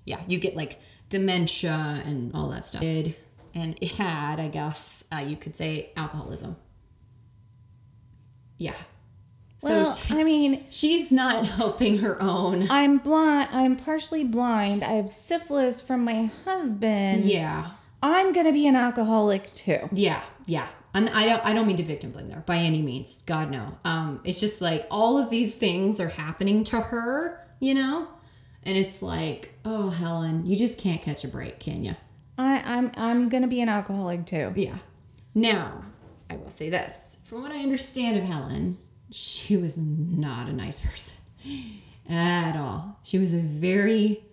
yeah, 0.05 0.21
you 0.29 0.39
get 0.39 0.57
like 0.57 0.79
dementia 1.09 2.03
and 2.05 2.33
all 2.35 2.51
that 2.51 2.67
stuff. 2.67 2.83
It- 2.83 3.19
And 3.55 3.83
had, 3.83 4.39
I 4.41 4.49
guess, 4.49 5.05
uh, 5.13 5.19
you 5.19 5.37
could 5.37 5.57
say 5.57 5.91
alcoholism. 5.97 6.57
Yeah. 8.57 8.75
So 9.59 9.69
Well, 9.69 9.93
she- 9.95 10.15
I 10.19 10.25
mean, 10.25 10.65
she's 10.71 11.11
not 11.13 11.47
helping 11.57 11.99
her 11.99 12.21
own. 12.21 12.67
I'm 12.71 12.99
blind. 12.99 13.49
I'm 13.53 13.77
partially 13.77 14.25
blind. 14.25 14.83
I 14.85 14.93
have 14.93 15.11
syphilis 15.11 15.81
from 15.81 16.05
my 16.05 16.31
husband. 16.45 17.25
Yeah. 17.25 17.71
I'm 18.03 18.33
gonna 18.33 18.53
be 18.53 18.67
an 18.67 18.77
alcoholic 18.77 19.53
too. 19.53 19.89
Yeah, 19.93 20.23
yeah. 20.47 20.67
And 20.95 21.11
I 21.11 21.27
don't 21.27 21.45
I 21.45 21.53
don't 21.53 21.67
mean 21.67 21.77
to 21.77 21.83
victim 21.85 22.11
blame 22.13 22.27
there 22.29 22.43
by 22.47 22.57
any 22.57 22.81
means. 22.81 23.23
God 23.27 23.51
no. 23.51 23.77
Um 23.85 24.21
it's 24.25 24.41
just 24.41 24.63
like 24.63 24.87
all 24.91 25.19
of 25.19 25.29
these 25.29 25.57
things 25.57 26.01
are 26.01 26.09
happening 26.09 26.65
to 26.65 26.81
her, 26.81 27.47
you 27.61 27.75
know? 27.75 28.09
And 28.63 28.77
it's 28.79 29.03
like, 29.03 29.53
oh 29.67 29.91
Helen, 29.91 30.47
you 30.47 30.57
just 30.57 30.79
can't 30.81 31.03
catch 31.03 31.25
a 31.25 31.29
break, 31.29 31.61
can 31.61 31.85
you? 31.85 31.95
I, 32.41 32.63
I'm 32.65 32.91
I'm 32.97 33.29
gonna 33.29 33.49
be 33.49 33.61
an 33.61 33.69
alcoholic 33.69 34.27
too. 34.27 34.53
Yeah. 34.57 34.77
Now, 35.35 35.83
I 36.29 36.37
will 36.37 36.51
say 36.51 36.71
this. 36.71 37.19
From 37.25 37.43
what 37.43 37.53
I 37.53 37.59
understand 37.59 38.19
of 38.19 38.25
Helen, 38.25 38.79
she 39.11 39.57
was 39.57 39.79
not 39.79 40.49
a 40.49 40.53
nice 40.53 40.81
person 40.81 41.25
at 42.11 42.57
all. 42.57 42.99
She 43.03 43.19
was 43.19 43.35
a 43.35 43.39
very 43.41 44.25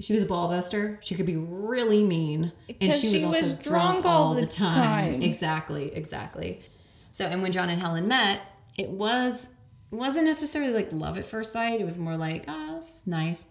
she 0.00 0.12
was 0.12 0.22
a 0.22 0.26
ball 0.26 0.48
buster. 0.48 0.98
She 1.02 1.14
could 1.14 1.26
be 1.26 1.36
really 1.36 2.04
mean. 2.04 2.52
And 2.80 2.92
she 2.92 3.10
was 3.10 3.20
she 3.20 3.26
also 3.26 3.46
drunk, 3.56 3.62
drunk 3.62 4.04
all 4.06 4.28
all 4.28 4.34
the 4.34 4.42
the 4.42 4.46
time. 4.46 4.72
time. 4.74 5.22
Exactly, 5.22 5.94
exactly. 5.94 6.62
So 7.10 7.26
and 7.26 7.42
when 7.42 7.52
John 7.52 7.68
and 7.68 7.80
Helen 7.80 8.06
met, 8.06 8.40
it 8.76 8.90
was 8.90 9.50
it 9.90 9.96
wasn't 9.96 10.26
necessarily 10.26 10.72
like 10.72 10.92
love 10.92 11.18
at 11.18 11.26
first 11.26 11.52
sight. 11.52 11.80
It 11.80 11.84
was 11.84 11.98
more 11.98 12.16
like, 12.16 12.44
oh, 12.46 12.76
it's 12.76 13.06
nice. 13.06 13.46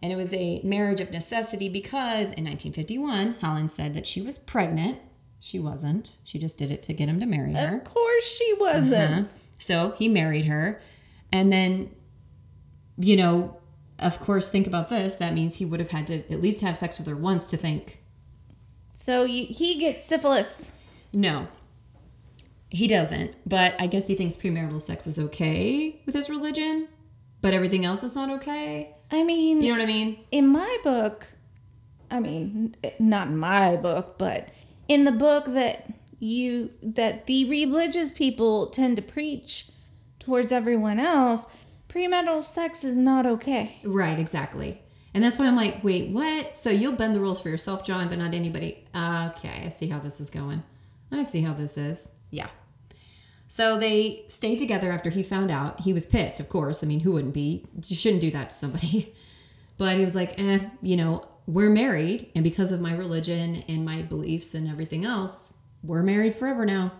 And 0.00 0.12
it 0.12 0.16
was 0.16 0.32
a 0.34 0.60
marriage 0.62 1.00
of 1.00 1.10
necessity 1.10 1.68
because 1.68 2.32
in 2.32 2.44
1951, 2.44 3.34
Helen 3.40 3.68
said 3.68 3.94
that 3.94 4.06
she 4.06 4.22
was 4.22 4.38
pregnant. 4.38 4.98
She 5.40 5.58
wasn't. 5.58 6.16
She 6.24 6.38
just 6.38 6.56
did 6.58 6.70
it 6.70 6.82
to 6.84 6.92
get 6.92 7.08
him 7.08 7.18
to 7.20 7.26
marry 7.26 7.52
her. 7.52 7.78
Of 7.78 7.84
course 7.84 8.24
she 8.24 8.54
wasn't. 8.58 9.26
Uh-huh. 9.26 9.38
So 9.58 9.94
he 9.98 10.08
married 10.08 10.44
her. 10.44 10.80
And 11.32 11.52
then, 11.52 11.90
you 12.96 13.16
know, 13.16 13.56
of 13.98 14.20
course, 14.20 14.48
think 14.50 14.66
about 14.68 14.88
this. 14.88 15.16
That 15.16 15.34
means 15.34 15.56
he 15.56 15.64
would 15.64 15.80
have 15.80 15.90
had 15.90 16.06
to 16.08 16.18
at 16.32 16.40
least 16.40 16.60
have 16.60 16.76
sex 16.76 16.98
with 16.98 17.08
her 17.08 17.16
once 17.16 17.46
to 17.46 17.56
think, 17.56 17.98
So 18.94 19.24
you, 19.24 19.46
he 19.46 19.78
gets 19.78 20.04
syphilis. 20.04 20.72
no, 21.12 21.48
he 22.70 22.86
doesn't. 22.86 23.34
But 23.46 23.74
I 23.80 23.86
guess 23.88 24.06
he 24.06 24.14
thinks 24.14 24.36
premarital 24.36 24.80
sex 24.82 25.06
is 25.06 25.18
okay 25.18 26.00
with 26.06 26.14
his 26.14 26.28
religion, 26.30 26.86
but 27.40 27.52
everything 27.54 27.84
else 27.84 28.02
is 28.04 28.14
not 28.14 28.30
okay. 28.30 28.94
I 29.10 29.22
mean, 29.24 29.62
You 29.62 29.72
know 29.72 29.78
what 29.78 29.84
I 29.84 29.86
mean? 29.86 30.18
in 30.30 30.48
my 30.48 30.78
book, 30.82 31.26
I 32.10 32.20
mean, 32.20 32.76
not 32.98 33.28
in 33.28 33.36
my 33.38 33.76
book, 33.76 34.16
but 34.18 34.48
in 34.86 35.04
the 35.04 35.12
book 35.12 35.46
that 35.46 35.92
you 36.18 36.70
that 36.82 37.26
the 37.26 37.44
religious 37.48 38.10
people 38.12 38.66
tend 38.66 38.96
to 38.96 39.02
preach 39.02 39.70
towards 40.18 40.52
everyone 40.52 40.98
else, 41.00 41.46
premarital 41.88 42.42
sex 42.42 42.84
is 42.84 42.96
not 42.96 43.24
okay. 43.26 43.78
Right, 43.84 44.18
exactly. 44.18 44.82
And 45.14 45.24
that's 45.24 45.38
why 45.38 45.46
I'm 45.46 45.56
like, 45.56 45.82
wait, 45.82 46.10
what? 46.10 46.56
So 46.56 46.70
you'll 46.70 46.92
bend 46.96 47.14
the 47.14 47.20
rules 47.20 47.40
for 47.40 47.48
yourself, 47.48 47.84
John, 47.84 48.08
but 48.08 48.18
not 48.18 48.34
anybody. 48.34 48.84
Okay, 48.94 49.62
I 49.64 49.68
see 49.70 49.88
how 49.88 49.98
this 49.98 50.20
is 50.20 50.28
going. 50.30 50.62
I 51.10 51.22
see 51.22 51.40
how 51.40 51.54
this 51.54 51.78
is. 51.78 52.12
Yeah. 52.30 52.48
So 53.48 53.78
they 53.78 54.24
stayed 54.28 54.58
together 54.58 54.92
after 54.92 55.08
he 55.10 55.22
found 55.22 55.50
out. 55.50 55.80
He 55.80 55.92
was 55.94 56.06
pissed, 56.06 56.38
of 56.38 56.48
course. 56.50 56.84
I 56.84 56.86
mean, 56.86 57.00
who 57.00 57.12
wouldn't 57.12 57.32
be? 57.34 57.64
You 57.86 57.96
shouldn't 57.96 58.20
do 58.20 58.30
that 58.32 58.50
to 58.50 58.54
somebody. 58.54 59.14
But 59.78 59.96
he 59.96 60.02
was 60.02 60.16
like, 60.16 60.40
eh, 60.40 60.58
you 60.82 60.96
know, 60.96 61.22
we're 61.46 61.70
married. 61.70 62.32
And 62.34 62.42
because 62.42 62.72
of 62.72 62.80
my 62.80 62.94
religion 62.96 63.62
and 63.68 63.84
my 63.84 64.02
beliefs 64.02 64.54
and 64.56 64.68
everything 64.68 65.04
else, 65.04 65.54
we're 65.84 66.02
married 66.02 66.34
forever 66.34 66.66
now. 66.66 66.90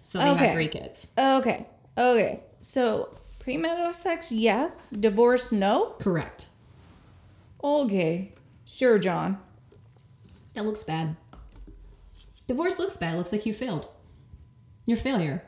So 0.00 0.20
they 0.20 0.30
Okay. 0.30 0.44
had 0.46 0.54
three 0.54 0.68
kids. 0.68 1.12
Okay, 1.18 1.66
okay. 1.98 2.42
So 2.62 3.14
premarital 3.40 3.92
sex, 3.94 4.32
yes. 4.32 4.88
Divorce, 4.92 5.52
no. 5.52 5.96
Correct. 6.00 6.46
Okay, 7.62 8.32
sure, 8.64 8.98
John. 8.98 9.38
That 10.54 10.64
looks 10.64 10.82
bad. 10.84 11.16
Divorce 12.46 12.78
looks 12.78 12.96
bad. 12.96 13.12
It 13.12 13.16
looks 13.18 13.32
like 13.32 13.44
you 13.44 13.52
failed. 13.52 13.86
You're 14.86 14.96
failure. 14.96 15.42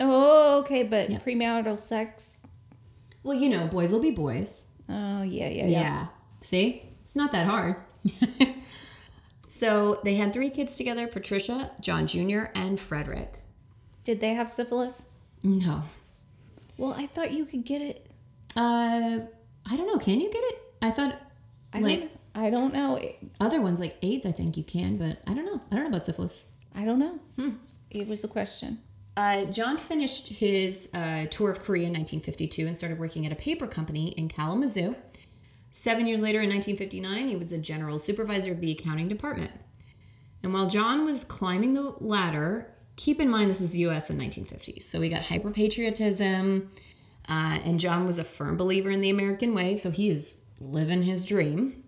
Oh, 0.00 0.60
okay, 0.60 0.82
but 0.82 1.10
Yeah. 1.10 1.18
premarital 1.18 1.78
sex. 1.78 2.38
Well, 3.22 3.34
you 3.36 3.48
know, 3.48 3.66
boys 3.66 3.92
will 3.92 4.00
be 4.02 4.10
boys. 4.12 4.66
Oh, 4.88 5.22
yeah, 5.22 5.48
yeah, 5.48 5.66
Yeah. 5.66 5.80
yeah. 5.80 6.06
See? 6.40 6.82
It's 7.02 7.16
not 7.16 7.32
that 7.32 7.46
hard. 7.46 7.76
so 9.46 10.00
they 10.04 10.14
had 10.14 10.32
three 10.32 10.50
kids 10.50 10.76
together 10.76 11.06
Patricia, 11.06 11.70
John 11.80 12.06
Jr., 12.06 12.44
and 12.54 12.78
Frederick. 12.78 13.38
Did 14.04 14.20
they 14.20 14.34
have 14.34 14.50
syphilis? 14.50 15.10
No. 15.42 15.82
Well, 16.76 16.94
I 16.96 17.06
thought 17.06 17.32
you 17.32 17.44
could 17.44 17.64
get 17.64 17.82
it. 17.82 18.06
Uh, 18.56 19.20
I 19.70 19.76
don't 19.76 19.86
know. 19.86 19.98
Can 19.98 20.20
you 20.20 20.30
get 20.30 20.42
it? 20.44 20.62
I 20.80 20.90
thought, 20.90 21.18
I 21.72 21.80
like, 21.80 22.00
don't. 22.00 22.10
I 22.34 22.50
don't 22.50 22.72
know. 22.72 23.00
other 23.40 23.60
ones 23.60 23.80
like 23.80 23.96
AIDS, 24.02 24.24
I 24.24 24.30
think 24.32 24.56
you 24.56 24.62
can, 24.62 24.96
but 24.96 25.18
I 25.26 25.34
don't 25.34 25.44
know. 25.44 25.60
I 25.70 25.74
don't 25.74 25.84
know 25.84 25.88
about 25.90 26.04
syphilis. 26.04 26.46
I 26.74 26.84
don't 26.84 26.98
know. 27.00 27.18
Hmm. 27.36 27.50
It 27.90 28.06
was 28.06 28.22
a 28.22 28.28
question. 28.28 28.78
Uh, 29.18 29.44
John 29.46 29.76
finished 29.76 30.28
his 30.28 30.90
uh, 30.94 31.26
tour 31.28 31.50
of 31.50 31.58
Korea 31.58 31.88
in 31.88 31.92
1952 31.92 32.68
and 32.68 32.76
started 32.76 33.00
working 33.00 33.26
at 33.26 33.32
a 33.32 33.34
paper 33.34 33.66
company 33.66 34.10
in 34.10 34.28
Kalamazoo. 34.28 34.94
Seven 35.72 36.06
years 36.06 36.22
later, 36.22 36.40
in 36.40 36.48
1959, 36.48 37.26
he 37.26 37.34
was 37.34 37.50
the 37.50 37.58
general 37.58 37.98
supervisor 37.98 38.52
of 38.52 38.60
the 38.60 38.70
accounting 38.70 39.08
department. 39.08 39.50
And 40.44 40.54
while 40.54 40.68
John 40.68 41.04
was 41.04 41.24
climbing 41.24 41.74
the 41.74 41.96
ladder, 41.98 42.72
keep 42.94 43.18
in 43.18 43.28
mind 43.28 43.50
this 43.50 43.60
is 43.60 43.72
the 43.72 43.80
U.S. 43.80 44.08
in 44.08 44.18
1950s, 44.18 44.84
so 44.84 45.00
we 45.00 45.08
got 45.08 45.22
hyper 45.22 45.50
patriotism, 45.50 46.70
uh, 47.28 47.58
and 47.64 47.80
John 47.80 48.06
was 48.06 48.20
a 48.20 48.24
firm 48.24 48.56
believer 48.56 48.88
in 48.88 49.00
the 49.00 49.10
American 49.10 49.52
way, 49.52 49.74
so 49.74 49.90
he 49.90 50.10
is 50.10 50.42
living 50.60 51.02
his 51.02 51.24
dream. 51.24 51.82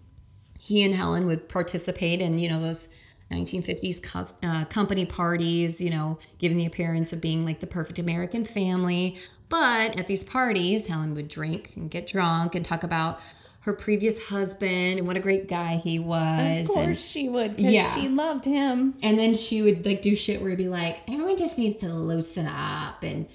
He 0.59 0.83
and 0.83 0.97
Helen 0.97 1.27
would 1.27 1.49
participate 1.49 2.21
in, 2.21 2.39
you 2.39 2.49
know, 2.49 2.59
those 2.59 2.89
1950s 3.31 4.03
cos- 4.03 4.35
uh, 4.43 4.65
company 4.67 5.05
parties, 5.07 5.81
you 5.81 5.91
know, 5.91 6.19
giving 6.39 6.59
the 6.59 6.67
appearance 6.67 7.13
of 7.13 7.21
being 7.21 7.45
like 7.45 7.61
the 7.61 7.67
perfect 7.67 7.99
American 7.99 8.45
family. 8.45 9.17
But 9.49 9.99
at 9.99 10.07
these 10.07 10.25
parties, 10.25 10.87
Helen 10.87 11.15
would 11.15 11.29
drink 11.29 11.73
and 11.77 11.91
get 11.91 12.07
drunk 12.07 12.55
and 12.55 12.65
talk 12.65 12.83
about 12.83 13.21
her 13.65 13.73
previous 13.75 14.29
husband 14.29 14.99
and 14.99 15.07
what 15.07 15.17
a 15.17 15.21
great 15.21 15.47
guy 15.47 15.77
he 15.77 15.99
was. 15.99 16.69
Of 16.71 16.75
course 16.75 16.87
and, 16.87 16.99
she 16.99 17.29
would, 17.29 17.57
because 17.57 17.73
Yeah. 17.73 17.95
she 17.95 18.09
loved 18.09 18.45
him. 18.47 18.95
and 19.03 19.19
then 19.19 19.35
she 19.35 19.61
would 19.63 19.85
like 19.85 20.01
do 20.03 20.17
shit 20.17 20.41
where 20.41 20.49
it'd 20.51 20.59
be 20.59 20.69
like, 20.69 21.03
everyone 21.11 21.37
just 21.37 21.59
needs 21.59 21.75
to 21.77 21.89
loosen 21.93 22.47
up 22.47 23.03
and 23.03 23.27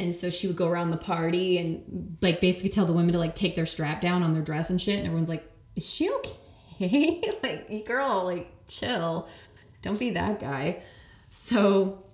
and 0.00 0.12
so 0.14 0.30
she 0.30 0.48
would 0.48 0.56
go 0.56 0.66
around 0.68 0.90
the 0.90 0.96
party 0.96 1.58
and 1.58 2.16
like 2.22 2.40
basically 2.40 2.70
tell 2.70 2.86
the 2.86 2.92
women 2.94 3.12
to 3.12 3.18
like 3.18 3.34
take 3.36 3.54
their 3.54 3.66
strap 3.66 4.00
down 4.00 4.22
on 4.24 4.32
their 4.32 4.42
dress 4.42 4.68
and 4.70 4.80
shit. 4.80 4.96
And 4.96 5.06
everyone's 5.06 5.28
like, 5.28 5.44
is 5.76 5.88
she 5.88 6.10
okay? 6.10 6.32
like, 7.42 7.86
girl, 7.86 8.24
like 8.24 8.50
chill. 8.66 9.28
Don't 9.82 9.98
be 9.98 10.10
that 10.10 10.38
guy. 10.38 10.82
So 11.30 12.04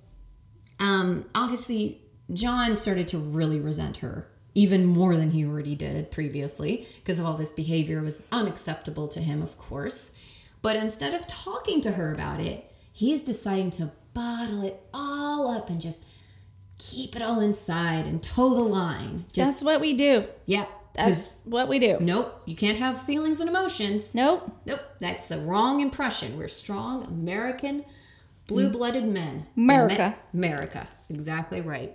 um 0.81 1.27
obviously 1.35 2.01
John 2.33 2.77
started 2.77 3.09
to 3.09 3.19
really 3.19 3.61
resent 3.61 3.99
her 3.99 4.29
even 4.55 4.85
more 4.85 5.17
than 5.17 5.31
he 5.31 5.45
already 5.47 5.75
did 5.75 6.11
previously 6.11 6.87
because 6.97 7.21
of 7.21 7.27
all 7.27 7.35
this 7.35 7.53
behavior 7.53 8.03
was 8.03 8.27
unacceptable 8.33 9.07
to 9.09 9.21
him, 9.21 9.41
of 9.43 9.57
course. 9.57 10.19
But 10.63 10.77
instead 10.77 11.15
of 11.15 11.27
talking 11.27 11.81
to 11.83 11.93
her 11.93 12.13
about 12.13 12.41
it, 12.41 12.71
he's 12.93 13.21
deciding 13.21 13.71
to 13.71 13.93
bottle 14.15 14.65
it 14.65 14.81
all 14.93 15.51
up 15.51 15.71
and 15.71 15.81
just 15.81 16.07
keep 16.79 17.15
it 17.15 17.23
all 17.23 17.41
inside 17.41 18.07
and 18.07 18.23
toe 18.23 18.55
the 18.55 18.61
line. 18.63 19.25
Just 19.33 19.61
That's 19.61 19.65
what 19.65 19.81
we 19.81 19.95
do. 19.95 20.27
yeah. 20.47 20.67
That's 21.07 21.31
what 21.45 21.69
we 21.69 21.79
do. 21.79 21.99
nope, 22.01 22.43
you 22.45 22.57
can't 22.57 22.79
have 22.79 23.03
feelings 23.03 23.41
and 23.41 23.49
emotions. 23.49 24.15
Nope. 24.15 24.51
Nope, 24.67 24.81
that's 24.99 25.27
the 25.29 25.39
wrong 25.39 25.81
impression. 25.81 26.37
We're 26.37 26.49
strong 26.49 27.05
American, 27.05 27.85
blue-blooded 28.47 29.05
men. 29.05 29.47
America. 29.57 30.17
America. 30.35 30.89
Exactly 31.09 31.61
right. 31.61 31.95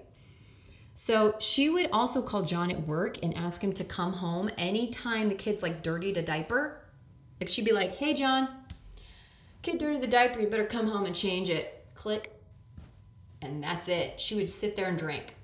So 0.96 1.36
she 1.40 1.70
would 1.70 1.90
also 1.92 2.22
call 2.22 2.44
John 2.44 2.72
at 2.72 2.88
work 2.88 3.18
and 3.24 3.36
ask 3.36 3.64
him 3.64 3.74
to 3.74 3.84
come 3.84 4.14
home 4.14 4.50
anytime 4.58 5.28
the 5.28 5.36
kid's 5.36 5.64
like 5.64 5.84
dirtied 5.84 6.18
a 6.18 6.22
diaper. 6.22 6.80
Like 7.40 7.50
she'd 7.50 7.66
be 7.66 7.74
like, 7.74 7.96
"Hey, 7.96 8.14
John, 8.14 8.48
kid 9.64 9.80
dirtied 9.80 10.02
the 10.02 10.08
diaper. 10.08 10.40
You 10.40 10.48
better 10.48 10.66
come 10.66 10.88
home 10.88 11.06
and 11.06 11.16
change 11.16 11.50
it." 11.50 11.86
Click, 11.96 12.32
and 13.42 13.64
that's 13.64 13.90
it. 13.90 14.22
She 14.22 14.36
would 14.36 14.50
sit 14.50 14.76
there 14.76 14.88
and 14.88 14.98
drink. 14.98 15.36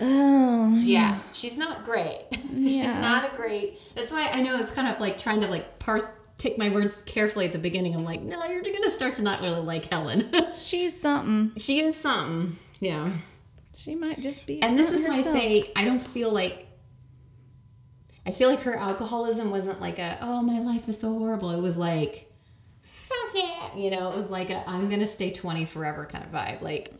Oh, 0.00 0.74
Yeah, 0.76 1.18
she's 1.32 1.56
not 1.56 1.84
great. 1.84 2.26
she's 2.32 2.96
not 2.96 3.32
a 3.32 3.36
great. 3.36 3.78
That's 3.94 4.12
why 4.12 4.28
I 4.28 4.40
know 4.42 4.56
it's 4.56 4.72
kind 4.72 4.88
of 4.88 5.00
like 5.00 5.18
trying 5.18 5.40
to 5.42 5.46
like 5.48 5.78
parse, 5.78 6.04
take 6.36 6.58
my 6.58 6.68
words 6.68 7.02
carefully 7.04 7.46
at 7.46 7.52
the 7.52 7.58
beginning. 7.58 7.94
I'm 7.94 8.04
like, 8.04 8.20
no, 8.20 8.44
you're 8.46 8.62
gonna 8.62 8.90
start 8.90 9.14
to 9.14 9.22
not 9.22 9.40
really 9.40 9.60
like 9.60 9.84
Helen. 9.86 10.30
she's 10.52 11.00
something. 11.00 11.52
she 11.60 11.80
is 11.80 11.96
something. 11.96 12.56
Yeah. 12.80 13.10
She 13.76 13.94
might 13.94 14.20
just 14.20 14.46
be. 14.46 14.62
And 14.62 14.78
this 14.78 14.92
is 14.92 15.06
why 15.08 15.14
I 15.16 15.22
say 15.22 15.72
I 15.76 15.84
don't 15.84 16.02
feel 16.02 16.32
like. 16.32 16.66
I 18.26 18.30
feel 18.30 18.48
like 18.48 18.60
her 18.60 18.74
alcoholism 18.74 19.50
wasn't 19.50 19.80
like 19.80 19.98
a 19.98 20.18
oh 20.20 20.42
my 20.42 20.58
life 20.58 20.88
is 20.88 20.98
so 20.98 21.16
horrible. 21.18 21.50
It 21.50 21.60
was 21.60 21.76
like, 21.78 22.32
fuck 22.82 23.30
yeah, 23.34 23.76
you 23.76 23.90
know. 23.90 24.10
It 24.10 24.16
was 24.16 24.30
like 24.30 24.50
a 24.50 24.68
I'm 24.68 24.88
gonna 24.88 25.06
stay 25.06 25.30
20 25.30 25.66
forever 25.66 26.06
kind 26.06 26.24
of 26.24 26.30
vibe. 26.32 26.62
Like. 26.62 26.92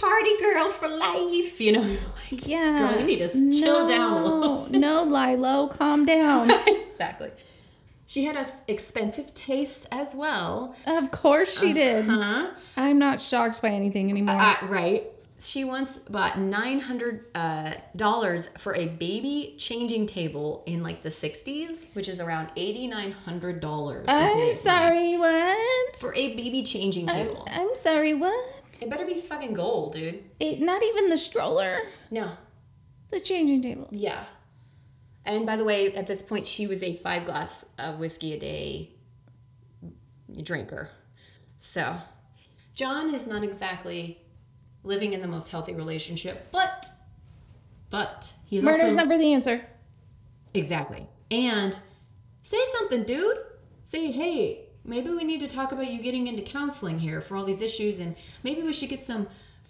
Party 0.00 0.36
girl 0.38 0.68
for 0.70 0.88
life, 0.88 1.60
you 1.60 1.72
know. 1.72 1.96
Like 2.32 2.46
Yeah. 2.46 2.78
Girl, 2.78 3.00
you 3.00 3.06
need 3.06 3.18
to 3.18 3.50
chill 3.50 3.88
down 3.88 4.12
a 4.12 4.24
little. 4.24 4.66
no, 4.70 4.78
no, 4.78 5.02
Lilo, 5.16 5.66
calm 5.68 6.04
down. 6.06 6.50
exactly. 6.86 7.30
She 8.06 8.24
had 8.24 8.36
a 8.36 8.44
expensive 8.68 9.34
taste 9.34 9.86
as 9.92 10.14
well. 10.16 10.74
Of 10.86 11.10
course 11.10 11.58
she 11.60 11.72
did. 11.72 12.06
Huh? 12.06 12.50
I'm 12.76 12.98
not 12.98 13.20
shocked 13.20 13.60
by 13.62 13.68
anything 13.70 14.10
anymore. 14.10 14.36
Uh, 14.38 14.56
right. 14.68 15.04
She 15.40 15.64
once 15.64 15.98
bought 16.00 16.38
nine 16.38 16.80
hundred 16.80 17.24
uh, 17.34 17.74
dollars 17.96 18.48
for 18.58 18.74
a 18.74 18.86
baby 18.88 19.54
changing 19.58 20.06
table 20.06 20.62
in 20.66 20.82
like 20.82 21.02
the 21.02 21.08
'60s, 21.08 21.94
which 21.94 22.08
is 22.08 22.20
around 22.20 22.50
eighty 22.56 22.86
nine 22.86 23.12
hundred 23.12 23.60
dollars. 23.60 24.04
I'm 24.08 24.52
sorry, 24.52 25.16
what? 25.16 25.96
For 25.96 26.14
a 26.14 26.34
baby 26.36 26.62
changing 26.62 27.08
I'm, 27.08 27.28
table, 27.28 27.48
I'm 27.50 27.74
sorry, 27.76 28.12
what? 28.12 28.59
It 28.80 28.88
better 28.90 29.04
be 29.06 29.14
fucking 29.14 29.54
gold, 29.54 29.92
dude. 29.94 30.22
It, 30.38 30.60
not 30.60 30.82
even 30.82 31.08
the 31.10 31.18
stroller, 31.18 31.78
No, 32.10 32.32
the 33.10 33.20
changing 33.20 33.62
table. 33.62 33.88
yeah. 33.90 34.24
And 35.24 35.44
by 35.44 35.56
the 35.56 35.64
way, 35.64 35.92
at 35.94 36.06
this 36.06 36.22
point, 36.22 36.46
she 36.46 36.66
was 36.66 36.82
a 36.82 36.94
five 36.94 37.24
glass 37.26 37.74
of 37.78 37.98
whiskey 37.98 38.32
a 38.32 38.38
day 38.38 38.90
drinker. 40.42 40.88
So, 41.58 41.96
John 42.74 43.14
is 43.14 43.26
not 43.26 43.44
exactly 43.44 44.18
living 44.82 45.12
in 45.12 45.20
the 45.20 45.28
most 45.28 45.50
healthy 45.50 45.74
relationship, 45.74 46.48
but, 46.50 46.88
but 47.90 48.32
he's 48.46 48.64
Murder's 48.64 48.82
also 48.82 48.96
never 48.96 49.18
the 49.18 49.34
answer. 49.34 49.64
exactly. 50.54 51.06
And 51.30 51.78
say 52.42 52.58
something, 52.78 53.04
dude. 53.04 53.36
Say, 53.84 54.10
hey, 54.10 54.69
maybe 54.84 55.10
we 55.10 55.24
need 55.24 55.40
to 55.40 55.46
talk 55.46 55.72
about 55.72 55.90
you 55.90 56.02
getting 56.02 56.26
into 56.26 56.42
counseling 56.42 56.98
here 56.98 57.20
for 57.20 57.36
all 57.36 57.44
these 57.44 57.62
issues, 57.62 58.00
and 58.00 58.16
maybe 58.42 58.62
we 58.62 58.72
should 58.72 58.88
get 58.88 59.02
some 59.02 59.26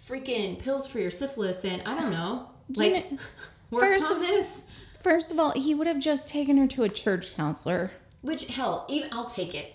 freaking 0.07 0.57
pills 0.57 0.87
for 0.87 0.99
your 0.99 1.11
syphilis, 1.11 1.63
and 1.65 1.81
I 1.83 1.95
don't 1.95 2.11
know, 2.11 2.49
like 2.75 3.11
know, 3.11 3.17
work 3.71 3.83
first- 3.83 4.11
on 4.11 4.19
this. 4.19 4.67
First 5.01 5.31
of 5.31 5.39
all, 5.39 5.51
he 5.51 5.73
would 5.73 5.87
have 5.87 5.99
just 5.99 6.29
taken 6.29 6.57
her 6.57 6.67
to 6.67 6.83
a 6.83 6.89
church 6.89 7.35
counselor. 7.35 7.91
Which 8.21 8.55
hell, 8.55 8.85
even 8.87 9.09
I'll 9.11 9.25
take 9.25 9.55
it. 9.55 9.73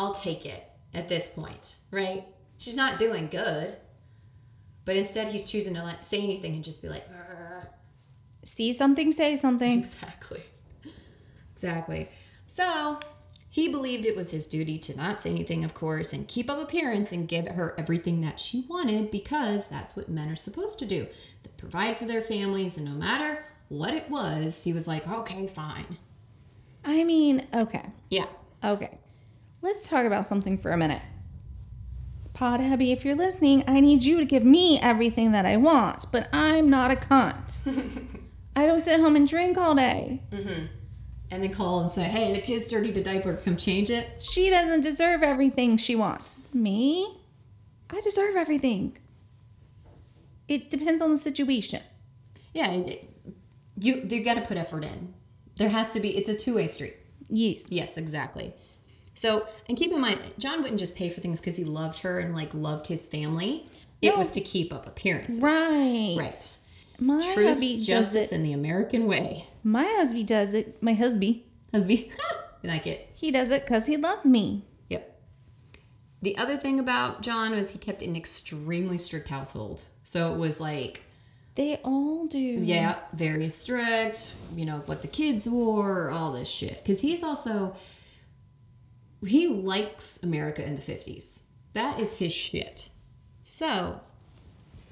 I'll 0.00 0.10
take 0.12 0.44
it 0.46 0.64
at 0.92 1.08
this 1.08 1.28
point, 1.28 1.76
right? 1.92 2.24
She's 2.56 2.74
not 2.74 2.98
doing 2.98 3.28
good. 3.28 3.76
But 4.84 4.96
instead 4.96 5.28
he's 5.28 5.44
choosing 5.48 5.74
to 5.74 5.82
not 5.82 6.00
say 6.00 6.22
anything 6.22 6.54
and 6.54 6.64
just 6.64 6.80
be 6.80 6.88
like, 6.88 7.06
"Ugh." 7.10 7.66
See 8.44 8.72
something, 8.72 9.12
say 9.12 9.36
something. 9.36 9.78
exactly. 9.78 10.42
Exactly. 11.52 12.08
So 12.46 12.98
he 13.58 13.68
believed 13.68 14.06
it 14.06 14.14
was 14.14 14.30
his 14.30 14.46
duty 14.46 14.78
to 14.78 14.96
not 14.96 15.20
say 15.20 15.30
anything, 15.30 15.64
of 15.64 15.74
course, 15.74 16.12
and 16.12 16.28
keep 16.28 16.48
up 16.48 16.60
appearance 16.62 17.10
and 17.10 17.26
give 17.26 17.48
her 17.48 17.74
everything 17.76 18.20
that 18.20 18.38
she 18.38 18.64
wanted 18.68 19.10
because 19.10 19.66
that's 19.66 19.96
what 19.96 20.08
men 20.08 20.28
are 20.28 20.36
supposed 20.36 20.78
to 20.78 20.86
do. 20.86 21.08
They 21.42 21.50
provide 21.56 21.96
for 21.96 22.04
their 22.04 22.22
families, 22.22 22.76
and 22.76 22.86
no 22.86 22.92
matter 22.92 23.44
what 23.68 23.94
it 23.94 24.08
was, 24.08 24.62
he 24.62 24.72
was 24.72 24.86
like, 24.86 25.08
okay, 25.08 25.48
fine. 25.48 25.98
I 26.84 27.02
mean, 27.02 27.48
okay, 27.52 27.86
Yeah. 28.10 28.26
okay. 28.62 28.98
Let's 29.60 29.88
talk 29.88 30.06
about 30.06 30.24
something 30.24 30.56
for 30.56 30.70
a 30.70 30.76
minute. 30.76 31.02
Pod 32.34 32.60
Hubby, 32.60 32.92
if 32.92 33.04
you're 33.04 33.16
listening, 33.16 33.64
I 33.66 33.80
need 33.80 34.04
you 34.04 34.20
to 34.20 34.24
give 34.24 34.44
me 34.44 34.78
everything 34.80 35.32
that 35.32 35.44
I 35.46 35.56
want, 35.56 36.06
but 36.12 36.28
I'm 36.32 36.70
not 36.70 36.92
a 36.92 36.94
cunt. 36.94 37.58
I 38.54 38.66
don't 38.66 38.78
sit 38.78 39.00
home 39.00 39.16
and 39.16 39.26
drink 39.26 39.58
all 39.58 39.74
day. 39.74 40.22
Mm-hmm. 40.30 40.66
And 41.30 41.42
then 41.42 41.52
call 41.52 41.80
and 41.80 41.90
say, 41.90 42.04
hey, 42.04 42.32
the 42.34 42.40
kid's 42.40 42.68
dirty 42.68 42.90
to 42.92 43.02
diaper, 43.02 43.34
come 43.36 43.56
change 43.56 43.90
it. 43.90 44.20
She 44.22 44.48
doesn't 44.48 44.80
deserve 44.80 45.22
everything 45.22 45.76
she 45.76 45.94
wants. 45.94 46.40
Me? 46.54 47.18
I 47.90 48.00
deserve 48.00 48.34
everything. 48.34 48.96
It 50.48 50.70
depends 50.70 51.02
on 51.02 51.10
the 51.10 51.18
situation. 51.18 51.82
Yeah, 52.54 52.72
it- 52.72 53.04
you 53.80 54.04
you 54.08 54.24
got 54.24 54.34
to 54.34 54.40
put 54.40 54.56
effort 54.56 54.82
in. 54.84 55.14
There 55.56 55.68
has 55.68 55.92
to 55.92 56.00
be. 56.00 56.16
It's 56.16 56.28
a 56.28 56.34
two 56.34 56.54
way 56.56 56.66
street. 56.66 56.96
Yes. 57.28 57.66
Yes, 57.68 57.96
exactly. 57.96 58.52
So, 59.14 59.46
and 59.68 59.76
keep 59.78 59.92
in 59.92 60.00
mind, 60.00 60.18
John 60.38 60.62
wouldn't 60.62 60.80
just 60.80 60.96
pay 60.96 61.10
for 61.10 61.20
things 61.20 61.40
because 61.40 61.56
he 61.56 61.64
loved 61.64 62.00
her 62.00 62.18
and 62.18 62.34
like 62.34 62.52
loved 62.54 62.86
his 62.88 63.06
family. 63.06 63.66
It 64.02 64.16
was 64.16 64.30
to 64.32 64.40
keep 64.40 64.72
up 64.72 64.86
appearances. 64.86 65.40
Right. 65.40 66.14
Right. 66.18 66.58
My 67.00 67.20
Truth, 67.34 67.48
hubby 67.54 67.76
does 67.76 67.86
justice, 67.86 68.32
it. 68.32 68.34
and 68.36 68.44
the 68.44 68.52
American 68.52 69.06
way. 69.06 69.46
My 69.62 69.84
husband 69.84 70.26
does 70.26 70.52
it. 70.54 70.82
My 70.82 70.94
husband. 70.94 71.42
Husby, 71.72 72.10
you 72.62 72.70
like 72.70 72.86
it? 72.86 73.10
He 73.14 73.30
does 73.30 73.50
it 73.50 73.64
because 73.64 73.86
he 73.86 73.96
loves 73.96 74.24
me. 74.24 74.64
Yep. 74.88 75.20
The 76.22 76.36
other 76.38 76.56
thing 76.56 76.80
about 76.80 77.22
John 77.22 77.52
was 77.52 77.72
he 77.72 77.78
kept 77.78 78.02
an 78.02 78.16
extremely 78.16 78.98
strict 78.98 79.28
household. 79.28 79.84
So 80.02 80.32
it 80.34 80.38
was 80.38 80.60
like 80.60 81.02
They 81.54 81.76
all 81.84 82.26
do. 82.26 82.38
Yeah, 82.40 82.98
very 83.12 83.48
strict. 83.48 84.34
You 84.56 84.64
know 84.66 84.82
what 84.86 85.02
the 85.02 85.08
kids 85.08 85.48
wore, 85.48 86.10
all 86.10 86.32
this 86.32 86.50
shit. 86.50 86.78
Because 86.82 87.00
he's 87.00 87.22
also 87.22 87.74
he 89.26 89.46
likes 89.48 90.22
America 90.22 90.66
in 90.66 90.74
the 90.74 90.80
fifties. 90.80 91.44
That 91.74 92.00
is 92.00 92.18
his 92.18 92.32
shit. 92.34 92.88
So, 93.42 94.00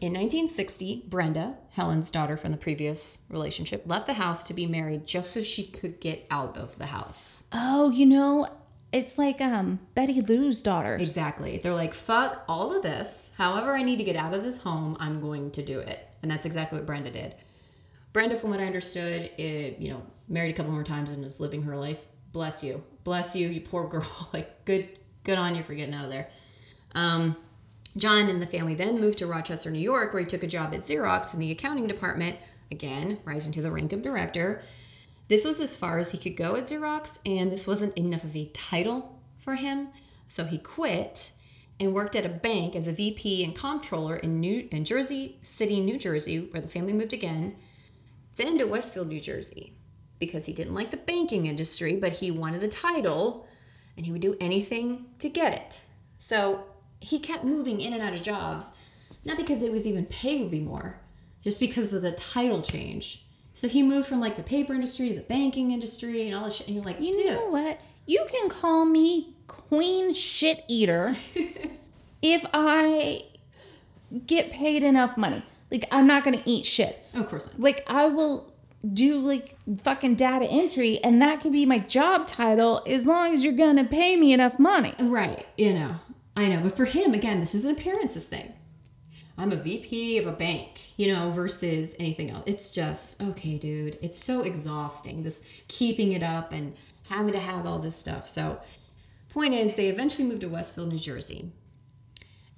in 0.00 0.12
1960, 0.12 1.04
Brenda, 1.08 1.58
Helen's 1.74 2.10
daughter 2.10 2.36
from 2.36 2.50
the 2.50 2.58
previous 2.58 3.26
relationship, 3.30 3.82
left 3.86 4.06
the 4.06 4.14
house 4.14 4.44
to 4.44 4.54
be 4.54 4.66
married 4.66 5.06
just 5.06 5.32
so 5.32 5.40
she 5.40 5.64
could 5.64 6.00
get 6.00 6.26
out 6.30 6.56
of 6.56 6.76
the 6.78 6.86
house. 6.86 7.44
Oh, 7.52 7.90
you 7.90 8.04
know, 8.04 8.48
it's 8.92 9.18
like 9.18 9.40
um 9.40 9.80
Betty 9.94 10.20
Lou's 10.20 10.62
daughter. 10.62 10.96
Exactly. 10.96 11.58
They're 11.58 11.74
like, 11.74 11.94
fuck 11.94 12.44
all 12.48 12.76
of 12.76 12.82
this. 12.82 13.32
However, 13.38 13.74
I 13.74 13.82
need 13.82 13.98
to 13.98 14.04
get 14.04 14.16
out 14.16 14.34
of 14.34 14.42
this 14.42 14.62
home, 14.62 14.96
I'm 15.00 15.20
going 15.20 15.50
to 15.52 15.62
do 15.62 15.78
it. 15.78 16.14
And 16.22 16.30
that's 16.30 16.46
exactly 16.46 16.78
what 16.78 16.86
Brenda 16.86 17.10
did. 17.10 17.34
Brenda, 18.12 18.36
from 18.36 18.50
what 18.50 18.60
I 18.60 18.64
understood, 18.64 19.30
it, 19.38 19.78
you 19.78 19.90
know, 19.90 20.02
married 20.28 20.50
a 20.50 20.54
couple 20.54 20.72
more 20.72 20.82
times 20.82 21.10
and 21.10 21.24
is 21.24 21.40
living 21.40 21.62
her 21.62 21.76
life. 21.76 22.06
Bless 22.32 22.62
you. 22.62 22.82
Bless 23.04 23.36
you, 23.36 23.48
you 23.48 23.60
poor 23.60 23.88
girl. 23.88 24.28
like, 24.32 24.64
good 24.64 24.98
good 25.24 25.38
on 25.38 25.54
you 25.54 25.62
for 25.62 25.74
getting 25.74 25.94
out 25.94 26.04
of 26.04 26.10
there. 26.10 26.28
Um, 26.94 27.36
John 27.96 28.28
and 28.28 28.42
the 28.42 28.46
family 28.46 28.74
then 28.74 29.00
moved 29.00 29.18
to 29.18 29.26
Rochester, 29.26 29.70
New 29.70 29.78
York, 29.78 30.12
where 30.12 30.20
he 30.20 30.26
took 30.26 30.42
a 30.42 30.48
job 30.48 30.74
at 30.74 30.80
Xerox 30.80 31.32
in 31.32 31.40
the 31.40 31.50
accounting 31.50 31.86
department, 31.86 32.36
again, 32.70 33.18
rising 33.24 33.52
to 33.54 33.62
the 33.62 33.70
rank 33.70 33.92
of 33.92 34.02
director. 34.02 34.62
This 35.28 35.44
was 35.44 35.60
as 35.60 35.76
far 35.76 35.98
as 35.98 36.12
he 36.12 36.18
could 36.18 36.36
go 36.36 36.56
at 36.56 36.64
Xerox, 36.64 37.18
and 37.24 37.50
this 37.50 37.66
wasn't 37.66 37.96
enough 37.96 38.24
of 38.24 38.36
a 38.36 38.50
title 38.52 39.20
for 39.38 39.54
him. 39.54 39.88
So 40.28 40.44
he 40.44 40.58
quit 40.58 41.32
and 41.80 41.94
worked 41.94 42.16
at 42.16 42.26
a 42.26 42.30
bank 42.30 42.76
as 42.76 42.86
a 42.86 42.92
VP 42.92 43.44
and 43.44 43.54
comptroller 43.54 44.16
in 44.16 44.40
New 44.40 44.68
in 44.70 44.84
Jersey 44.84 45.38
City, 45.42 45.80
New 45.80 45.98
Jersey, 45.98 46.48
where 46.50 46.60
the 46.60 46.68
family 46.68 46.92
moved 46.92 47.12
again, 47.12 47.56
then 48.36 48.58
to 48.58 48.64
Westfield, 48.64 49.08
New 49.08 49.20
Jersey, 49.20 49.72
because 50.18 50.46
he 50.46 50.52
didn't 50.52 50.74
like 50.74 50.90
the 50.90 50.96
banking 50.96 51.46
industry, 51.46 51.96
but 51.96 52.14
he 52.14 52.30
wanted 52.30 52.60
the 52.60 52.68
title 52.68 53.46
and 53.96 54.04
he 54.04 54.12
would 54.12 54.20
do 54.20 54.36
anything 54.40 55.06
to 55.18 55.28
get 55.28 55.54
it. 55.54 55.82
So 56.18 56.64
he 57.00 57.18
kept 57.18 57.44
moving 57.44 57.80
in 57.80 57.92
and 57.92 58.02
out 58.02 58.12
of 58.14 58.22
jobs, 58.22 58.72
not 59.24 59.36
because 59.36 59.62
it 59.62 59.70
was 59.72 59.86
even 59.86 60.06
pay 60.06 60.38
would 60.40 60.50
be 60.50 60.60
more, 60.60 61.00
just 61.42 61.60
because 61.60 61.92
of 61.92 62.02
the 62.02 62.12
title 62.12 62.62
change. 62.62 63.24
So 63.52 63.68
he 63.68 63.82
moved 63.82 64.06
from 64.08 64.20
like 64.20 64.36
the 64.36 64.42
paper 64.42 64.74
industry 64.74 65.08
to 65.08 65.14
the 65.14 65.22
banking 65.22 65.70
industry 65.70 66.26
and 66.26 66.34
all 66.36 66.44
this 66.44 66.56
shit. 66.56 66.66
And 66.66 66.76
you're 66.76 66.84
like, 66.84 67.00
You 67.00 67.12
dude, 67.12 67.34
know 67.34 67.48
what? 67.48 67.80
You 68.06 68.26
can 68.30 68.48
call 68.48 68.84
me 68.84 69.34
Queen 69.46 70.12
Shit 70.12 70.64
Eater 70.68 71.14
if 72.22 72.44
I 72.52 73.24
get 74.26 74.50
paid 74.50 74.82
enough 74.82 75.16
money. 75.16 75.42
Like 75.70 75.88
I'm 75.90 76.06
not 76.06 76.22
gonna 76.24 76.42
eat 76.44 76.66
shit. 76.66 77.04
of 77.14 77.26
course 77.28 77.52
not. 77.52 77.60
Like 77.60 77.84
I 77.88 78.06
will 78.06 78.52
do 78.92 79.18
like 79.18 79.56
fucking 79.82 80.14
data 80.14 80.46
entry 80.48 81.00
and 81.02 81.20
that 81.20 81.40
can 81.40 81.50
be 81.50 81.66
my 81.66 81.78
job 81.78 82.26
title 82.26 82.82
as 82.86 83.04
long 83.06 83.34
as 83.34 83.42
you're 83.42 83.52
gonna 83.52 83.84
pay 83.84 84.16
me 84.16 84.32
enough 84.32 84.58
money. 84.58 84.94
Right, 85.00 85.44
you 85.56 85.72
know, 85.72 85.94
I 86.36 86.48
know. 86.48 86.60
But 86.62 86.76
for 86.76 86.84
him, 86.84 87.14
again, 87.14 87.40
this 87.40 87.54
is 87.54 87.64
an 87.64 87.72
appearances 87.72 88.26
thing. 88.26 88.52
I'm 89.38 89.52
a 89.52 89.56
VP 89.56 90.18
of 90.18 90.26
a 90.26 90.32
bank, 90.32 90.98
you 90.98 91.12
know, 91.12 91.30
versus 91.30 91.94
anything 91.98 92.30
else. 92.30 92.44
It's 92.46 92.70
just, 92.70 93.22
okay, 93.22 93.58
dude, 93.58 93.98
it's 94.02 94.22
so 94.22 94.42
exhausting, 94.42 95.22
this 95.22 95.62
keeping 95.68 96.12
it 96.12 96.22
up 96.22 96.52
and 96.52 96.74
having 97.08 97.32
to 97.32 97.38
have 97.38 97.66
all 97.66 97.78
this 97.78 97.96
stuff. 97.96 98.26
So, 98.28 98.60
point 99.28 99.52
is, 99.52 99.74
they 99.74 99.88
eventually 99.88 100.26
moved 100.26 100.40
to 100.40 100.48
Westfield, 100.48 100.88
New 100.88 100.98
Jersey. 100.98 101.52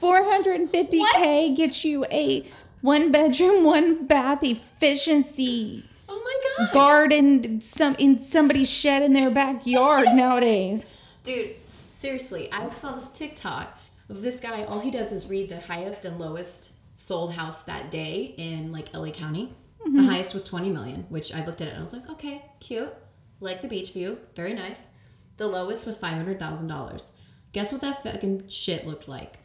450k 0.00 1.54
gets 1.56 1.84
you 1.84 2.04
a 2.06 2.46
one 2.80 3.12
bedroom, 3.12 3.64
one 3.76 4.06
bath 4.06 4.42
efficiency 4.42 5.84
Oh 6.08 6.20
my 6.24 6.38
god. 6.66 6.72
garden 6.72 7.60
some 7.60 7.94
in 7.96 8.18
somebody's 8.18 8.70
shed 8.70 9.02
in 9.02 9.12
their 9.12 9.30
backyard 9.30 10.06
nowadays. 10.14 10.96
Dude, 11.22 11.54
seriously, 11.90 12.50
I 12.50 12.66
saw 12.68 12.92
this 12.92 13.10
TikTok 13.10 13.78
of 14.08 14.22
this 14.22 14.40
guy. 14.40 14.64
All 14.64 14.80
he 14.80 14.90
does 14.90 15.12
is 15.12 15.28
read 15.28 15.50
the 15.50 15.60
highest 15.60 16.06
and 16.06 16.18
lowest 16.18 16.72
sold 16.94 17.34
house 17.34 17.64
that 17.64 17.90
day 17.90 18.34
in 18.38 18.72
like 18.72 18.88
LA 18.94 19.10
County. 19.10 19.52
The 19.84 19.90
mm-hmm. 19.90 20.08
highest 20.08 20.34
was 20.34 20.44
20 20.44 20.70
million, 20.70 21.06
which 21.08 21.32
I 21.34 21.44
looked 21.44 21.60
at 21.60 21.68
it 21.68 21.70
and 21.70 21.78
I 21.78 21.80
was 21.80 21.92
like, 21.92 22.08
okay, 22.10 22.44
cute. 22.60 22.92
Like 23.40 23.60
the 23.60 23.68
beach 23.68 23.92
view. 23.92 24.18
Very 24.36 24.52
nice. 24.52 24.88
The 25.38 25.46
lowest 25.46 25.86
was 25.86 26.00
$500,000. 26.00 27.12
Guess 27.52 27.72
what 27.72 27.80
that 27.80 28.02
fucking 28.02 28.48
shit 28.48 28.86
looked 28.86 29.08
like? 29.08 29.38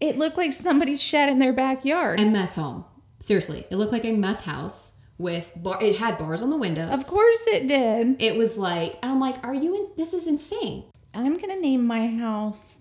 It 0.00 0.18
looked 0.18 0.36
like 0.36 0.52
somebody's 0.52 1.02
shed 1.02 1.28
in 1.28 1.38
their 1.38 1.52
backyard. 1.52 2.20
A 2.20 2.26
meth 2.26 2.54
home. 2.54 2.84
Seriously, 3.18 3.66
it 3.70 3.76
looked 3.76 3.92
like 3.92 4.04
a 4.04 4.12
meth 4.12 4.44
house 4.44 4.98
with 5.18 5.52
bar. 5.56 5.82
It 5.82 5.96
had 5.96 6.18
bars 6.18 6.42
on 6.42 6.50
the 6.50 6.56
windows. 6.56 6.90
of 6.92 7.06
course 7.12 7.46
it 7.46 7.66
did. 7.66 8.20
It 8.20 8.36
was 8.36 8.58
like, 8.58 8.98
and 9.02 9.10
I'm 9.10 9.20
like, 9.20 9.44
are 9.44 9.54
you 9.54 9.74
in? 9.74 9.88
This 9.96 10.12
is 10.12 10.26
insane. 10.26 10.84
I'm 11.14 11.34
gonna 11.34 11.56
name 11.56 11.86
my 11.86 12.06
house. 12.06 12.80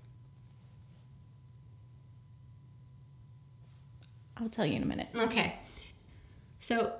I'll 4.38 4.50
tell 4.50 4.66
you 4.66 4.76
in 4.76 4.84
a 4.84 4.86
minute. 4.86 5.08
Okay. 5.16 5.56
So, 6.66 6.94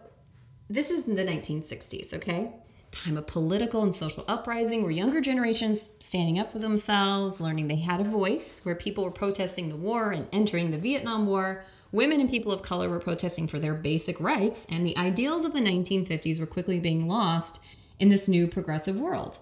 this 0.70 0.92
is 0.92 1.06
the 1.06 1.26
1960s, 1.26 2.14
okay? 2.14 2.52
Time 2.92 3.18
of 3.18 3.26
political 3.26 3.82
and 3.82 3.96
social 3.96 4.24
uprising 4.28 4.84
where 4.84 4.92
younger 4.92 5.22
generations 5.22 5.96
standing 6.00 6.38
up 6.38 6.50
for 6.50 6.60
themselves, 6.60 7.42
learning 7.42 7.68
they 7.68 7.78
had 7.78 8.00
a 8.00 8.04
voice, 8.04 8.64
where 8.64 8.76
people 8.76 9.04
were 9.04 9.10
protesting 9.10 9.70
the 9.70 9.76
war 9.76 10.12
and 10.12 10.28
entering 10.32 10.70
the 10.70 10.78
Vietnam 10.78 11.26
War. 11.26 11.64
Women 11.92 12.20
and 12.20 12.30
people 12.30 12.52
of 12.52 12.62
color 12.62 12.92
were 12.92 13.00
protesting 13.00 13.48
for 13.48 13.58
their 13.58 13.74
basic 13.74 14.22
rights, 14.22 14.68
and 14.70 14.86
the 14.86 14.96
ideals 14.98 15.46
of 15.46 15.54
the 15.54 15.62
1950s 15.62 16.40
were 16.40 16.46
quickly 16.46 16.80
being 16.80 17.08
lost 17.08 17.60
in 18.00 18.10
this 18.10 18.30
new 18.30 18.48
progressive 18.48 19.00
world. 19.00 19.40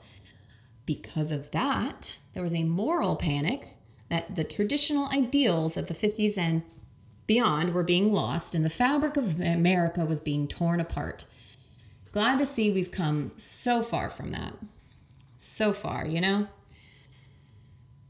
Because 0.85 1.33
of 1.33 1.51
that, 1.51 2.19
there 2.33 2.43
was 2.43 2.55
a 2.55 2.63
moral 2.63 3.17
panic 3.17 3.75
that 4.07 4.37
the 4.37 4.45
traditional 4.45 5.09
ideals 5.09 5.75
of 5.75 5.87
the 5.87 5.93
50s 5.93 6.37
and 6.37 6.63
beyond 7.33 7.73
were 7.73 7.83
being 7.83 8.13
lost 8.13 8.53
and 8.53 8.63
the 8.63 8.69
fabric 8.69 9.17
of 9.17 9.39
America 9.39 10.05
was 10.05 10.21
being 10.21 10.47
torn 10.47 10.79
apart. 10.79 11.25
Glad 12.11 12.37
to 12.37 12.45
see 12.45 12.71
we've 12.71 12.91
come 12.91 13.31
so 13.37 13.81
far 13.81 14.07
from 14.07 14.29
that. 14.29 14.53
So 15.35 15.73
far, 15.73 16.05
you 16.05 16.21
know? 16.21 16.47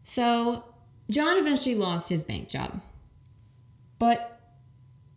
So, 0.04 0.66
John 1.10 1.38
eventually 1.38 1.74
lost 1.74 2.10
his 2.10 2.26
bank 2.26 2.50
job. 2.50 2.82
But 3.98 4.42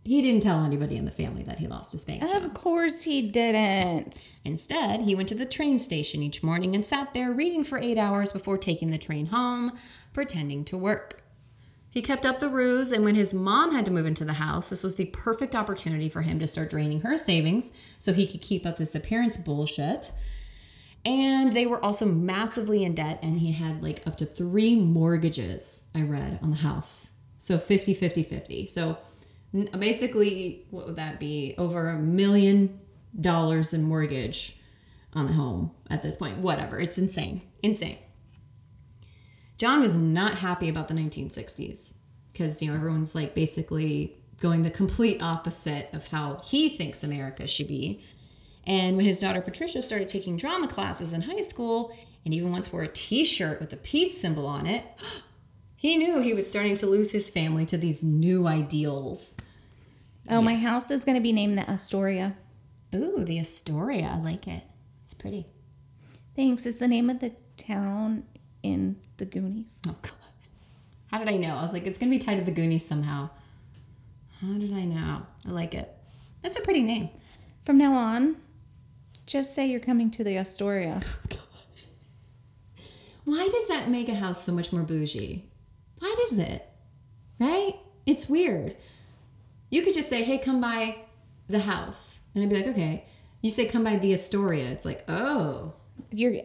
he 0.04 0.22
didn't 0.22 0.44
tell 0.44 0.64
anybody 0.64 0.94
in 0.94 1.04
the 1.04 1.10
family 1.10 1.42
that 1.42 1.58
he 1.58 1.66
lost 1.66 1.90
his 1.90 2.04
bank 2.04 2.22
job. 2.22 2.44
Of 2.44 2.54
course 2.54 3.02
he 3.02 3.22
didn't. 3.22 4.36
Instead, 4.44 5.00
he 5.00 5.16
went 5.16 5.28
to 5.30 5.34
the 5.34 5.44
train 5.44 5.80
station 5.80 6.22
each 6.22 6.44
morning 6.44 6.76
and 6.76 6.86
sat 6.86 7.12
there 7.12 7.32
reading 7.32 7.64
for 7.64 7.76
eight 7.78 7.98
hours 7.98 8.30
before 8.30 8.56
taking 8.56 8.92
the 8.92 8.98
train 8.98 9.26
home, 9.26 9.72
pretending 10.12 10.64
to 10.66 10.78
work. 10.78 11.24
He 11.96 12.02
kept 12.02 12.26
up 12.26 12.40
the 12.40 12.50
ruse, 12.50 12.92
and 12.92 13.06
when 13.06 13.14
his 13.14 13.32
mom 13.32 13.72
had 13.72 13.86
to 13.86 13.90
move 13.90 14.04
into 14.04 14.26
the 14.26 14.34
house, 14.34 14.68
this 14.68 14.84
was 14.84 14.96
the 14.96 15.06
perfect 15.06 15.54
opportunity 15.54 16.10
for 16.10 16.20
him 16.20 16.38
to 16.40 16.46
start 16.46 16.68
draining 16.68 17.00
her 17.00 17.16
savings 17.16 17.72
so 17.98 18.12
he 18.12 18.26
could 18.26 18.42
keep 18.42 18.66
up 18.66 18.76
this 18.76 18.94
appearance 18.94 19.38
bullshit. 19.38 20.12
And 21.06 21.54
they 21.54 21.64
were 21.64 21.82
also 21.82 22.04
massively 22.04 22.84
in 22.84 22.94
debt, 22.94 23.20
and 23.22 23.38
he 23.38 23.50
had 23.50 23.82
like 23.82 24.06
up 24.06 24.16
to 24.16 24.26
three 24.26 24.74
mortgages, 24.74 25.84
I 25.94 26.02
read, 26.02 26.38
on 26.42 26.50
the 26.50 26.58
house. 26.58 27.12
So 27.38 27.56
50, 27.56 27.94
50, 27.94 28.24
50. 28.24 28.66
So 28.66 28.98
basically, 29.78 30.66
what 30.68 30.84
would 30.84 30.96
that 30.96 31.18
be? 31.18 31.54
Over 31.56 31.88
a 31.88 31.98
million 31.98 32.78
dollars 33.18 33.72
in 33.72 33.84
mortgage 33.84 34.60
on 35.14 35.24
the 35.24 35.32
home 35.32 35.70
at 35.88 36.02
this 36.02 36.16
point. 36.16 36.36
Whatever. 36.40 36.78
It's 36.78 36.98
insane. 36.98 37.40
Insane. 37.62 37.96
John 39.58 39.80
was 39.80 39.96
not 39.96 40.38
happy 40.38 40.68
about 40.68 40.88
the 40.88 40.94
1960s 40.94 41.94
because, 42.32 42.62
you 42.62 42.70
know, 42.70 42.76
everyone's 42.76 43.14
like 43.14 43.34
basically 43.34 44.16
going 44.40 44.62
the 44.62 44.70
complete 44.70 45.22
opposite 45.22 45.88
of 45.94 46.06
how 46.08 46.36
he 46.44 46.68
thinks 46.68 47.02
America 47.02 47.46
should 47.46 47.68
be. 47.68 48.02
And 48.66 48.96
when 48.96 49.06
his 49.06 49.20
daughter 49.20 49.40
Patricia 49.40 49.80
started 49.80 50.08
taking 50.08 50.36
drama 50.36 50.68
classes 50.68 51.12
in 51.12 51.22
high 51.22 51.40
school 51.40 51.96
and 52.24 52.34
even 52.34 52.50
once 52.50 52.72
wore 52.72 52.82
a 52.82 52.88
t 52.88 53.24
shirt 53.24 53.60
with 53.60 53.72
a 53.72 53.76
peace 53.76 54.20
symbol 54.20 54.46
on 54.46 54.66
it, 54.66 54.84
he 55.76 55.96
knew 55.96 56.20
he 56.20 56.34
was 56.34 56.48
starting 56.48 56.74
to 56.76 56.86
lose 56.86 57.12
his 57.12 57.30
family 57.30 57.64
to 57.66 57.78
these 57.78 58.02
new 58.04 58.46
ideals. 58.46 59.36
Oh, 60.28 60.42
my 60.42 60.56
house 60.56 60.90
is 60.90 61.04
gonna 61.04 61.20
be 61.20 61.32
named 61.32 61.56
the 61.56 61.70
Astoria. 61.70 62.36
Ooh, 62.94 63.24
the 63.24 63.38
Astoria. 63.38 64.10
I 64.14 64.18
like 64.20 64.48
it. 64.48 64.64
It's 65.04 65.14
pretty. 65.14 65.46
Thanks. 66.34 66.66
It's 66.66 66.78
the 66.78 66.88
name 66.88 67.08
of 67.08 67.20
the 67.20 67.32
town 67.56 68.24
in 68.72 68.96
the 69.16 69.24
Goonies. 69.24 69.80
Oh, 69.88 69.94
God. 70.02 70.12
How 71.10 71.18
did 71.18 71.28
I 71.28 71.36
know? 71.36 71.54
I 71.56 71.62
was 71.62 71.72
like, 71.72 71.86
it's 71.86 71.98
going 71.98 72.10
to 72.10 72.18
be 72.18 72.24
tied 72.24 72.38
to 72.38 72.44
the 72.44 72.50
Goonies 72.50 72.84
somehow. 72.84 73.30
How 74.40 74.52
did 74.54 74.72
I 74.72 74.84
know? 74.84 75.22
I 75.46 75.50
like 75.50 75.74
it. 75.74 75.90
That's 76.42 76.58
a 76.58 76.62
pretty 76.62 76.82
name. 76.82 77.10
From 77.64 77.78
now 77.78 77.94
on, 77.94 78.36
just 79.24 79.54
say 79.54 79.66
you're 79.66 79.80
coming 79.80 80.10
to 80.12 80.24
the 80.24 80.36
Astoria. 80.38 81.00
Oh, 83.28 83.32
Why 83.32 83.48
does 83.50 83.66
that 83.66 83.88
make 83.88 84.08
a 84.08 84.14
house 84.14 84.44
so 84.44 84.52
much 84.52 84.72
more 84.72 84.84
bougie? 84.84 85.48
Why 85.98 86.14
does 86.20 86.38
it? 86.38 86.64
Right? 87.40 87.74
It's 88.06 88.28
weird. 88.28 88.76
You 89.68 89.82
could 89.82 89.94
just 89.94 90.08
say, 90.08 90.22
hey, 90.22 90.38
come 90.38 90.60
by 90.60 90.98
the 91.48 91.58
house. 91.58 92.20
And 92.34 92.44
I'd 92.44 92.50
be 92.50 92.54
like, 92.54 92.68
okay. 92.68 93.04
You 93.42 93.50
say, 93.50 93.66
come 93.66 93.82
by 93.82 93.96
the 93.96 94.12
Astoria. 94.12 94.70
It's 94.70 94.84
like, 94.84 95.04
oh. 95.08 95.72
You're 96.12 96.36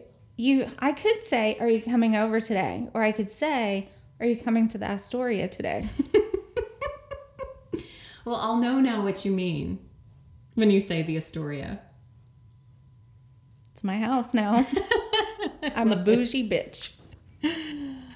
you. 0.42 0.70
I 0.78 0.92
could 0.92 1.22
say, 1.22 1.56
"Are 1.60 1.68
you 1.68 1.80
coming 1.80 2.16
over 2.16 2.40
today?" 2.40 2.88
Or 2.94 3.02
I 3.02 3.12
could 3.12 3.30
say, 3.30 3.88
"Are 4.20 4.26
you 4.26 4.36
coming 4.36 4.68
to 4.68 4.78
the 4.78 4.86
Astoria 4.86 5.48
today?" 5.48 5.88
Well, 8.24 8.36
I'll 8.36 8.58
know 8.58 8.80
now 8.80 9.02
what 9.02 9.24
you 9.24 9.32
mean 9.32 9.80
when 10.54 10.70
you 10.70 10.80
say 10.80 11.02
the 11.02 11.16
Astoria. 11.16 11.80
it's 13.72 13.82
my 13.82 13.98
house 13.98 14.32
now. 14.32 14.64
I'm 15.74 15.90
a 15.90 15.96
bougie 15.96 16.48
bitch. 16.48 16.92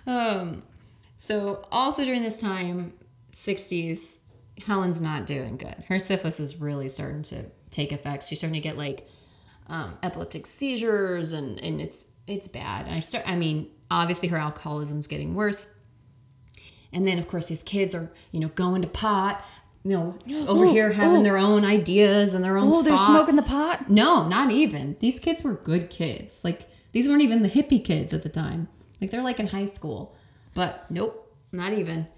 Um, 0.07 0.62
so 1.16 1.64
also 1.72 2.05
during 2.05 2.22
this 2.22 2.39
time, 2.39 2.93
60s, 3.33 4.18
Helen's 4.64 5.01
not 5.01 5.27
doing 5.27 5.57
good. 5.57 5.74
Her 5.89 5.99
syphilis 5.99 6.39
is 6.39 6.61
really 6.61 6.89
starting 6.89 7.24
to 7.24 7.47
take 7.70 7.91
effect. 7.91 8.22
She's 8.22 8.39
starting 8.39 8.61
to 8.61 8.66
get 8.66 8.77
like 8.77 9.07
um, 9.66 9.99
epileptic 10.03 10.47
seizures, 10.47 11.33
and 11.33 11.61
and 11.62 11.81
it's 11.81 12.12
it's 12.27 12.49
bad. 12.49 12.87
And 12.87 12.95
I 12.95 12.99
start. 13.01 13.29
I 13.29 13.37
mean, 13.37 13.70
obviously 13.91 14.29
her 14.29 14.37
alcoholism's 14.37 15.07
getting 15.07 15.35
worse. 15.35 15.72
And 16.93 17.07
then 17.07 17.18
of 17.18 17.27
course 17.29 17.49
these 17.49 17.62
kids 17.62 17.95
are 17.95 18.11
you 18.33 18.41
know 18.41 18.49
going 18.49 18.83
to 18.83 18.89
pot. 18.89 19.45
You 19.85 19.93
know, 19.93 20.18
over 20.49 20.64
Oh, 20.66 20.72
here 20.72 20.91
having 20.93 21.18
oh. 21.18 21.22
their 21.22 21.37
own 21.37 21.64
ideas 21.64 22.35
and 22.35 22.45
their 22.45 22.57
own. 22.57 22.72
Oh, 22.72 22.83
they're 22.83 22.97
smoking 22.97 23.37
the 23.37 23.47
pot? 23.49 23.89
No, 23.89 24.27
not 24.29 24.51
even. 24.51 24.97
These 25.01 25.20
kids 25.20 25.43
were 25.45 25.55
good 25.55 25.91
kids. 25.91 26.43
Like 26.45 26.62
these 26.93 27.09
weren't 27.09 27.22
even 27.22 27.43
the 27.43 27.49
hippie 27.49 27.85
kids 27.85 28.12
at 28.12 28.22
the 28.22 28.29
time. 28.29 28.68
Like 29.01 29.11
they're 29.11 29.22
like 29.22 29.39
in 29.41 29.47
high 29.49 29.64
school. 29.66 30.16
But 30.55 30.91
nope, 30.91 31.35
not 31.53 31.72
even. 31.72 32.09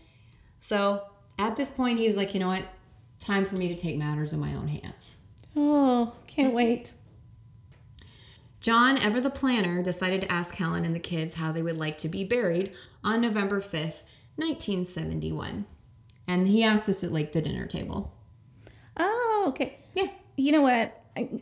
So 0.60 1.02
at 1.38 1.56
this 1.56 1.70
point, 1.70 1.98
he 1.98 2.06
was 2.06 2.16
like, 2.16 2.34
you 2.34 2.40
know 2.40 2.48
what? 2.48 2.64
Time 3.18 3.44
for 3.44 3.56
me 3.56 3.68
to 3.68 3.74
take 3.74 3.96
matters 3.98 4.32
in 4.32 4.38
my 4.40 4.54
own 4.54 4.68
hands. 4.68 5.22
Oh, 5.56 6.12
can't 6.28 6.54
wait. 6.54 6.92
John, 8.60 8.98
ever 8.98 9.20
the 9.20 9.30
planner, 9.30 9.82
decided 9.82 10.22
to 10.22 10.32
ask 10.32 10.56
Helen 10.56 10.84
and 10.84 10.94
the 10.94 11.00
kids 11.00 11.34
how 11.34 11.52
they 11.52 11.62
would 11.62 11.76
like 11.78 11.96
to 11.98 12.08
be 12.08 12.24
buried 12.24 12.74
on 13.04 13.20
November 13.20 13.60
5th, 13.60 14.04
1971. 14.36 15.64
And 16.26 16.48
he 16.48 16.64
asked 16.64 16.86
this 16.86 17.04
at 17.04 17.12
like 17.12 17.32
the 17.32 17.40
dinner 17.40 17.66
table. 17.66 18.12
Oh, 18.96 19.44
okay. 19.48 19.78
Yeah, 19.94 20.08
You 20.36 20.52
know 20.52 20.62
what? 20.62 21.02
I, 21.16 21.40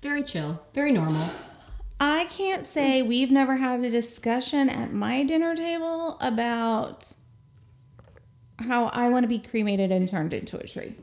very 0.00 0.22
chill, 0.22 0.64
very 0.74 0.92
normal. 0.92 1.28
I 2.00 2.24
can't 2.30 2.64
say 2.64 3.02
we've 3.02 3.30
never 3.30 3.56
had 3.56 3.80
a 3.80 3.90
discussion 3.90 4.70
at 4.70 4.92
my 4.92 5.22
dinner 5.22 5.54
table 5.54 6.16
about 6.20 7.12
how 8.58 8.86
I 8.86 9.08
want 9.08 9.24
to 9.24 9.28
be 9.28 9.38
cremated 9.38 9.92
and 9.92 10.08
turned 10.08 10.32
into 10.32 10.56
a 10.58 10.66
tree. 10.66 10.94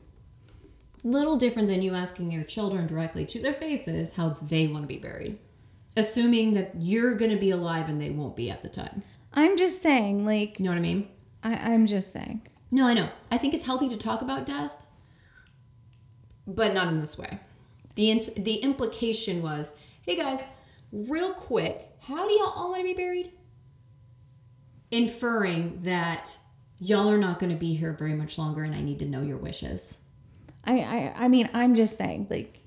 Little 1.07 1.37
different 1.37 1.69
than 1.69 1.81
you 1.81 1.93
asking 1.93 2.31
your 2.31 2.43
children 2.43 2.85
directly 2.85 3.25
to 3.27 3.41
their 3.41 3.53
faces 3.53 4.17
how 4.17 4.31
they 4.41 4.67
want 4.67 4.83
to 4.83 4.87
be 4.89 4.97
buried, 4.97 5.39
assuming 5.95 6.53
that 6.55 6.73
you're 6.79 7.15
going 7.15 7.31
to 7.31 7.37
be 7.37 7.51
alive 7.51 7.87
and 7.87 8.01
they 8.01 8.09
won't 8.09 8.35
be 8.35 8.51
at 8.51 8.61
the 8.61 8.67
time. 8.67 9.03
I'm 9.31 9.55
just 9.55 9.81
saying, 9.81 10.25
like, 10.25 10.59
You 10.59 10.65
know 10.65 10.71
what 10.71 10.79
I 10.79 10.81
mean? 10.81 11.07
I, 11.43 11.53
I'm 11.71 11.87
just 11.87 12.11
saying. 12.11 12.45
No, 12.71 12.85
I 12.85 12.93
know. 12.93 13.07
I 13.31 13.37
think 13.37 13.53
it's 13.53 13.65
healthy 13.65 13.87
to 13.87 13.95
talk 13.95 14.21
about 14.21 14.45
death, 14.45 14.85
but 16.45 16.73
not 16.73 16.89
in 16.89 16.99
this 16.99 17.17
way. 17.17 17.39
The 17.95 18.11
inf- 18.11 18.35
the 18.35 18.55
implication 18.55 19.41
was, 19.41 19.79
hey 20.01 20.17
guys, 20.17 20.45
real 20.91 21.31
quick, 21.31 21.83
how 22.05 22.27
do 22.27 22.33
y'all 22.33 22.51
all 22.53 22.71
want 22.71 22.81
to 22.81 22.83
be 22.83 22.93
buried? 22.93 23.31
Inferring 24.91 25.79
that 25.83 26.37
y'all 26.79 27.09
are 27.09 27.17
not 27.17 27.39
going 27.39 27.53
to 27.53 27.57
be 27.57 27.73
here 27.75 27.95
very 27.97 28.13
much 28.13 28.37
longer, 28.37 28.63
and 28.63 28.75
I 28.75 28.81
need 28.81 28.99
to 28.99 29.05
know 29.05 29.21
your 29.21 29.37
wishes. 29.37 29.99
I, 30.67 30.79
I 30.79 31.13
I 31.25 31.27
mean, 31.29 31.49
I'm 31.53 31.73
just 31.73 31.97
saying, 31.97 32.27
like, 32.29 32.59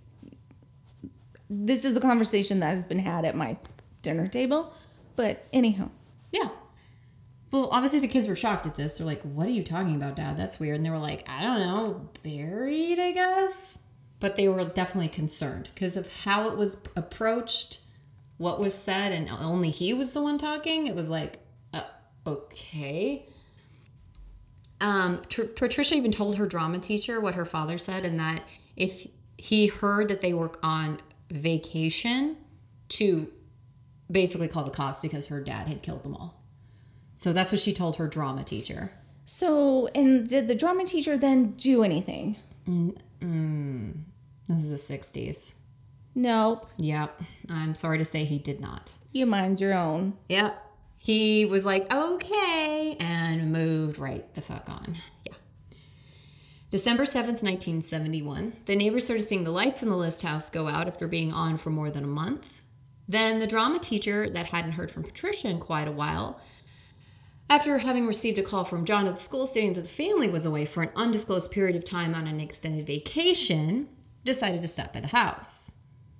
this 1.49 1.85
is 1.85 1.97
a 1.97 2.01
conversation 2.01 2.61
that 2.61 2.71
has 2.71 2.87
been 2.87 2.99
had 2.99 3.25
at 3.25 3.37
my 3.37 3.57
dinner 4.03 4.27
table. 4.29 4.73
But 5.17 5.47
anyhow, 5.53 5.91
Yeah. 6.33 6.49
Well, 7.53 7.69
obviously 7.73 7.99
the 7.99 8.09
kids 8.09 8.29
were 8.29 8.37
shocked 8.37 8.67
at 8.67 8.77
this. 8.77 8.99
They're 8.99 9.07
like, 9.07 9.23
"What 9.23 9.47
are 9.49 9.51
you 9.51 9.65
talking 9.65 9.97
about, 9.97 10.15
Dad? 10.17 10.37
That's 10.37 10.61
weird." 10.61 10.77
And 10.77 10.87
they 10.87 10.91
were 10.91 10.99
like, 10.99 11.29
"I 11.29 11.43
don't 11.43 11.59
know, 11.61 12.09
buried, 12.23 12.99
I 13.01 13.11
guess." 13.11 13.79
But 14.21 14.37
they 14.37 14.49
were 14.49 14.65
definitely 14.65 15.09
concerned 15.09 15.71
because 15.75 15.97
of 15.97 16.23
how 16.25 16.49
it 16.49 16.57
was 16.57 16.85
approached, 16.95 17.81
what 18.39 18.61
was 18.61 18.75
said, 18.75 19.13
and 19.13 19.29
only 19.31 19.71
he 19.71 19.93
was 19.93 20.13
the 20.13 20.23
one 20.23 20.39
talking. 20.39 20.87
It 20.87 20.95
was 20.95 21.11
like, 21.11 21.41
uh, 21.75 21.83
okay. 22.27 23.27
Um, 24.81 25.23
Tr- 25.29 25.43
Patricia 25.45 25.95
even 25.95 26.11
told 26.11 26.37
her 26.37 26.47
drama 26.47 26.79
teacher 26.79 27.21
what 27.21 27.35
her 27.35 27.45
father 27.45 27.77
said, 27.79 28.05
and 28.05 28.19
that 28.19 28.43
if 28.77 29.07
he 29.37 29.67
heard 29.67 30.09
that 30.09 30.21
they 30.21 30.33
were 30.35 30.53
on 30.63 30.99
vacation, 31.31 32.37
to 32.91 33.31
basically 34.11 34.49
call 34.49 34.65
the 34.65 34.71
cops 34.71 34.99
because 34.99 35.27
her 35.29 35.41
dad 35.41 35.69
had 35.69 35.83
killed 35.83 36.03
them 36.03 36.15
all. 36.17 36.43
So 37.17 37.33
that's 37.33 37.53
what 37.53 37.61
she 37.61 37.73
told 37.73 37.97
her 37.97 38.09
drama 38.09 38.43
teacher. 38.43 38.91
so 39.25 39.87
and 39.95 40.29
did 40.29 40.49
the 40.49 40.55
drama 40.55 40.85
teacher 40.87 41.17
then 41.17 41.53
do 41.53 41.85
anything? 41.85 42.37
This 44.49 44.65
is 44.65 44.71
the 44.71 44.95
60s. 44.99 45.55
Nope. 46.15 46.69
Yep. 46.79 47.23
I'm 47.49 47.75
sorry 47.77 47.99
to 47.99 48.05
say 48.05 48.25
he 48.25 48.39
did 48.39 48.61
not. 48.61 48.95
You 49.13 49.27
mind 49.27 49.61
your 49.61 49.75
own. 49.75 50.15
Yep. 50.29 50.55
He 51.03 51.47
was 51.47 51.65
like, 51.65 51.91
okay, 51.91 52.95
and 53.01 53.51
moved 53.51 53.99
right 53.99 54.35
the 54.35 54.43
fuck 54.43 54.69
on. 54.69 54.97
Yeah. 55.25 55.33
December 56.71 57.05
7th, 57.05 57.43
1971, 57.43 58.53
the 58.67 58.77
neighbors 58.77 59.07
started 59.07 59.23
seeing 59.23 59.45
the 59.45 59.51
lights 59.51 59.83
in 59.83 59.89
the 59.89 59.97
list 59.97 60.23
house 60.23 60.51
go 60.51 60.69
out 60.69 60.89
after 60.89 61.09
being 61.09 61.33
on 61.33 61.57
for 61.57 61.71
more 61.71 61.91
than 61.91 62.05
a 62.05 62.07
month. 62.07 62.63
Then 63.09 63.39
the 63.39 63.47
drama 63.47 63.79
teacher 63.79 64.29
that 64.29 64.51
hadn't 64.51 64.73
heard 64.73 64.91
from 64.91 65.03
Patricia 65.03 65.49
in 65.49 65.59
quite 65.59 65.89
a 65.89 65.93
while, 65.93 66.39
after 67.49 67.79
having 67.79 68.07
received 68.07 68.39
a 68.39 68.43
call 68.43 68.65
from 68.65 68.85
John 68.85 69.07
at 69.07 69.15
the 69.15 69.21
school 69.21 69.47
stating 69.47 69.73
that 69.73 69.85
the 69.85 69.89
family 69.89 70.29
was 70.29 70.45
away 70.45 70.67
for 70.67 70.83
an 70.83 70.93
undisclosed 70.95 71.51
period 71.51 71.77
of 71.77 71.85
time 71.87 72.15
on 72.15 72.27
an 72.27 72.41
extended 72.41 72.87
vacation, 72.87 73.89
decided 74.23 74.61
to 74.61 74.69
stop 74.69 74.93
by 74.93 75.01
the 75.01 75.09
house. 75.09 75.77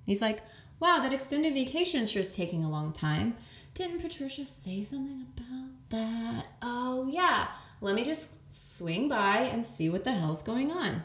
He's 0.07 0.23
like, 0.23 0.39
wow, 0.81 0.99
that 0.99 1.13
extended 1.13 1.53
vacation 1.53 2.05
sure 2.05 2.21
is 2.21 2.35
taking 2.35 2.65
a 2.65 2.69
long 2.69 2.91
time. 2.91 3.35
Didn't 3.75 4.01
Patricia 4.01 4.45
say 4.45 4.83
something 4.83 5.25
about 5.37 5.69
that? 5.89 6.47
Oh, 6.61 7.07
yeah. 7.09 7.47
Let 7.79 7.95
me 7.95 8.03
just 8.03 8.53
swing 8.53 9.07
by 9.07 9.49
and 9.51 9.65
see 9.65 9.89
what 9.89 10.03
the 10.03 10.11
hell's 10.11 10.43
going 10.43 10.71
on. 10.71 11.03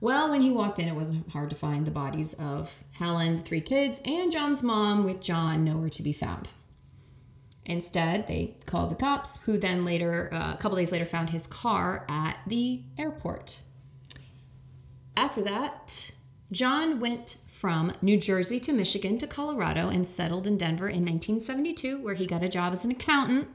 Well, 0.00 0.28
when 0.28 0.42
he 0.42 0.50
walked 0.50 0.80
in, 0.80 0.88
it 0.88 0.94
wasn't 0.94 1.30
hard 1.30 1.50
to 1.50 1.56
find 1.56 1.86
the 1.86 1.90
bodies 1.90 2.34
of 2.34 2.84
Helen, 2.98 3.36
the 3.36 3.42
three 3.42 3.62
kids, 3.62 4.02
and 4.04 4.30
John's 4.30 4.62
mom, 4.62 5.04
with 5.04 5.20
John 5.20 5.64
nowhere 5.64 5.88
to 5.88 6.02
be 6.02 6.12
found. 6.12 6.50
Instead, 7.64 8.26
they 8.26 8.56
called 8.66 8.90
the 8.90 8.96
cops, 8.96 9.40
who 9.44 9.56
then 9.56 9.84
later, 9.84 10.28
uh, 10.32 10.52
a 10.54 10.58
couple 10.60 10.76
days 10.76 10.92
later, 10.92 11.06
found 11.06 11.30
his 11.30 11.46
car 11.46 12.04
at 12.08 12.38
the 12.46 12.82
airport. 12.98 13.62
After 15.16 15.42
that, 15.42 16.10
John 16.52 17.00
went 17.00 17.38
from 17.64 17.90
New 18.02 18.18
Jersey 18.18 18.60
to 18.60 18.74
Michigan 18.74 19.16
to 19.16 19.26
Colorado 19.26 19.88
and 19.88 20.06
settled 20.06 20.46
in 20.46 20.58
Denver 20.58 20.86
in 20.86 21.00
1972, 21.00 21.98
where 22.04 22.12
he 22.12 22.26
got 22.26 22.42
a 22.42 22.48
job 22.50 22.74
as 22.74 22.84
an 22.84 22.90
accountant. 22.90 23.48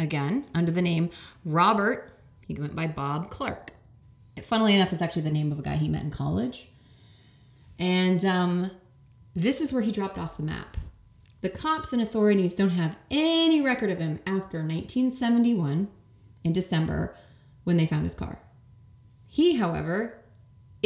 Again, 0.00 0.46
under 0.52 0.72
the 0.72 0.82
name 0.82 1.10
Robert, 1.44 2.10
he 2.44 2.54
went 2.54 2.74
by 2.74 2.88
Bob 2.88 3.30
Clark. 3.30 3.70
Funnily 4.42 4.74
enough, 4.74 4.92
is 4.92 5.00
actually 5.00 5.22
the 5.22 5.30
name 5.30 5.52
of 5.52 5.60
a 5.60 5.62
guy 5.62 5.76
he 5.76 5.88
met 5.88 6.02
in 6.02 6.10
college. 6.10 6.68
And 7.78 8.24
um, 8.24 8.72
this 9.32 9.60
is 9.60 9.72
where 9.72 9.82
he 9.82 9.92
dropped 9.92 10.18
off 10.18 10.36
the 10.36 10.42
map. 10.42 10.76
The 11.42 11.50
cops 11.50 11.92
and 11.92 12.02
authorities 12.02 12.56
don't 12.56 12.70
have 12.70 12.98
any 13.12 13.62
record 13.62 13.90
of 13.90 14.00
him 14.00 14.18
after 14.26 14.58
1971 14.58 15.86
in 16.42 16.52
December 16.52 17.14
when 17.62 17.76
they 17.76 17.86
found 17.86 18.02
his 18.02 18.16
car. 18.16 18.40
He, 19.28 19.54
however, 19.54 20.18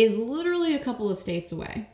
is 0.03 0.17
literally 0.17 0.75
a 0.75 0.79
couple 0.79 1.11
of 1.11 1.17
states 1.17 1.53
away. 1.53 1.87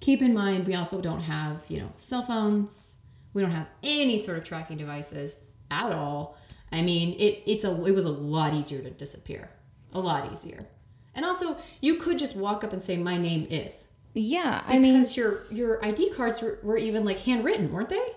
Keep 0.00 0.22
in 0.22 0.34
mind, 0.34 0.66
we 0.66 0.74
also 0.74 1.00
don't 1.00 1.22
have, 1.22 1.64
you 1.68 1.78
know, 1.78 1.92
cell 1.96 2.22
phones. 2.22 3.04
We 3.34 3.42
don't 3.42 3.50
have 3.50 3.68
any 3.82 4.18
sort 4.18 4.38
of 4.38 4.44
tracking 4.44 4.78
devices 4.78 5.44
at 5.70 5.92
all. 5.92 6.36
I 6.72 6.82
mean, 6.82 7.18
it, 7.18 7.42
it's 7.46 7.64
a 7.64 7.84
it 7.84 7.92
was 7.92 8.04
a 8.04 8.12
lot 8.12 8.54
easier 8.54 8.80
to 8.82 8.90
disappear, 8.90 9.50
a 9.92 10.00
lot 10.00 10.32
easier. 10.32 10.66
And 11.14 11.24
also, 11.24 11.56
you 11.80 11.96
could 11.96 12.18
just 12.18 12.36
walk 12.36 12.64
up 12.64 12.72
and 12.72 12.80
say, 12.80 12.96
"My 12.96 13.16
name 13.18 13.46
is," 13.50 13.92
Yeah, 14.14 14.62
I 14.66 14.78
mean, 14.78 15.02
your 15.14 15.44
your 15.50 15.84
ID 15.84 16.10
cards 16.10 16.42
were, 16.42 16.58
were 16.62 16.76
even 16.76 17.04
like 17.04 17.18
handwritten, 17.18 17.72
weren't 17.72 17.88
they? 17.88 18.08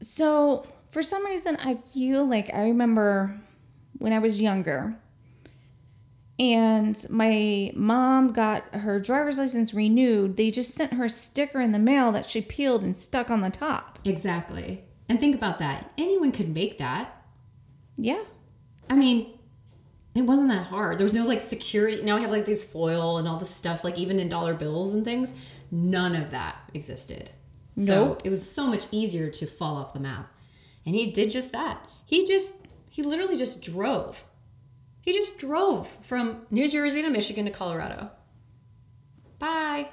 so 0.00 0.66
for 0.90 1.02
some 1.02 1.24
reason, 1.26 1.56
I 1.56 1.74
feel 1.74 2.24
like 2.24 2.50
I 2.54 2.62
remember 2.62 3.38
when 3.98 4.12
I 4.12 4.18
was 4.18 4.40
younger, 4.40 4.96
and 6.38 7.04
my 7.10 7.72
mom 7.74 8.32
got 8.32 8.72
her 8.74 9.00
driver's 9.00 9.38
license 9.38 9.74
renewed. 9.74 10.36
They 10.36 10.50
just 10.50 10.74
sent 10.74 10.94
her 10.94 11.06
a 11.06 11.10
sticker 11.10 11.60
in 11.60 11.72
the 11.72 11.78
mail 11.78 12.12
that 12.12 12.30
she 12.30 12.40
peeled 12.40 12.82
and 12.82 12.96
stuck 12.96 13.30
on 13.30 13.40
the 13.40 13.50
top. 13.50 13.98
Exactly. 14.04 14.84
And 15.08 15.18
think 15.18 15.34
about 15.34 15.58
that. 15.58 15.90
Anyone 15.98 16.32
could 16.32 16.54
make 16.54 16.78
that. 16.78 17.24
Yeah. 17.96 18.22
I 18.88 18.96
mean, 18.96 19.38
it 20.14 20.22
wasn't 20.22 20.50
that 20.50 20.66
hard. 20.66 20.98
There 20.98 21.04
was 21.04 21.16
no 21.16 21.24
like 21.24 21.40
security. 21.40 22.02
Now 22.02 22.16
we 22.16 22.22
have 22.22 22.30
like 22.30 22.44
these 22.44 22.62
foil 22.62 23.18
and 23.18 23.26
all 23.26 23.38
this 23.38 23.50
stuff, 23.50 23.82
like 23.82 23.98
even 23.98 24.18
in 24.20 24.28
dollar 24.28 24.54
bills 24.54 24.94
and 24.94 25.04
things. 25.04 25.34
None 25.70 26.14
of 26.14 26.30
that 26.30 26.56
existed. 26.72 27.30
Nope. 27.76 27.86
So 27.86 28.18
it 28.24 28.30
was 28.30 28.48
so 28.48 28.66
much 28.66 28.86
easier 28.92 29.28
to 29.30 29.46
fall 29.46 29.76
off 29.76 29.92
the 29.92 30.00
map. 30.00 30.32
And 30.86 30.94
he 30.94 31.10
did 31.10 31.30
just 31.30 31.52
that. 31.52 31.84
He 32.06 32.24
just, 32.24 32.66
he 32.90 33.02
literally 33.02 33.36
just 33.36 33.62
drove. 33.62 34.24
He 35.08 35.14
just 35.14 35.38
drove 35.38 35.88
from 36.02 36.42
New 36.50 36.68
Jersey 36.68 37.00
to 37.00 37.08
Michigan 37.08 37.46
to 37.46 37.50
Colorado. 37.50 38.10
Bye. 39.38 39.88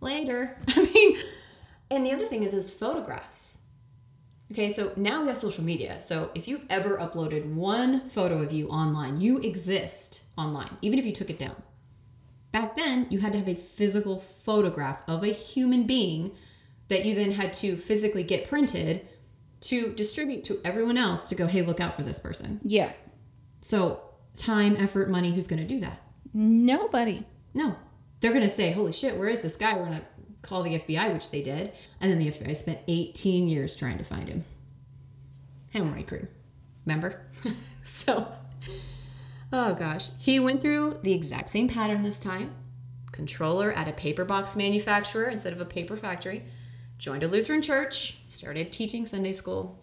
Later. 0.00 0.58
I 0.70 0.90
mean, 0.92 1.18
and 1.88 2.04
the 2.04 2.10
other 2.10 2.26
thing 2.26 2.42
is 2.42 2.50
his 2.50 2.68
photographs. 2.68 3.58
Okay, 4.50 4.70
so 4.70 4.90
now 4.96 5.22
we 5.22 5.28
have 5.28 5.36
social 5.36 5.62
media. 5.62 6.00
So 6.00 6.32
if 6.34 6.48
you've 6.48 6.66
ever 6.68 6.98
uploaded 6.98 7.54
one 7.54 8.00
photo 8.08 8.42
of 8.42 8.50
you 8.50 8.66
online, 8.66 9.20
you 9.20 9.38
exist 9.38 10.24
online, 10.36 10.76
even 10.82 10.98
if 10.98 11.06
you 11.06 11.12
took 11.12 11.30
it 11.30 11.38
down. 11.38 11.62
Back 12.50 12.74
then, 12.74 13.06
you 13.10 13.20
had 13.20 13.30
to 13.34 13.38
have 13.38 13.48
a 13.48 13.54
physical 13.54 14.18
photograph 14.18 15.04
of 15.06 15.22
a 15.22 15.28
human 15.28 15.86
being 15.86 16.32
that 16.88 17.04
you 17.04 17.14
then 17.14 17.30
had 17.30 17.52
to 17.52 17.76
physically 17.76 18.24
get 18.24 18.48
printed 18.48 19.06
to 19.60 19.92
distribute 19.94 20.42
to 20.42 20.60
everyone 20.64 20.98
else 20.98 21.28
to 21.28 21.36
go, 21.36 21.46
hey, 21.46 21.62
look 21.62 21.78
out 21.78 21.94
for 21.94 22.02
this 22.02 22.18
person. 22.18 22.58
Yeah. 22.64 22.90
So, 23.60 24.02
time, 24.38 24.76
effort, 24.76 25.10
money, 25.10 25.32
who's 25.32 25.46
going 25.46 25.60
to 25.60 25.68
do 25.68 25.80
that? 25.80 26.00
Nobody. 26.32 27.24
No. 27.54 27.76
They're 28.20 28.32
going 28.32 28.42
to 28.42 28.48
say, 28.48 28.72
holy 28.72 28.92
shit, 28.92 29.16
where 29.16 29.28
is 29.28 29.40
this 29.40 29.56
guy? 29.56 29.76
We're 29.76 29.86
going 29.86 29.98
to 29.98 30.06
call 30.42 30.62
the 30.62 30.78
FBI, 30.78 31.12
which 31.12 31.30
they 31.30 31.42
did. 31.42 31.72
And 32.00 32.10
then 32.10 32.18
the 32.18 32.28
FBI 32.28 32.56
spent 32.56 32.80
18 32.88 33.48
years 33.48 33.76
trying 33.76 33.98
to 33.98 34.04
find 34.04 34.28
him. 34.28 34.44
Henry 35.72 36.02
Crew. 36.02 36.26
Remember? 36.86 37.20
so, 37.84 38.32
oh 39.52 39.74
gosh. 39.74 40.10
He 40.18 40.40
went 40.40 40.62
through 40.62 41.00
the 41.02 41.12
exact 41.12 41.50
same 41.50 41.68
pattern 41.68 42.02
this 42.02 42.18
time. 42.18 42.54
Controller 43.12 43.72
at 43.72 43.88
a 43.88 43.92
paper 43.92 44.24
box 44.24 44.56
manufacturer 44.56 45.26
instead 45.26 45.52
of 45.52 45.60
a 45.60 45.66
paper 45.66 45.96
factory. 45.96 46.44
Joined 46.98 47.22
a 47.22 47.28
Lutheran 47.28 47.62
church. 47.62 48.22
Started 48.28 48.72
teaching 48.72 49.06
Sunday 49.06 49.32
school. 49.32 49.82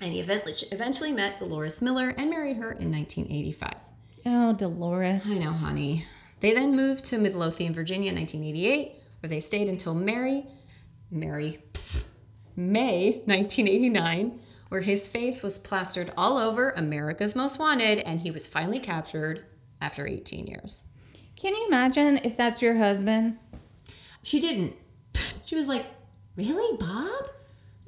And 0.00 0.12
he 0.12 0.20
eventually 0.20 1.12
met 1.12 1.36
Dolores 1.36 1.82
Miller 1.82 2.14
and 2.16 2.30
married 2.30 2.56
her 2.56 2.72
in 2.72 2.90
1985. 2.90 3.89
Oh, 4.26 4.52
Dolores. 4.52 5.30
I 5.30 5.38
know, 5.38 5.52
honey. 5.52 6.04
They 6.40 6.52
then 6.52 6.74
moved 6.74 7.04
to 7.06 7.18
Midlothian, 7.18 7.74
Virginia 7.74 8.10
in 8.10 8.16
1988, 8.16 8.92
where 9.20 9.28
they 9.28 9.40
stayed 9.40 9.68
until 9.68 9.94
Mary, 9.94 10.46
Mary, 11.10 11.62
pff, 11.72 12.04
May 12.56 13.22
1989, 13.26 14.40
where 14.68 14.80
his 14.80 15.08
face 15.08 15.42
was 15.42 15.58
plastered 15.58 16.12
all 16.16 16.38
over 16.38 16.70
America's 16.70 17.36
Most 17.36 17.58
Wanted, 17.58 17.98
and 18.00 18.20
he 18.20 18.30
was 18.30 18.46
finally 18.46 18.78
captured 18.78 19.44
after 19.80 20.06
18 20.06 20.46
years. 20.46 20.86
Can 21.36 21.54
you 21.54 21.66
imagine 21.66 22.18
if 22.22 22.36
that's 22.36 22.62
your 22.62 22.76
husband? 22.76 23.38
She 24.22 24.40
didn't. 24.40 24.74
She 25.42 25.56
was 25.56 25.66
like, 25.66 25.84
"Really, 26.36 26.76
Bob? 26.76 27.26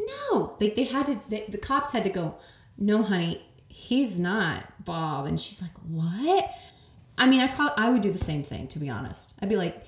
No." 0.01 0.57
Like 0.61 0.75
they 0.75 0.83
had 0.83 1.07
to. 1.07 1.21
They, 1.29 1.45
the 1.49 1.59
cops 1.59 1.93
had 1.93 2.03
to 2.03 2.11
go. 2.11 2.39
No, 2.77 3.03
honey, 3.05 3.41
he's 3.69 4.19
not 4.19 4.65
Bob. 4.85 5.27
And 5.27 5.41
she's 5.41 5.61
like, 5.63 5.73
"What?" 5.89 6.51
I 7.19 7.27
mean, 7.27 7.41
I 7.41 7.49
probably 7.49 7.75
I 7.85 7.91
would 7.91 8.03
do 8.03 8.11
the 8.11 8.19
same 8.19 8.43
thing 8.43 8.69
to 8.69 8.79
be 8.79 8.89
honest. 8.89 9.35
I'd 9.43 9.49
be 9.49 9.57
like, 9.57 9.83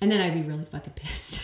and 0.00 0.10
then 0.10 0.20
I'd 0.20 0.34
be 0.34 0.42
really 0.42 0.64
fucking 0.64 0.92
pissed. 0.94 1.42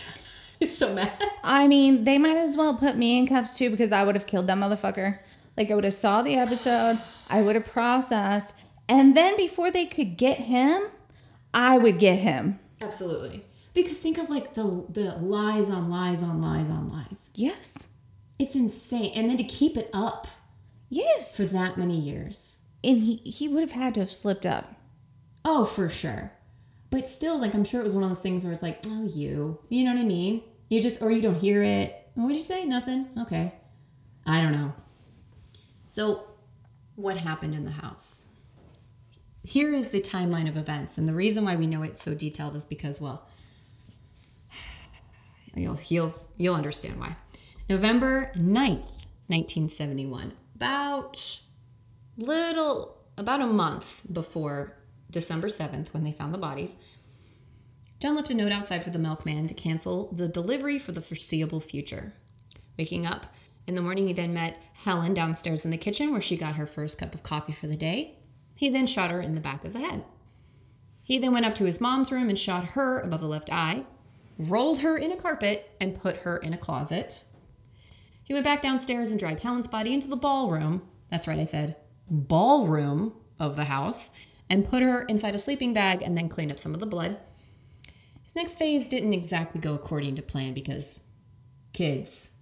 so 0.62 0.94
mad. 0.94 1.10
I 1.42 1.66
mean, 1.68 2.04
they 2.04 2.18
might 2.18 2.36
as 2.36 2.56
well 2.56 2.74
put 2.76 2.96
me 2.96 3.18
in 3.18 3.26
cuffs 3.26 3.56
too 3.58 3.70
because 3.70 3.92
I 3.92 4.04
would 4.04 4.14
have 4.14 4.26
killed 4.26 4.46
that 4.48 4.58
motherfucker. 4.58 5.18
Like 5.56 5.70
I 5.70 5.74
would 5.74 5.84
have 5.84 5.94
saw 5.94 6.22
the 6.22 6.36
episode, 6.36 6.98
I 7.28 7.42
would 7.42 7.54
have 7.56 7.66
processed, 7.66 8.56
and 8.88 9.16
then 9.16 9.36
before 9.36 9.70
they 9.70 9.84
could 9.86 10.16
get 10.16 10.38
him, 10.38 10.84
I 11.52 11.76
would 11.78 11.98
get 11.98 12.18
him. 12.20 12.58
Absolutely. 12.80 13.44
Because 13.74 13.98
think 14.00 14.18
of 14.18 14.28
like 14.30 14.54
the 14.54 14.84
the 14.88 15.16
lies 15.16 15.70
on 15.70 15.88
lies 15.90 16.22
on 16.22 16.40
lies 16.40 16.68
on 16.70 16.88
lies. 16.88 17.30
Yes. 17.34 17.88
It's 18.38 18.54
insane. 18.56 19.12
And 19.14 19.28
then 19.28 19.36
to 19.36 19.44
keep 19.44 19.76
it 19.76 19.88
up 19.92 20.26
Yes. 20.88 21.36
for 21.36 21.44
that 21.44 21.76
many 21.78 21.98
years. 21.98 22.61
And 22.84 22.98
he 22.98 23.16
he 23.16 23.48
would 23.48 23.62
have 23.62 23.72
had 23.72 23.94
to 23.94 24.00
have 24.00 24.10
slipped 24.10 24.46
up. 24.46 24.74
Oh, 25.44 25.64
for 25.64 25.88
sure. 25.88 26.32
But 26.90 27.08
still, 27.08 27.40
like 27.40 27.54
I'm 27.54 27.64
sure 27.64 27.80
it 27.80 27.84
was 27.84 27.94
one 27.94 28.04
of 28.04 28.10
those 28.10 28.22
things 28.22 28.44
where 28.44 28.52
it's 28.52 28.62
like, 28.62 28.80
oh, 28.86 29.04
you, 29.04 29.58
you 29.68 29.84
know 29.84 29.94
what 29.94 30.00
I 30.00 30.04
mean? 30.04 30.42
You 30.68 30.80
just 30.80 31.02
or 31.02 31.10
you 31.10 31.22
don't 31.22 31.36
hear 31.36 31.62
it. 31.62 31.96
What'd 32.14 32.36
you 32.36 32.42
say? 32.42 32.64
Nothing. 32.64 33.08
Okay. 33.18 33.54
I 34.26 34.40
don't 34.40 34.52
know. 34.52 34.72
So, 35.86 36.24
what 36.96 37.16
happened 37.16 37.54
in 37.54 37.64
the 37.64 37.70
house? 37.70 38.28
Here 39.42 39.72
is 39.72 39.88
the 39.88 40.00
timeline 40.00 40.48
of 40.48 40.56
events, 40.56 40.98
and 40.98 41.08
the 41.08 41.12
reason 41.12 41.44
why 41.44 41.56
we 41.56 41.66
know 41.66 41.82
it's 41.82 42.02
so 42.02 42.14
detailed 42.14 42.54
is 42.54 42.64
because, 42.64 43.00
well, 43.00 43.28
you'll 45.54 45.78
you'll 45.88 46.14
you'll 46.36 46.54
understand 46.54 47.00
why. 47.00 47.16
November 47.68 48.30
9th, 48.36 48.88
1971. 49.28 50.32
About 50.54 51.40
little 52.16 52.98
about 53.16 53.40
a 53.40 53.46
month 53.46 54.02
before 54.10 54.76
December 55.10 55.48
7th 55.48 55.92
when 55.92 56.04
they 56.04 56.12
found 56.12 56.32
the 56.32 56.38
bodies. 56.38 56.82
John 58.00 58.16
left 58.16 58.30
a 58.30 58.34
note 58.34 58.52
outside 58.52 58.82
for 58.82 58.90
the 58.90 58.98
milkman 58.98 59.46
to 59.46 59.54
cancel 59.54 60.10
the 60.12 60.28
delivery 60.28 60.78
for 60.78 60.92
the 60.92 61.02
foreseeable 61.02 61.60
future. 61.60 62.14
Waking 62.78 63.06
up 63.06 63.26
in 63.66 63.74
the 63.74 63.82
morning, 63.82 64.08
he 64.08 64.12
then 64.12 64.34
met 64.34 64.58
Helen 64.74 65.14
downstairs 65.14 65.64
in 65.64 65.70
the 65.70 65.76
kitchen 65.76 66.10
where 66.10 66.20
she 66.20 66.36
got 66.36 66.56
her 66.56 66.66
first 66.66 66.98
cup 66.98 67.14
of 67.14 67.22
coffee 67.22 67.52
for 67.52 67.68
the 67.68 67.76
day. 67.76 68.18
He 68.56 68.70
then 68.70 68.86
shot 68.86 69.10
her 69.10 69.20
in 69.20 69.34
the 69.34 69.40
back 69.40 69.64
of 69.64 69.72
the 69.72 69.78
head. 69.78 70.04
He 71.04 71.18
then 71.18 71.32
went 71.32 71.46
up 71.46 71.54
to 71.56 71.64
his 71.64 71.80
mom's 71.80 72.10
room 72.10 72.28
and 72.28 72.38
shot 72.38 72.70
her 72.70 72.98
above 73.00 73.20
the 73.20 73.26
left 73.26 73.52
eye, 73.52 73.84
rolled 74.38 74.80
her 74.80 74.96
in 74.96 75.12
a 75.12 75.16
carpet, 75.16 75.70
and 75.80 75.94
put 75.94 76.18
her 76.18 76.38
in 76.38 76.52
a 76.52 76.58
closet. 76.58 77.24
He 78.24 78.32
went 78.32 78.44
back 78.44 78.62
downstairs 78.62 79.10
and 79.10 79.20
dragged 79.20 79.40
Helen's 79.40 79.68
body 79.68 79.92
into 79.92 80.08
the 80.08 80.16
ballroom. 80.16 80.82
That's 81.10 81.28
right, 81.28 81.38
I 81.38 81.44
said 81.44 81.76
ballroom 82.12 83.14
of 83.40 83.56
the 83.56 83.64
house 83.64 84.10
and 84.50 84.64
put 84.64 84.82
her 84.82 85.02
inside 85.02 85.34
a 85.34 85.38
sleeping 85.38 85.72
bag 85.72 86.02
and 86.02 86.16
then 86.16 86.28
cleaned 86.28 86.52
up 86.52 86.58
some 86.58 86.74
of 86.74 86.80
the 86.80 86.86
blood. 86.86 87.16
His 88.22 88.36
next 88.36 88.56
phase 88.56 88.86
didn't 88.86 89.14
exactly 89.14 89.60
go 89.60 89.74
according 89.74 90.14
to 90.16 90.22
plan 90.22 90.52
because 90.52 91.06
kids. 91.72 92.36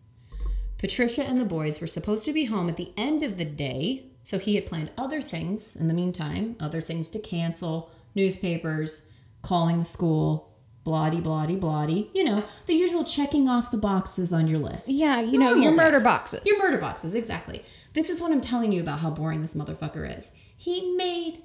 Patricia 0.78 1.22
and 1.22 1.38
the 1.38 1.44
boys 1.44 1.80
were 1.80 1.86
supposed 1.86 2.24
to 2.24 2.32
be 2.32 2.46
home 2.46 2.68
at 2.68 2.76
the 2.76 2.92
end 2.96 3.22
of 3.22 3.36
the 3.36 3.44
day, 3.44 4.06
so 4.22 4.38
he 4.38 4.54
had 4.56 4.66
planned 4.66 4.90
other 4.98 5.20
things 5.20 5.76
in 5.76 5.88
the 5.88 5.94
meantime, 5.94 6.56
other 6.58 6.80
things 6.80 7.08
to 7.10 7.18
cancel, 7.18 7.90
newspapers, 8.14 9.10
calling 9.42 9.78
the 9.78 9.84
school, 9.84 10.56
bloody, 10.84 11.20
bloody, 11.20 11.56
bloody. 11.56 12.10
You 12.14 12.24
know, 12.24 12.44
the 12.66 12.74
usual 12.74 13.04
checking 13.04 13.48
off 13.48 13.70
the 13.70 13.78
boxes 13.78 14.32
on 14.32 14.48
your 14.48 14.58
list. 14.58 14.90
Yeah, 14.90 15.20
you 15.20 15.38
know, 15.38 15.50
Normal 15.50 15.62
your 15.62 15.72
day. 15.72 15.76
murder 15.76 16.00
boxes. 16.00 16.42
Your 16.46 16.58
murder 16.58 16.78
boxes, 16.78 17.14
exactly. 17.14 17.62
This 17.92 18.08
is 18.10 18.22
what 18.22 18.32
I'm 18.32 18.40
telling 18.40 18.72
you 18.72 18.80
about 18.80 19.00
how 19.00 19.10
boring 19.10 19.40
this 19.40 19.54
motherfucker 19.54 20.16
is. 20.16 20.32
He 20.56 20.94
made 20.96 21.42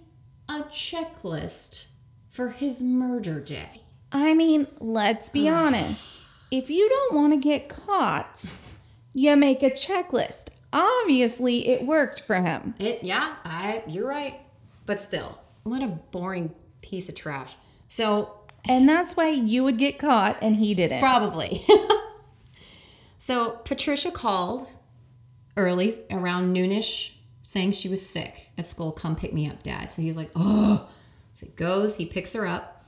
a 0.48 0.64
checklist 0.64 1.88
for 2.30 2.50
his 2.50 2.84
murder 2.84 3.40
day. 3.40 3.82
I 4.12 4.34
mean, 4.34 4.68
let's 4.80 5.30
be 5.30 5.50
honest. 5.50 6.24
If 6.52 6.70
you 6.70 6.88
don't 6.88 7.16
want 7.16 7.34
to 7.34 7.38
get 7.38 7.70
caught, 7.70 8.56
you 9.14 9.36
make 9.36 9.64
a 9.64 9.72
checklist. 9.72 10.50
Obviously, 10.72 11.70
it 11.70 11.86
worked 11.86 12.22
for 12.22 12.36
him. 12.36 12.76
It 12.80 13.04
yeah, 13.04 13.36
I 13.44 13.84
you're 13.88 14.08
right. 14.08 14.40
But 14.86 15.02
still, 15.02 15.40
what 15.64 15.82
a 15.82 15.88
boring 15.88 16.54
piece 16.82 17.10
of 17.10 17.16
trash. 17.16 17.56
So 17.88 18.42
And 18.68 18.88
that's 18.88 19.16
why 19.18 19.30
you 19.30 19.64
would 19.64 19.78
get 19.78 19.98
caught 19.98 20.38
and 20.42 20.58
he 20.58 20.76
didn't. 20.76 21.00
Probably. 21.00 21.66
so 23.18 23.62
Patricia 23.64 24.12
called 24.12 24.68
early, 25.58 26.00
around 26.12 26.56
noonish, 26.56 27.16
saying 27.44 27.72
she 27.72 27.90
was 27.90 28.08
sick 28.08 28.50
at 28.58 28.68
school. 28.68 28.92
Come 28.92 29.16
pick 29.16 29.34
me 29.34 29.50
up, 29.50 29.64
Dad. 29.64 29.92
So 29.92 30.02
he's 30.02 30.18
like, 30.18 30.32
oh. 30.36 30.90
So 31.34 31.46
he 31.48 31.52
goes, 31.54 31.96
he 31.96 32.06
picks 32.06 32.34
her 32.34 32.48
up, 32.48 32.86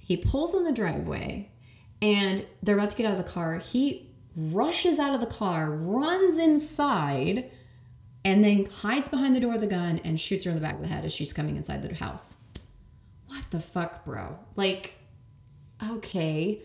he 0.00 0.16
pulls 0.16 0.54
in 0.54 0.64
the 0.64 0.72
driveway, 0.72 1.50
and 2.00 2.46
they're 2.62 2.76
about 2.76 2.90
to 2.90 2.96
get 2.96 3.06
out 3.06 3.18
of 3.18 3.24
the 3.24 3.30
car. 3.30 3.58
He 3.58 4.10
rushes 4.34 4.98
out 4.98 5.14
of 5.14 5.20
the 5.20 5.26
car, 5.26 5.70
runs 5.70 6.38
inside, 6.38 7.50
and 8.24 8.42
then 8.42 8.66
hides 8.66 9.08
behind 9.08 9.36
the 9.36 9.40
door 9.40 9.54
of 9.54 9.60
the 9.60 9.66
gun 9.66 10.00
and 10.04 10.18
shoots 10.18 10.44
her 10.44 10.50
in 10.50 10.56
the 10.56 10.62
back 10.62 10.76
of 10.76 10.80
the 10.80 10.88
head 10.88 11.04
as 11.04 11.14
she's 11.14 11.32
coming 11.32 11.56
inside 11.56 11.82
the 11.82 11.94
house. 11.94 12.44
What 13.28 13.44
the 13.50 13.60
fuck, 13.60 14.04
bro? 14.04 14.38
Like, 14.56 14.94
okay. 15.90 16.62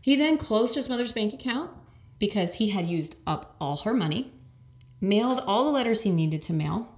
He 0.00 0.16
then 0.16 0.38
closed 0.38 0.74
his 0.74 0.88
mother's 0.88 1.12
bank 1.12 1.34
account 1.34 1.70
because 2.18 2.56
he 2.56 2.70
had 2.70 2.86
used 2.86 3.16
up 3.26 3.56
all 3.60 3.78
her 3.78 3.94
money, 3.94 4.32
mailed 5.00 5.42
all 5.46 5.64
the 5.64 5.70
letters 5.70 6.02
he 6.02 6.10
needed 6.10 6.42
to 6.42 6.52
mail, 6.52 6.88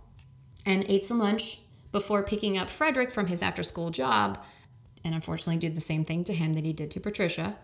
and 0.64 0.85
ate 0.89 1.05
some 1.05 1.18
lunch 1.18 1.61
before 1.93 2.23
picking 2.23 2.57
up 2.57 2.71
Frederick 2.71 3.11
from 3.11 3.27
his 3.27 3.43
after 3.43 3.62
school 3.62 3.91
job, 3.91 4.43
and 5.05 5.14
unfortunately 5.14 5.59
did 5.59 5.75
the 5.75 5.81
same 5.81 6.05
thing 6.05 6.25
to 6.25 6.35
him 6.35 6.53
that 6.53 6.64
he 6.64 6.73
did 6.73 6.91
to 6.91 7.01
Patricia. 7.01 7.59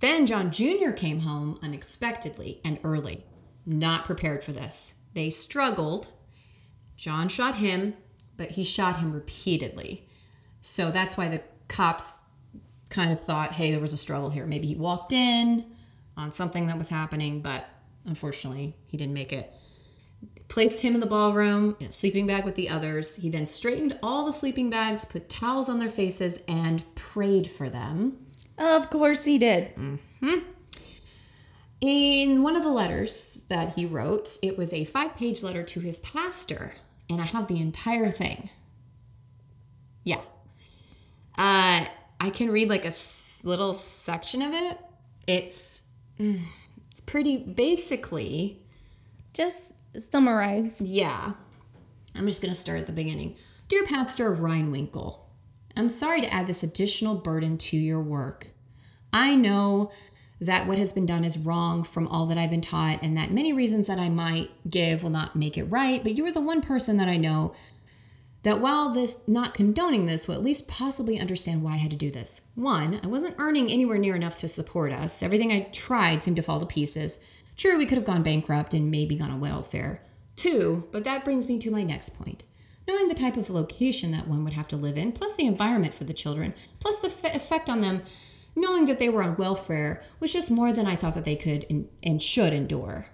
Then 0.00 0.26
John 0.26 0.50
Jr. 0.50 0.90
came 0.90 1.20
home 1.20 1.58
unexpectedly 1.62 2.60
and 2.64 2.78
early, 2.84 3.24
not 3.66 4.04
prepared 4.04 4.42
for 4.42 4.52
this. 4.52 5.00
They 5.14 5.30
struggled. 5.30 6.12
John 6.96 7.28
shot 7.28 7.56
him, 7.56 7.94
but 8.36 8.52
he 8.52 8.64
shot 8.64 8.98
him 8.98 9.12
repeatedly. 9.12 10.06
So 10.60 10.90
that's 10.90 11.16
why 11.16 11.28
the 11.28 11.42
cops 11.68 12.24
kind 12.88 13.12
of 13.12 13.20
thought, 13.20 13.52
hey, 13.52 13.70
there 13.70 13.80
was 13.80 13.92
a 13.92 13.98
struggle 13.98 14.30
here. 14.30 14.46
Maybe 14.46 14.68
he 14.68 14.74
walked 14.74 15.12
in 15.12 15.64
on 16.20 16.30
something 16.32 16.66
that 16.66 16.78
was 16.78 16.88
happening, 16.90 17.40
but 17.40 17.64
unfortunately, 18.04 18.76
he 18.86 18.96
didn't 18.96 19.14
make 19.14 19.32
it. 19.32 19.52
Placed 20.48 20.82
him 20.82 20.94
in 20.94 21.00
the 21.00 21.06
ballroom 21.06 21.76
in 21.80 21.86
a 21.86 21.92
sleeping 21.92 22.26
bag 22.26 22.44
with 22.44 22.56
the 22.56 22.68
others. 22.68 23.16
He 23.16 23.30
then 23.30 23.46
straightened 23.46 23.98
all 24.02 24.24
the 24.24 24.32
sleeping 24.32 24.68
bags, 24.68 25.04
put 25.04 25.28
towels 25.30 25.68
on 25.68 25.78
their 25.78 25.88
faces, 25.88 26.42
and 26.46 26.84
prayed 26.94 27.46
for 27.46 27.70
them. 27.70 28.18
Of 28.58 28.90
course 28.90 29.24
he 29.24 29.38
did. 29.38 29.72
In 31.80 32.42
one 32.42 32.56
of 32.56 32.62
the 32.62 32.68
letters 32.70 33.46
that 33.48 33.70
he 33.70 33.86
wrote, 33.86 34.38
it 34.42 34.58
was 34.58 34.72
a 34.74 34.84
five 34.84 35.16
page 35.16 35.42
letter 35.42 35.62
to 35.62 35.80
his 35.80 36.00
pastor, 36.00 36.72
and 37.08 37.20
I 37.20 37.24
have 37.24 37.46
the 37.46 37.60
entire 37.60 38.10
thing. 38.10 38.50
Yeah. 40.04 40.20
Uh, 41.38 41.86
I 42.20 42.30
can 42.30 42.50
read 42.50 42.68
like 42.68 42.84
a 42.84 42.88
s- 42.88 43.40
little 43.44 43.72
section 43.72 44.42
of 44.42 44.52
it. 44.52 44.78
It's, 45.26 45.84
it's 46.90 47.00
pretty 47.06 47.38
basically, 47.38 48.60
Just 49.32 49.74
summarize. 49.98 50.80
yeah. 50.80 51.32
I'm 52.16 52.26
just 52.26 52.42
going 52.42 52.52
to 52.52 52.58
start 52.58 52.80
at 52.80 52.86
the 52.86 52.92
beginning. 52.92 53.36
Dear 53.68 53.84
Pastor 53.84 54.34
Rehwinkel, 54.34 55.20
I'm 55.76 55.88
sorry 55.88 56.20
to 56.20 56.32
add 56.32 56.46
this 56.46 56.62
additional 56.62 57.14
burden 57.14 57.56
to 57.58 57.76
your 57.76 58.02
work. 58.02 58.48
I 59.12 59.36
know 59.36 59.92
that 60.40 60.66
what 60.66 60.78
has 60.78 60.92
been 60.92 61.06
done 61.06 61.24
is 61.24 61.38
wrong 61.38 61.84
from 61.84 62.08
all 62.08 62.26
that 62.26 62.38
I've 62.38 62.50
been 62.50 62.60
taught, 62.60 63.02
and 63.02 63.16
that 63.16 63.30
many 63.30 63.52
reasons 63.52 63.86
that 63.86 63.98
I 63.98 64.08
might 64.08 64.50
give 64.68 65.02
will 65.02 65.10
not 65.10 65.36
make 65.36 65.56
it 65.56 65.64
right, 65.64 66.02
but 66.02 66.16
you 66.16 66.26
are 66.26 66.32
the 66.32 66.40
one 66.40 66.62
person 66.62 66.96
that 66.96 67.08
I 67.08 67.16
know 67.16 67.54
that 68.42 68.60
while 68.60 68.90
this 68.90 69.26
not 69.28 69.54
condoning 69.54 70.06
this 70.06 70.26
will 70.26 70.34
at 70.34 70.42
least 70.42 70.68
possibly 70.68 71.18
understand 71.18 71.62
why 71.62 71.74
I 71.74 71.78
had 71.78 71.90
to 71.90 71.96
do 71.96 72.10
this. 72.10 72.50
One, 72.54 73.00
I 73.02 73.06
wasn't 73.06 73.36
earning 73.38 73.70
anywhere 73.70 73.98
near 73.98 74.14
enough 74.14 74.36
to 74.36 74.48
support 74.48 74.92
us. 74.92 75.22
Everything 75.22 75.52
I 75.52 75.68
tried 75.72 76.22
seemed 76.22 76.36
to 76.36 76.42
fall 76.42 76.60
to 76.60 76.66
pieces. 76.66 77.20
True, 77.56 77.76
we 77.76 77.84
could 77.84 77.98
have 77.98 78.06
gone 78.06 78.22
bankrupt 78.22 78.72
and 78.72 78.90
maybe 78.90 79.16
gone 79.16 79.30
on 79.30 79.40
welfare. 79.40 80.02
Two, 80.36 80.88
but 80.92 81.04
that 81.04 81.24
brings 81.24 81.48
me 81.48 81.58
to 81.58 81.70
my 81.70 81.82
next 81.82 82.18
point. 82.18 82.44
Knowing 82.88 83.08
the 83.08 83.14
type 83.14 83.36
of 83.36 83.50
location 83.50 84.10
that 84.10 84.26
one 84.26 84.42
would 84.42 84.54
have 84.54 84.68
to 84.68 84.76
live 84.76 84.96
in, 84.96 85.12
plus 85.12 85.36
the 85.36 85.46
environment 85.46 85.92
for 85.92 86.04
the 86.04 86.14
children, 86.14 86.54
plus 86.80 86.98
the 87.00 87.08
f- 87.08 87.36
effect 87.36 87.68
on 87.68 87.80
them, 87.80 88.02
knowing 88.56 88.86
that 88.86 88.98
they 88.98 89.08
were 89.08 89.22
on 89.22 89.36
welfare 89.36 90.02
was 90.18 90.32
just 90.32 90.50
more 90.50 90.72
than 90.72 90.86
I 90.86 90.96
thought 90.96 91.14
that 91.14 91.26
they 91.26 91.36
could 91.36 91.66
and, 91.68 91.88
and 92.02 92.22
should 92.22 92.54
endure. 92.54 93.08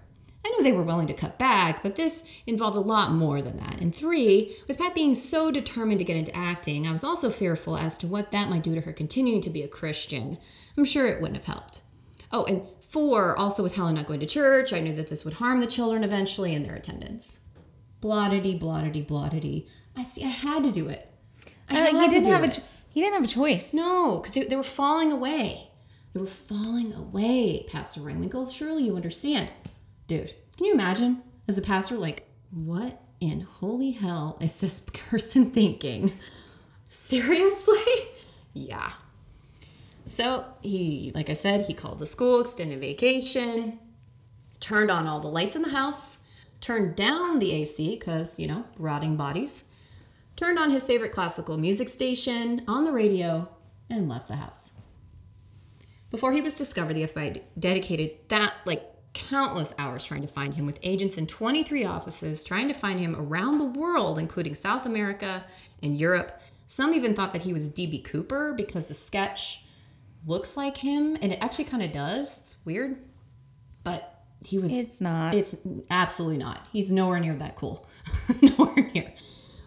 I 0.47 0.51
know 0.57 0.63
they 0.63 0.71
were 0.71 0.83
willing 0.83 1.07
to 1.07 1.13
cut 1.13 1.37
back, 1.37 1.83
but 1.83 1.95
this 1.97 2.23
involved 2.45 2.77
a 2.77 2.81
lot 2.81 3.11
more 3.11 3.41
than 3.41 3.57
that. 3.57 3.81
And 3.81 3.93
three, 3.93 4.55
with 4.67 4.77
Pat 4.77 4.95
being 4.95 5.13
so 5.13 5.51
determined 5.51 5.99
to 5.99 6.05
get 6.05 6.15
into 6.15 6.33
acting, 6.35 6.87
I 6.87 6.91
was 6.93 7.03
also 7.03 7.29
fearful 7.29 7.75
as 7.75 7.97
to 7.97 8.07
what 8.07 8.31
that 8.31 8.49
might 8.49 8.63
do 8.63 8.73
to 8.73 8.81
her 8.81 8.93
continuing 8.93 9.41
to 9.41 9.49
be 9.49 9.61
a 9.61 9.67
Christian. 9.67 10.37
I'm 10.77 10.85
sure 10.85 11.05
it 11.07 11.19
wouldn't 11.21 11.37
have 11.37 11.53
helped. 11.53 11.81
Oh, 12.31 12.45
and 12.45 12.61
four, 12.79 13.37
also 13.37 13.61
with 13.61 13.75
Helen 13.75 13.95
not 13.95 14.07
going 14.07 14.21
to 14.21 14.25
church, 14.25 14.71
I 14.71 14.79
knew 14.79 14.93
that 14.93 15.07
this 15.09 15.25
would 15.25 15.35
harm 15.35 15.59
the 15.59 15.67
children 15.67 16.03
eventually 16.05 16.55
in 16.55 16.61
their 16.61 16.75
attendance. 16.75 17.41
Blottity, 18.01 18.57
blottity, 18.59 19.05
blottity. 19.05 19.67
I 19.97 20.03
see, 20.03 20.23
I 20.23 20.27
had 20.29 20.63
to 20.63 20.71
do 20.71 20.87
it. 20.87 21.11
I 21.69 21.73
Uh, 21.73 21.75
had 21.77 21.93
he 21.95 22.07
to 22.07 22.13
didn't 22.13 22.23
do 22.25 22.31
have 22.31 22.43
a 22.43 22.47
it. 22.47 22.53
ch- 22.53 22.61
he 22.91 23.01
didn't 23.01 23.15
have 23.15 23.25
a 23.25 23.27
choice. 23.27 23.73
No, 23.73 24.17
because 24.19 24.33
they, 24.35 24.43
they 24.43 24.55
were 24.55 24.63
falling 24.63 25.11
away. 25.11 25.69
They 26.13 26.19
were 26.21 26.25
falling 26.25 26.93
away, 26.93 27.65
Pastor 27.69 27.99
Ringwinkle. 28.01 28.51
Surely 28.51 28.83
you 28.83 28.95
understand. 28.95 29.49
Dude, 30.07 30.33
can 30.55 30.65
you 30.65 30.73
imagine 30.73 31.21
as 31.47 31.57
a 31.57 31.61
pastor, 31.61 31.95
like, 31.95 32.27
what 32.51 33.01
in 33.19 33.41
holy 33.41 33.91
hell 33.91 34.37
is 34.41 34.59
this 34.59 34.79
person 35.09 35.51
thinking? 35.51 36.13
Seriously? 36.85 37.75
Yeah. 38.53 38.93
So 40.05 40.45
he, 40.61 41.11
like 41.13 41.29
I 41.29 41.33
said, 41.33 41.63
he 41.63 41.73
called 41.73 41.99
the 41.99 42.05
school, 42.05 42.39
extended 42.39 42.79
vacation, 42.79 43.79
turned 44.61 44.89
on 44.89 45.05
all 45.05 45.19
the 45.19 45.27
lights 45.27 45.55
in 45.55 45.61
the 45.61 45.69
house, 45.69 46.23
turned 46.61 46.95
down 46.95 47.39
the 47.39 47.51
AC 47.51 47.95
because, 47.95 48.39
you 48.39 48.47
know, 48.47 48.63
rotting 48.79 49.17
bodies, 49.17 49.69
turned 50.37 50.57
on 50.57 50.71
his 50.71 50.85
favorite 50.85 51.11
classical 51.11 51.57
music 51.57 51.89
station 51.89 52.63
on 52.67 52.85
the 52.85 52.91
radio, 52.91 53.49
and 53.89 54.09
left 54.09 54.27
the 54.27 54.35
house. 54.35 54.73
Before 56.09 56.31
he 56.31 56.41
was 56.41 56.55
discovered, 56.55 56.93
the 56.93 57.07
FBI 57.07 57.41
dedicated 57.59 58.11
that 58.29 58.53
like 58.65 58.83
countless 59.13 59.73
hours 59.79 60.05
trying 60.05 60.21
to 60.21 60.27
find 60.27 60.53
him 60.53 60.65
with 60.65 60.79
agents 60.83 61.17
in 61.17 61.25
23 61.27 61.85
offices 61.85 62.43
trying 62.43 62.67
to 62.67 62.73
find 62.73 62.99
him 62.99 63.15
around 63.17 63.57
the 63.57 63.79
world 63.79 64.19
including 64.19 64.53
South 64.53 64.85
America 64.85 65.45
and 65.81 65.97
Europe. 65.97 66.39
Some 66.67 66.93
even 66.93 67.15
thought 67.15 67.33
that 67.33 67.41
he 67.43 67.53
was 67.53 67.69
DB 67.69 68.03
Cooper 68.03 68.53
because 68.55 68.87
the 68.87 68.93
sketch 68.93 69.63
looks 70.25 70.57
like 70.57 70.77
him 70.77 71.17
and 71.21 71.31
it 71.31 71.39
actually 71.41 71.65
kind 71.65 71.81
of 71.83 71.91
does. 71.91 72.37
It's 72.37 72.57
weird. 72.65 72.97
But 73.83 74.21
he 74.45 74.59
was 74.59 74.77
It's 74.77 75.01
not. 75.01 75.33
it's 75.33 75.55
absolutely 75.89 76.37
not. 76.37 76.61
He's 76.71 76.91
nowhere 76.91 77.19
near 77.19 77.35
that 77.35 77.55
cool. 77.55 77.87
nowhere 78.41 78.91
near. 78.93 79.13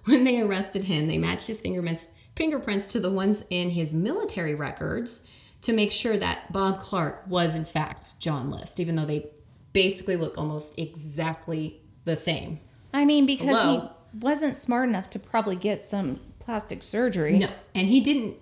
When 0.04 0.24
they 0.24 0.40
arrested 0.40 0.84
him, 0.84 1.06
they 1.06 1.18
matched 1.18 1.46
his 1.46 1.60
fingerprints 1.60 2.14
fingerprints 2.36 2.88
to 2.88 3.00
the 3.00 3.10
ones 3.10 3.44
in 3.50 3.70
his 3.70 3.92
military 3.92 4.54
records 4.54 5.28
to 5.62 5.72
make 5.72 5.92
sure 5.92 6.16
that 6.16 6.52
Bob 6.52 6.80
Clark 6.80 7.24
was 7.26 7.54
in 7.54 7.64
fact 7.64 8.18
John 8.18 8.50
List, 8.50 8.80
even 8.80 8.96
though 8.96 9.04
they 9.04 9.30
basically 9.72 10.16
look 10.16 10.38
almost 10.38 10.78
exactly 10.78 11.80
the 12.04 12.16
same. 12.16 12.58
I 12.92 13.04
mean, 13.04 13.26
because 13.26 13.60
Hello? 13.60 13.80
he 14.12 14.18
wasn't 14.18 14.56
smart 14.56 14.88
enough 14.88 15.10
to 15.10 15.18
probably 15.18 15.56
get 15.56 15.84
some 15.84 16.20
plastic 16.38 16.82
surgery. 16.82 17.38
No, 17.38 17.48
and 17.74 17.86
he 17.86 18.00
didn't 18.00 18.36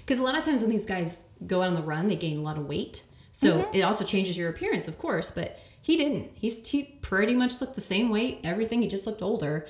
because 0.00 0.18
a 0.18 0.22
lot 0.22 0.36
of 0.36 0.44
times 0.44 0.62
when 0.62 0.70
these 0.70 0.84
guys 0.84 1.24
go 1.46 1.62
out 1.62 1.68
on 1.68 1.74
the 1.74 1.82
run, 1.82 2.08
they 2.08 2.16
gain 2.16 2.38
a 2.38 2.42
lot 2.42 2.58
of 2.58 2.66
weight. 2.66 3.04
So 3.32 3.62
mm-hmm. 3.62 3.76
it 3.76 3.82
also 3.82 4.04
changes 4.04 4.36
your 4.36 4.48
appearance, 4.48 4.88
of 4.88 4.98
course, 4.98 5.30
but 5.30 5.58
he 5.80 5.96
didn't. 5.96 6.30
He's 6.34 6.66
he 6.68 6.84
pretty 7.02 7.34
much 7.34 7.60
looked 7.60 7.74
the 7.74 7.80
same 7.80 8.10
weight, 8.10 8.40
everything. 8.44 8.82
He 8.82 8.88
just 8.88 9.06
looked 9.06 9.22
older. 9.22 9.66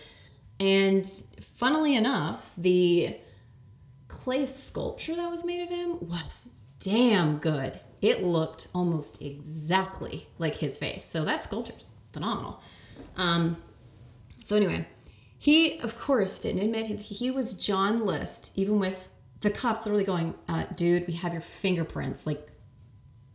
And 0.58 1.06
funnily 1.40 1.96
enough, 1.96 2.52
the 2.56 3.16
clay 4.08 4.46
sculpture 4.46 5.14
that 5.16 5.30
was 5.30 5.44
made 5.44 5.62
of 5.62 5.68
him 5.68 5.98
was 6.00 6.52
damn 6.78 7.38
good. 7.38 7.80
It 8.02 8.22
looked 8.22 8.68
almost 8.74 9.22
exactly 9.22 10.26
like 10.38 10.54
his 10.54 10.76
face. 10.78 11.04
So 11.04 11.24
that 11.24 11.44
sculpture's 11.44 11.86
phenomenal. 12.12 12.60
Um, 13.16 13.56
so 14.42 14.56
anyway, 14.56 14.86
he 15.38 15.78
of 15.80 15.98
course 15.98 16.40
didn't 16.40 16.62
admit 16.62 16.86
he- 17.00 17.30
was 17.30 17.54
John 17.54 18.04
List, 18.04 18.52
even 18.56 18.78
with 18.78 19.08
the 19.40 19.50
cops 19.50 19.84
literally 19.86 20.04
going, 20.04 20.34
uh, 20.48 20.64
"Dude, 20.74 21.06
we 21.06 21.14
have 21.14 21.32
your 21.32 21.42
fingerprints. 21.42 22.26
Like, 22.26 22.48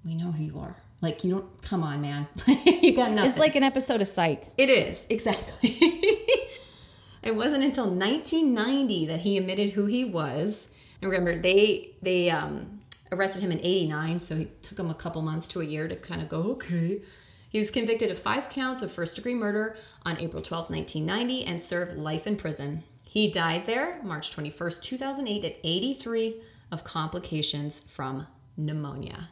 we 0.03 0.15
know 0.15 0.31
who 0.31 0.43
you 0.43 0.59
are. 0.59 0.75
Like, 1.01 1.23
you 1.23 1.31
don't. 1.31 1.61
Come 1.61 1.83
on, 1.83 2.01
man. 2.01 2.27
you 2.47 2.95
got 2.95 3.11
nothing." 3.11 3.29
It's 3.29 3.39
like 3.39 3.55
an 3.55 3.63
episode 3.63 4.01
of 4.01 4.07
Psych. 4.07 4.45
It 4.57 4.69
is, 4.69 5.05
exactly. 5.09 5.69
it 7.23 7.35
wasn't 7.35 7.63
until 7.63 7.85
1990 7.85 9.05
that 9.07 9.21
he 9.21 9.37
admitted 9.37 9.71
who 9.71 9.85
he 9.85 10.05
was. 10.05 10.73
And 11.01 11.11
remember, 11.11 11.39
they 11.39 11.91
they 12.01 12.29
um, 12.29 12.80
arrested 13.11 13.43
him 13.43 13.51
in 13.51 13.59
89, 13.59 14.19
so 14.19 14.35
he 14.37 14.47
took 14.61 14.79
him 14.79 14.89
a 14.89 14.93
couple 14.93 15.21
months 15.21 15.47
to 15.49 15.61
a 15.61 15.65
year 15.65 15.87
to 15.87 15.95
kind 15.95 16.21
of 16.21 16.29
go, 16.29 16.37
okay. 16.53 17.01
He 17.49 17.57
was 17.57 17.69
convicted 17.69 18.09
of 18.11 18.17
five 18.17 18.47
counts 18.49 18.81
of 18.81 18.91
first 18.91 19.17
degree 19.17 19.35
murder 19.35 19.75
on 20.05 20.17
April 20.19 20.41
12, 20.41 20.69
1990, 20.69 21.45
and 21.45 21.61
served 21.61 21.97
life 21.97 22.25
in 22.25 22.37
prison. 22.37 22.83
He 23.03 23.29
died 23.29 23.65
there 23.65 23.99
March 24.03 24.31
21st, 24.35 24.81
2008, 24.83 25.43
at 25.43 25.57
83 25.63 26.41
of 26.71 26.85
complications 26.85 27.81
from 27.81 28.25
pneumonia. 28.55 29.27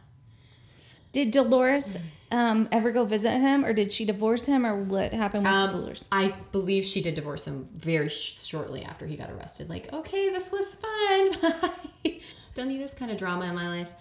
Did 1.14 1.32
Dolores 1.32 1.98
um, 2.32 2.68
ever 2.72 2.92
go 2.92 3.06
visit 3.06 3.32
him, 3.40 3.64
or 3.66 3.72
did 3.74 3.92
she 3.92 4.04
divorce 4.06 4.46
him, 4.46 4.66
or 4.66 4.74
what 4.74 5.14
happened 5.14 5.44
with 5.46 5.54
Um, 5.54 5.72
Dolores? 5.72 6.10
I 6.12 6.34
believe 6.52 6.84
she 6.86 7.02
did 7.02 7.16
divorce 7.16 7.48
him 7.48 7.70
very 7.74 8.10
sh- 8.10 8.38
shortly 8.38 8.84
after 8.84 9.08
he 9.08 9.16
got 9.16 9.32
arrested. 9.32 9.70
Like, 9.70 9.92
okay, 9.94 10.30
this 10.30 10.52
was 10.52 10.76
fun. 10.76 11.72
Don't 12.54 12.68
need 12.68 12.82
this 12.82 12.94
kind 12.94 13.12
of 13.12 13.18
drama 13.18 13.46
in 13.46 13.56
my 13.56 13.68
life. 13.68 13.94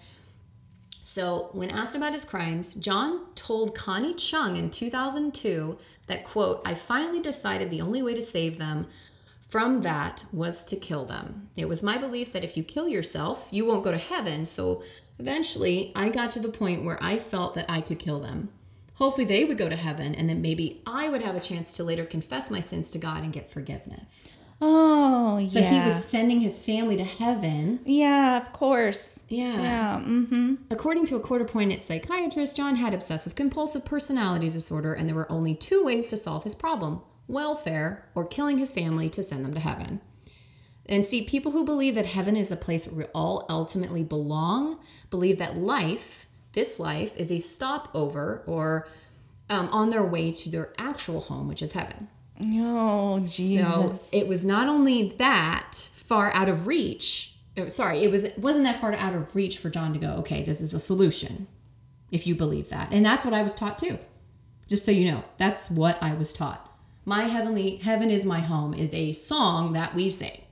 So, 1.01 1.49
when 1.53 1.71
asked 1.71 1.95
about 1.95 2.13
his 2.13 2.23
crimes, 2.23 2.75
John 2.75 3.33
told 3.33 3.73
Connie 3.73 4.13
Chung 4.13 4.55
in 4.55 4.69
2002 4.69 5.77
that, 6.05 6.23
quote, 6.23 6.61
I 6.65 6.75
finally 6.75 7.19
decided 7.19 7.71
the 7.71 7.81
only 7.81 8.03
way 8.03 8.13
to 8.13 8.21
save 8.21 8.59
them 8.59 8.85
from 9.47 9.81
that 9.81 10.23
was 10.31 10.63
to 10.65 10.75
kill 10.75 11.05
them. 11.05 11.49
It 11.55 11.67
was 11.67 11.81
my 11.81 11.97
belief 11.97 12.31
that 12.33 12.43
if 12.43 12.55
you 12.55 12.63
kill 12.63 12.87
yourself, 12.87 13.47
you 13.49 13.65
won't 13.65 13.83
go 13.83 13.91
to 13.91 13.97
heaven. 13.97 14.45
So, 14.45 14.83
eventually, 15.17 15.91
I 15.95 16.09
got 16.09 16.29
to 16.31 16.39
the 16.39 16.49
point 16.49 16.85
where 16.85 16.99
I 17.01 17.17
felt 17.17 17.55
that 17.55 17.65
I 17.67 17.81
could 17.81 17.97
kill 17.97 18.19
them. 18.19 18.49
Hopefully, 18.95 19.25
they 19.25 19.45
would 19.45 19.57
go 19.57 19.69
to 19.69 19.75
heaven, 19.75 20.13
and 20.13 20.29
then 20.29 20.43
maybe 20.43 20.83
I 20.85 21.09
would 21.09 21.23
have 21.23 21.35
a 21.35 21.39
chance 21.39 21.73
to 21.73 21.83
later 21.83 22.05
confess 22.05 22.51
my 22.51 22.59
sins 22.59 22.91
to 22.91 22.99
God 22.99 23.23
and 23.23 23.33
get 23.33 23.49
forgiveness. 23.49 24.43
Oh, 24.61 25.37
yeah. 25.37 25.47
So 25.47 25.61
he 25.61 25.79
was 25.79 26.03
sending 26.03 26.41
his 26.41 26.59
family 26.59 26.97
to 26.97 27.03
heaven. 27.03 27.79
yeah, 27.85 28.37
of 28.37 28.51
course. 28.51 29.25
Yeah. 29.29 29.61
Yeah. 29.61 30.01
Mm-hmm. 30.05 30.55
According 30.69 31.05
to 31.05 31.15
a 31.15 31.19
court 31.21 31.41
appointed 31.41 31.81
psychiatrist, 31.81 32.57
John 32.57 32.75
had 32.75 32.93
obsessive 32.93 33.35
compulsive 33.35 33.85
personality 33.85 34.49
disorder, 34.49 34.93
and 34.93 35.07
there 35.07 35.15
were 35.15 35.31
only 35.31 35.55
two 35.55 35.83
ways 35.83 36.07
to 36.07 36.17
solve 36.17 36.43
his 36.43 36.55
problem 36.55 37.01
welfare 37.27 38.09
or 38.15 38.25
killing 38.25 38.57
his 38.57 38.73
family 38.73 39.07
to 39.07 39.21
send 39.21 39.45
them 39.45 39.53
to 39.53 39.59
heaven. 39.59 40.01
And 40.87 41.05
see, 41.05 41.21
people 41.23 41.51
who 41.51 41.63
believe 41.63 41.93
that 41.93 42.07
heaven 42.07 42.35
is 42.35 42.51
a 42.51 42.57
place 42.57 42.87
where 42.87 43.05
we 43.05 43.11
all 43.13 43.45
ultimately 43.47 44.03
belong 44.03 44.79
believe 45.11 45.37
that 45.37 45.55
life, 45.55 46.25
this 46.53 46.79
life, 46.79 47.15
is 47.15 47.31
a 47.31 47.37
stopover 47.37 48.43
or 48.47 48.87
um, 49.49 49.69
on 49.71 49.91
their 49.91 50.03
way 50.03 50.31
to 50.31 50.49
their 50.49 50.73
actual 50.79 51.21
home, 51.21 51.47
which 51.47 51.61
is 51.61 51.73
heaven. 51.73 52.07
Oh, 52.41 53.19
Jesus. 53.19 54.09
So 54.09 54.17
it 54.17 54.27
was 54.27 54.45
not 54.45 54.67
only 54.67 55.09
that 55.17 55.73
far 55.75 56.31
out 56.33 56.49
of 56.49 56.67
reach. 56.67 57.35
oh, 57.57 57.67
Sorry, 57.67 57.99
it 57.99 58.09
was 58.11 58.23
it 58.23 58.39
wasn't 58.39 58.65
that 58.65 58.77
far 58.77 58.93
out 58.93 59.13
of 59.13 59.35
reach 59.35 59.57
for 59.57 59.69
John 59.69 59.93
to 59.93 59.99
go. 59.99 60.15
Okay, 60.19 60.43
this 60.43 60.61
is 60.61 60.73
a 60.73 60.79
solution, 60.79 61.47
if 62.11 62.25
you 62.25 62.35
believe 62.35 62.69
that, 62.69 62.91
and 62.93 63.05
that's 63.05 63.25
what 63.25 63.33
I 63.33 63.43
was 63.43 63.53
taught 63.53 63.77
too. 63.77 63.97
Just 64.67 64.85
so 64.85 64.91
you 64.91 65.11
know, 65.11 65.23
that's 65.37 65.69
what 65.69 65.97
I 66.01 66.13
was 66.13 66.31
taught. 66.31 66.65
My 67.05 67.23
heavenly 67.23 67.77
heaven 67.77 68.09
is 68.11 68.23
my 68.25 68.39
home 68.39 68.73
is 68.73 68.93
a 68.93 69.11
song 69.13 69.73
that 69.73 69.95
we 69.95 70.09
sing. 70.09 70.43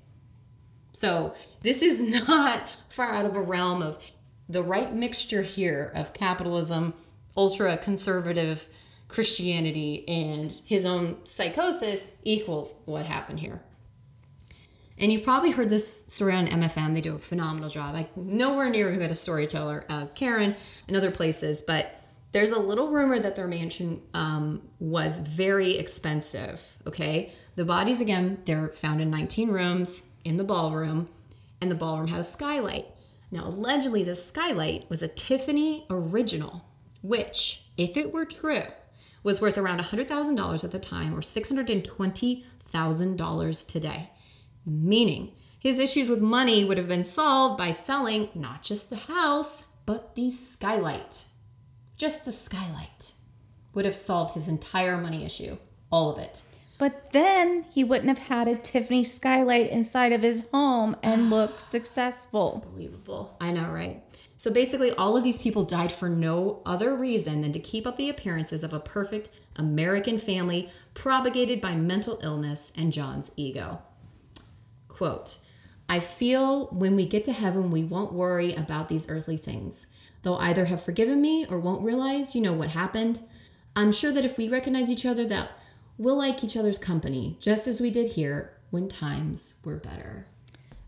So 0.91 1.35
this 1.61 1.81
is 1.81 2.01
not 2.27 2.63
far 2.89 3.11
out 3.13 3.25
of 3.25 3.35
a 3.35 3.41
realm 3.41 3.81
of 3.81 4.03
the 4.49 4.63
right 4.63 4.93
mixture 4.93 5.43
here 5.43 5.91
of 5.93 6.13
capitalism, 6.13 6.93
ultra 7.35 7.77
conservative 7.77 8.67
Christianity, 9.07 10.07
and 10.07 10.51
his 10.65 10.85
own 10.85 11.25
psychosis 11.25 12.15
equals 12.23 12.81
what 12.85 13.05
happened 13.05 13.39
here. 13.39 13.61
And 14.99 15.11
you've 15.11 15.23
probably 15.23 15.51
heard 15.51 15.69
this 15.69 16.05
story 16.07 16.33
on 16.33 16.47
MFM. 16.47 16.93
They 16.93 17.01
do 17.01 17.15
a 17.15 17.19
phenomenal 17.19 17.69
job. 17.69 17.95
I 17.95 18.09
nowhere 18.15 18.69
near 18.69 18.91
who 18.91 18.99
had 18.99 19.11
a 19.11 19.15
storyteller 19.15 19.85
as 19.89 20.13
Karen 20.13 20.55
and 20.87 20.97
other 20.97 21.11
places, 21.11 21.61
but 21.61 21.93
there's 22.31 22.51
a 22.51 22.59
little 22.59 22.89
rumor 22.89 23.19
that 23.19 23.35
their 23.35 23.47
mansion 23.47 24.01
um, 24.13 24.61
was 24.79 25.19
very 25.19 25.77
expensive. 25.77 26.61
Okay, 26.85 27.31
the 27.55 27.65
bodies 27.65 28.01
again 28.01 28.41
they're 28.45 28.69
found 28.69 29.01
in 29.01 29.09
19 29.09 29.49
rooms 29.49 30.11
in 30.25 30.37
the 30.37 30.43
ballroom, 30.43 31.09
and 31.61 31.71
the 31.71 31.75
ballroom 31.75 32.07
had 32.07 32.19
a 32.19 32.23
skylight. 32.23 32.85
Now, 33.29 33.45
allegedly, 33.45 34.03
this 34.03 34.25
skylight 34.25 34.89
was 34.89 35.01
a 35.01 35.07
Tiffany 35.07 35.85
original, 35.89 36.65
which, 37.01 37.65
if 37.77 37.97
it 37.97 38.13
were 38.13 38.25
true, 38.25 38.63
was 39.27 39.39
worth 39.41 39.57
around 39.57 39.81
$100,000 39.81 40.63
at 40.63 40.71
the 40.71 40.79
time 40.79 41.13
or 41.13 41.19
$620,000 41.19 43.67
today. 43.67 44.09
Meaning, 44.65 45.33
his 45.59 45.79
issues 45.79 46.07
with 46.07 46.21
money 46.21 46.63
would 46.63 46.77
have 46.77 46.87
been 46.87 47.03
solved 47.03 47.57
by 47.57 47.71
selling 47.71 48.29
not 48.33 48.63
just 48.63 48.89
the 48.89 48.95
house, 48.95 49.73
but 49.85 50.15
the 50.15 50.31
skylight. 50.31 51.25
Just 51.97 52.23
the 52.23 52.31
skylight 52.31 53.15
would 53.73 53.83
have 53.83 53.97
solved 53.97 54.33
his 54.33 54.47
entire 54.47 54.97
money 54.97 55.25
issue. 55.25 55.57
All 55.91 56.09
of 56.09 56.19
it. 56.19 56.43
But 56.77 57.11
then 57.11 57.65
he 57.69 57.83
wouldn't 57.83 58.07
have 58.07 58.29
had 58.29 58.47
a 58.47 58.55
Tiffany 58.55 59.03
skylight 59.03 59.69
inside 59.69 60.13
of 60.13 60.21
his 60.21 60.47
home 60.53 60.95
and 61.03 61.29
look 61.35 61.59
successful. 61.59 62.61
Unbelievable. 62.63 63.35
I 63.41 63.51
know, 63.51 63.69
right? 63.69 64.01
So 64.37 64.53
basically, 64.53 64.91
all 64.91 65.17
of 65.17 65.23
these 65.23 65.41
people 65.41 65.63
died 65.63 65.91
for 65.91 66.07
no 66.07 66.61
other 66.63 66.95
reason 66.95 67.41
than 67.41 67.51
to 67.53 67.59
keep 67.59 67.87
up 67.87 67.95
the 67.95 68.09
appearances 68.09 68.63
of 68.63 68.71
a 68.71 68.79
perfect 68.79 69.29
American 69.55 70.19
family 70.19 70.69
propagated 70.93 71.59
by 71.59 71.75
mental 71.75 72.19
illness 72.21 72.71
and 72.77 72.93
John's 72.93 73.31
ego. 73.35 73.81
Quote 74.87 75.39
I 75.89 75.99
feel 75.99 76.67
when 76.67 76.95
we 76.95 77.05
get 77.05 77.25
to 77.25 77.31
heaven, 77.31 77.71
we 77.71 77.83
won't 77.83 78.13
worry 78.13 78.53
about 78.53 78.89
these 78.89 79.09
earthly 79.09 79.37
things. 79.37 79.87
They'll 80.21 80.35
either 80.35 80.65
have 80.65 80.83
forgiven 80.83 81.21
me 81.21 81.45
or 81.49 81.59
won't 81.59 81.83
realize, 81.83 82.35
you 82.35 82.41
know, 82.41 82.53
what 82.53 82.69
happened. 82.69 83.21
I'm 83.75 83.91
sure 83.91 84.11
that 84.11 84.25
if 84.25 84.37
we 84.37 84.49
recognize 84.49 84.91
each 84.91 85.05
other, 85.05 85.25
that 85.25 85.51
we'll 85.97 86.17
like 86.17 86.43
each 86.43 86.57
other's 86.57 86.77
company, 86.77 87.37
just 87.39 87.67
as 87.67 87.79
we 87.79 87.89
did 87.89 88.09
here 88.09 88.53
when 88.69 88.87
times 88.87 89.59
were 89.63 89.77
better. 89.77 90.27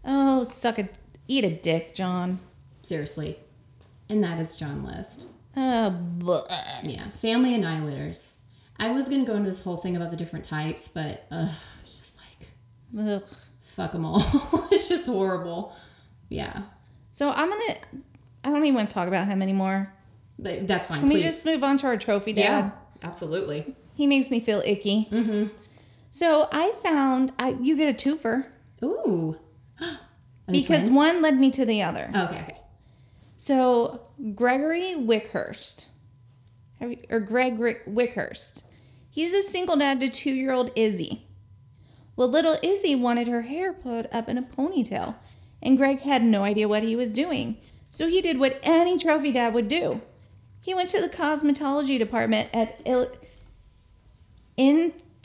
Oh, 0.03 0.43
suck 0.43 0.77
a 0.77 0.89
eat 1.27 1.45
a 1.45 1.49
dick, 1.49 1.95
John. 1.95 2.39
Seriously. 2.81 3.39
And 4.09 4.23
that 4.23 4.39
is 4.39 4.55
John 4.55 4.83
List. 4.83 5.27
Uh, 5.55 5.91
bleh. 5.91 6.41
Yeah, 6.83 7.07
family 7.09 7.55
annihilators. 7.55 8.37
I 8.79 8.91
was 8.91 9.09
gonna 9.09 9.25
go 9.25 9.33
into 9.33 9.49
this 9.49 9.63
whole 9.63 9.77
thing 9.77 9.95
about 9.97 10.09
the 10.11 10.17
different 10.17 10.45
types, 10.45 10.87
but 10.87 11.25
uh, 11.31 11.51
it's 11.81 11.97
just 11.97 12.21
like 12.41 12.49
Ugh. 13.07 13.23
fuck 13.59 13.91
them 13.91 14.05
all. 14.05 14.17
it's 14.71 14.87
just 14.87 15.05
horrible. 15.05 15.75
Yeah, 16.29 16.61
So 17.11 17.31
I'm 17.31 17.49
gonna. 17.49 17.75
I 18.43 18.49
don't 18.51 18.63
even 18.63 18.75
want 18.75 18.89
to 18.89 18.93
talk 18.93 19.07
about 19.07 19.27
him 19.27 19.41
anymore. 19.41 19.91
But 20.37 20.67
that's 20.67 20.87
fine. 20.87 20.99
Can 20.99 21.09
please. 21.09 21.15
we 21.15 21.23
just 21.23 21.45
move 21.45 21.63
on 21.63 21.77
to 21.79 21.87
our 21.87 21.97
trophy 21.97 22.31
dad? 22.33 22.41
yeah, 22.43 22.71
absolutely. 23.03 23.75
He 23.95 24.07
makes 24.07 24.31
me 24.31 24.39
feel 24.39 24.61
icky. 24.65 25.09
Mm-hmm. 25.11 25.47
So 26.11 26.47
I 26.51 26.71
found 26.71 27.33
I 27.37 27.57
you 27.59 27.75
get 27.75 27.89
a 27.89 28.09
twofer 28.09 28.45
Ooh. 28.83 29.37
Because 30.47 30.83
twins? 30.85 30.89
one 30.95 31.21
led 31.21 31.37
me 31.39 31.51
to 31.51 31.65
the 31.65 31.83
other. 31.83 32.09
Okay, 32.15 32.39
okay. 32.41 32.57
So 33.41 34.01
Gregory 34.35 34.97
Wickherst, 34.97 35.87
or 37.09 37.21
Greg 37.21 37.57
Wickherst, 37.87 38.65
he's 39.09 39.33
a 39.33 39.41
single 39.41 39.77
dad 39.77 40.01
to 40.01 40.09
two-year-old 40.09 40.71
Izzy. 40.75 41.25
Well, 42.17 42.27
little 42.27 42.57
Izzy 42.61 42.95
wanted 42.95 43.29
her 43.29 43.43
hair 43.43 43.71
put 43.71 44.13
up 44.13 44.27
in 44.27 44.37
a 44.37 44.41
ponytail, 44.41 45.15
and 45.63 45.77
Greg 45.77 46.01
had 46.01 46.21
no 46.21 46.43
idea 46.43 46.67
what 46.67 46.83
he 46.83 46.97
was 46.97 47.11
doing. 47.11 47.55
So 47.89 48.09
he 48.09 48.21
did 48.21 48.39
what 48.39 48.59
any 48.61 48.97
trophy 48.97 49.31
dad 49.31 49.53
would 49.53 49.69
do. 49.69 50.01
He 50.59 50.73
went 50.73 50.89
to 50.89 50.99
the 50.99 51.07
cosmetology 51.07 51.97
department 51.97 52.49
at 52.53 52.81
Il- 52.85 53.09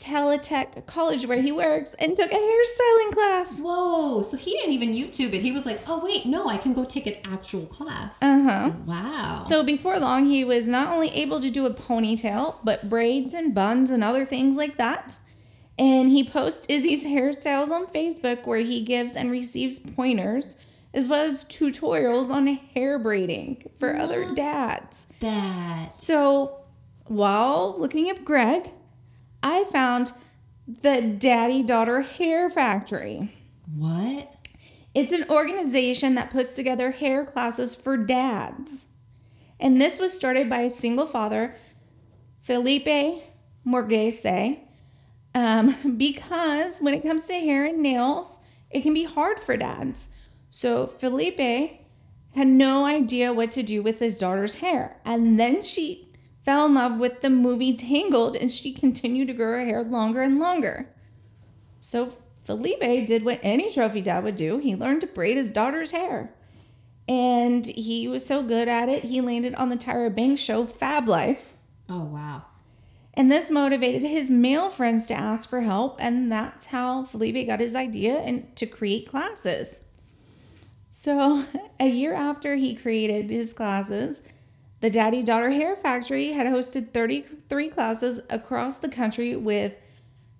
IntelliTec 0.05 0.85
College 0.85 1.25
where 1.25 1.41
he 1.41 1.51
works 1.51 1.93
and 1.95 2.15
took 2.15 2.31
a 2.31 2.35
hairstyling 2.35 3.11
class. 3.11 3.59
Whoa! 3.61 4.21
So 4.21 4.37
he 4.37 4.51
didn't 4.51 4.73
even 4.73 4.93
YouTube 4.93 5.33
it. 5.33 5.41
He 5.41 5.51
was 5.51 5.65
like, 5.65 5.79
"Oh 5.87 6.03
wait, 6.03 6.25
no, 6.25 6.47
I 6.47 6.57
can 6.57 6.73
go 6.73 6.85
take 6.85 7.07
an 7.07 7.15
actual 7.25 7.65
class." 7.65 8.21
Uh 8.21 8.41
huh. 8.41 8.71
wow. 8.85 9.41
So 9.43 9.63
before 9.63 9.99
long, 9.99 10.25
he 10.25 10.43
was 10.43 10.67
not 10.67 10.93
only 10.93 11.09
able 11.09 11.41
to 11.41 11.49
do 11.49 11.65
a 11.65 11.73
ponytail, 11.73 12.57
but 12.63 12.89
braids 12.89 13.33
and 13.33 13.53
buns 13.53 13.89
and 13.89 14.03
other 14.03 14.25
things 14.25 14.55
like 14.55 14.77
that. 14.77 15.17
And 15.77 16.09
he 16.09 16.23
posts 16.23 16.67
Izzy's 16.69 17.05
hairstyles 17.05 17.69
on 17.69 17.87
Facebook 17.87 18.45
where 18.45 18.59
he 18.59 18.81
gives 18.83 19.15
and 19.15 19.29
receives 19.29 19.79
pointers 19.79 20.57
as 20.93 21.09
well 21.09 21.25
as 21.25 21.43
tutorials 21.43 22.31
on 22.31 22.47
hair 22.47 22.97
braiding 22.97 23.69
for 23.77 23.97
other 23.97 24.33
dads. 24.33 25.07
that. 25.19 25.89
So 25.91 26.61
while 27.07 27.75
looking 27.77 28.09
up 28.09 28.23
Greg, 28.23 28.69
I 29.47 29.63
found 29.65 30.11
the 30.81 30.99
Daddy 31.01 31.61
Daughter 31.61 32.01
Hair 32.01 32.49
Factory. 32.49 33.31
What? 33.75 34.33
It's 34.95 35.11
an 35.11 35.29
organization 35.29 36.15
that 36.15 36.31
puts 36.31 36.55
together 36.55 36.89
hair 36.89 37.23
classes 37.23 37.75
for 37.75 37.95
dads. 37.95 38.87
And 39.59 39.79
this 39.79 39.99
was 39.99 40.17
started 40.17 40.49
by 40.49 40.61
a 40.61 40.71
single 40.71 41.05
father, 41.05 41.55
Felipe 42.41 43.21
Morgese, 43.67 44.61
um, 45.35 45.95
because 45.95 46.79
when 46.79 46.95
it 46.95 47.03
comes 47.03 47.27
to 47.27 47.33
hair 47.35 47.67
and 47.67 47.83
nails, 47.83 48.39
it 48.71 48.81
can 48.81 48.95
be 48.95 49.03
hard 49.03 49.39
for 49.39 49.55
dads. 49.55 50.09
So 50.49 50.87
Felipe 50.87 51.81
had 52.33 52.47
no 52.47 52.85
idea 52.85 53.31
what 53.31 53.51
to 53.51 53.61
do 53.61 53.83
with 53.83 53.99
his 53.99 54.17
daughter's 54.17 54.55
hair. 54.55 54.99
And 55.05 55.39
then 55.39 55.61
she 55.61 56.05
fell 56.45 56.67
in 56.67 56.75
love 56.75 56.99
with 56.99 57.21
the 57.21 57.29
movie 57.29 57.75
Tangled 57.75 58.35
and 58.35 58.51
she 58.51 58.71
continued 58.71 59.27
to 59.27 59.33
grow 59.33 59.53
her 59.53 59.65
hair 59.65 59.83
longer 59.83 60.21
and 60.21 60.39
longer. 60.39 60.87
So 61.79 62.13
Felipe 62.43 63.07
did 63.07 63.25
what 63.25 63.39
any 63.41 63.71
trophy 63.71 64.01
dad 64.01 64.23
would 64.23 64.37
do. 64.37 64.59
He 64.59 64.75
learned 64.75 65.01
to 65.01 65.07
braid 65.07 65.37
his 65.37 65.51
daughter's 65.51 65.91
hair. 65.91 66.33
And 67.07 67.65
he 67.65 68.07
was 68.07 68.25
so 68.25 68.43
good 68.43 68.67
at 68.67 68.89
it, 68.89 69.05
he 69.05 69.21
landed 69.21 69.55
on 69.55 69.69
the 69.69 69.75
Tyra 69.75 70.13
Banks 70.13 70.41
show 70.41 70.65
Fab 70.65 71.07
Life. 71.07 71.55
Oh 71.89 72.05
wow. 72.05 72.45
And 73.15 73.31
this 73.31 73.49
motivated 73.49 74.03
his 74.03 74.29
male 74.29 74.69
friends 74.69 75.07
to 75.07 75.13
ask 75.13 75.49
for 75.49 75.61
help, 75.61 75.97
and 75.99 76.31
that's 76.31 76.67
how 76.67 77.03
Felipe 77.03 77.47
got 77.47 77.61
his 77.61 77.75
idea 77.75 78.17
and 78.17 78.53
to 78.57 78.65
create 78.65 79.07
classes. 79.07 79.85
So, 80.89 81.45
a 81.79 81.87
year 81.87 82.13
after 82.13 82.55
he 82.55 82.75
created 82.75 83.29
his 83.29 83.53
classes, 83.53 84.23
the 84.85 84.91
Daddy 84.91 85.23
Daughter 85.23 85.49
Hair 85.49 85.77
Factory 85.77 86.33
had 86.33 86.45
hosted 86.45 86.91
33 86.91 87.69
classes 87.69 88.21
across 88.29 88.77
the 88.77 88.87
country 88.87 89.35
with 89.35 89.73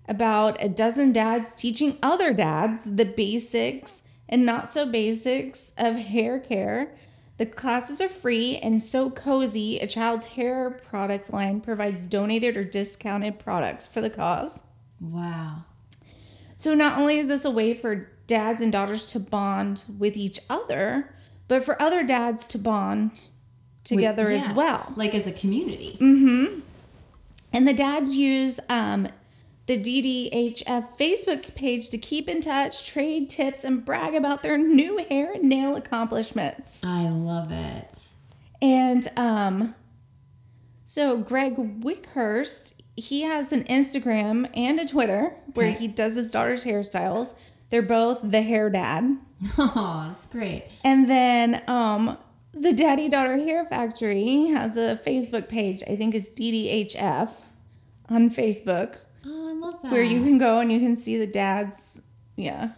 about 0.07 0.63
a 0.63 0.69
dozen 0.69 1.11
dads 1.11 1.55
teaching 1.55 1.97
other 2.03 2.31
dads 2.31 2.83
the 2.83 3.05
basics 3.05 4.03
and 4.29 4.45
not 4.45 4.69
so 4.69 4.85
basics 4.85 5.73
of 5.79 5.95
hair 5.95 6.37
care. 6.39 6.93
The 7.37 7.47
classes 7.47 7.99
are 7.99 8.07
free 8.07 8.57
and 8.57 8.83
so 8.83 9.09
cozy. 9.09 9.79
A 9.79 9.87
child's 9.87 10.27
hair 10.27 10.69
product 10.69 11.33
line 11.33 11.59
provides 11.59 12.05
donated 12.05 12.55
or 12.55 12.63
discounted 12.63 13.39
products 13.39 13.87
for 13.87 13.99
the 13.99 14.11
cause. 14.11 14.61
Wow. 15.01 15.65
So 16.55 16.75
not 16.75 16.99
only 16.99 17.17
is 17.17 17.29
this 17.29 17.45
a 17.45 17.49
way 17.49 17.73
for 17.73 18.11
dads 18.27 18.61
and 18.61 18.71
daughters 18.71 19.07
to 19.07 19.19
bond 19.19 19.85
with 19.97 20.15
each 20.15 20.39
other, 20.51 21.15
but 21.47 21.63
for 21.63 21.81
other 21.81 22.03
dads 22.03 22.47
to 22.49 22.59
bond 22.59 23.29
together 23.85 24.25
With- 24.25 24.45
as 24.47 24.55
well. 24.55 24.91
Like 24.97 25.15
as 25.15 25.27
a 25.27 25.31
community. 25.31 25.97
And 27.53 27.65
the 27.65 27.73
dads 27.73 28.15
use 28.17 28.59
um, 28.67 29.07
the 29.67 29.77
DDHF 29.81 30.97
Facebook 30.97 31.55
page 31.55 31.89
to 31.91 31.97
keep 31.97 32.27
in 32.27 32.41
touch, 32.41 32.85
trade 32.85 33.29
tips, 33.29 33.63
and 33.63 33.85
brag 33.85 34.13
about 34.13 34.43
their 34.43 34.57
new 34.57 34.97
hair 35.09 35.31
and 35.31 35.43
nail 35.43 35.77
accomplishments. 35.77 36.83
I 36.83 37.07
love 37.07 37.49
it. 37.51 38.11
And 38.61 39.07
um, 39.15 39.73
so 40.83 41.17
Greg 41.17 41.53
Wickherst, 41.57 42.83
he 42.97 43.21
has 43.21 43.51
an 43.53 43.63
Instagram 43.65 44.49
and 44.53 44.79
a 44.79 44.85
Twitter 44.85 45.35
where 45.53 45.71
he 45.71 45.87
does 45.87 46.15
his 46.15 46.31
daughter's 46.31 46.65
hairstyles. 46.65 47.35
They're 47.69 47.81
both 47.81 48.19
the 48.23 48.41
hair 48.41 48.69
dad. 48.69 49.17
Oh, 49.57 50.05
that's 50.07 50.27
great. 50.27 50.63
And 50.83 51.09
then 51.09 51.61
um, 51.67 52.17
the 52.55 52.73
Daddy 52.73 53.09
Daughter 53.09 53.37
Hair 53.37 53.65
Factory 53.65 54.47
has 54.47 54.77
a 54.77 54.99
Facebook 55.05 55.49
page. 55.49 55.83
I 55.87 55.95
think 55.95 56.15
it's 56.15 56.29
DDHF 56.29 57.29
on 58.09 58.29
Facebook 58.29 58.97
Oh, 59.25 59.49
I 59.49 59.53
love 59.53 59.81
that. 59.83 59.91
where 59.91 60.03
you 60.03 60.23
can 60.23 60.37
go 60.37 60.59
and 60.59 60.71
you 60.71 60.79
can 60.79 60.95
see 60.97 61.17
the 61.17 61.27
dads. 61.27 62.01
Yeah. 62.35 62.69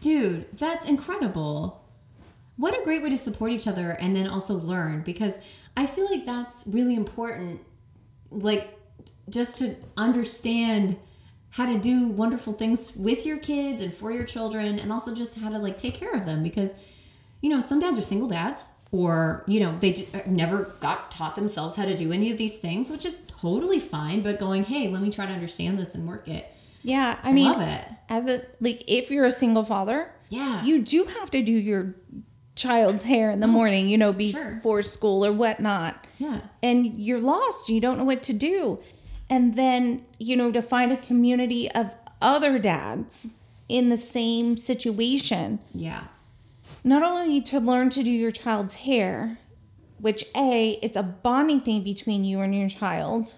Dude, 0.00 0.50
that's 0.56 0.88
incredible. 0.88 1.84
What 2.56 2.78
a 2.78 2.82
great 2.82 3.02
way 3.02 3.10
to 3.10 3.16
support 3.18 3.52
each 3.52 3.68
other 3.68 3.90
and 4.00 4.14
then 4.16 4.26
also 4.26 4.54
learn 4.54 5.02
because 5.02 5.38
I 5.76 5.86
feel 5.86 6.10
like 6.10 6.24
that's 6.24 6.66
really 6.66 6.94
important. 6.96 7.60
Like, 8.30 8.78
just 9.28 9.56
to 9.58 9.76
understand 9.96 10.98
how 11.50 11.66
to 11.66 11.78
do 11.78 12.08
wonderful 12.08 12.52
things 12.52 12.96
with 12.96 13.24
your 13.26 13.38
kids 13.38 13.80
and 13.82 13.92
for 13.94 14.10
your 14.10 14.24
children 14.24 14.78
and 14.78 14.90
also 14.90 15.14
just 15.14 15.38
how 15.38 15.48
to 15.50 15.58
like 15.58 15.76
take 15.76 15.94
care 15.94 16.12
of 16.12 16.24
them 16.26 16.42
because 16.42 16.91
you 17.42 17.50
know 17.50 17.60
some 17.60 17.78
dads 17.80 17.98
are 17.98 18.02
single 18.02 18.28
dads 18.28 18.72
or 18.92 19.44
you 19.46 19.60
know 19.60 19.76
they 19.78 19.92
j- 19.92 20.06
uh, 20.14 20.20
never 20.26 20.64
got 20.80 21.10
taught 21.10 21.34
themselves 21.34 21.76
how 21.76 21.84
to 21.84 21.94
do 21.94 22.10
any 22.12 22.30
of 22.30 22.38
these 22.38 22.56
things 22.58 22.90
which 22.90 23.04
is 23.04 23.20
totally 23.26 23.78
fine 23.80 24.22
but 24.22 24.38
going 24.38 24.62
hey 24.64 24.88
let 24.88 25.02
me 25.02 25.10
try 25.10 25.26
to 25.26 25.32
understand 25.32 25.78
this 25.78 25.94
and 25.94 26.06
work 26.08 26.26
it 26.28 26.46
Yeah. 26.82 27.18
I 27.22 27.28
I 27.28 27.32
mean, 27.32 27.52
love 27.52 27.60
it 27.62 27.86
as 28.08 28.28
a, 28.28 28.42
like, 28.60 28.82
if 28.88 29.10
you're 29.10 29.26
a 29.26 29.30
single 29.32 29.64
father, 29.64 30.10
yeah 30.30 30.62
you 30.64 30.82
do 30.82 31.04
have 31.20 31.30
to 31.32 31.42
do 31.42 31.52
your 31.52 31.94
child's 32.54 33.04
hair 33.04 33.30
in 33.30 33.40
the 33.40 33.46
morning, 33.46 33.88
you 33.88 33.96
know, 33.96 34.12
sure. 34.12 34.54
before 34.56 34.82
school 34.82 35.24
or 35.24 35.32
whatnot. 35.32 35.94
yeah 36.18 36.40
And 36.62 37.00
you're 37.00 37.20
lost. 37.20 37.68
You 37.70 37.80
don't 37.80 37.96
know 37.98 38.04
what 38.04 38.22
to 38.24 38.34
do. 38.34 38.78
And 39.30 39.54
then, 39.54 40.04
you 40.18 40.36
know, 40.36 40.52
to 40.52 40.60
find 40.60 40.92
a 40.92 40.96
community 40.98 41.70
of 41.72 41.94
other 42.20 42.58
dads 42.58 43.36
in 43.70 43.88
the 43.88 43.96
same 43.96 44.58
situation, 44.58 45.58
yeah 45.72 46.04
not 46.84 47.02
only 47.02 47.40
to 47.42 47.60
learn 47.60 47.90
to 47.90 48.02
do 48.02 48.10
your 48.10 48.30
child's 48.30 48.74
hair, 48.74 49.38
which 49.98 50.24
A, 50.36 50.78
it's 50.82 50.96
a 50.96 51.02
bonding 51.02 51.60
thing 51.60 51.82
between 51.84 52.24
you 52.24 52.40
and 52.40 52.54
your 52.54 52.68
child. 52.68 53.34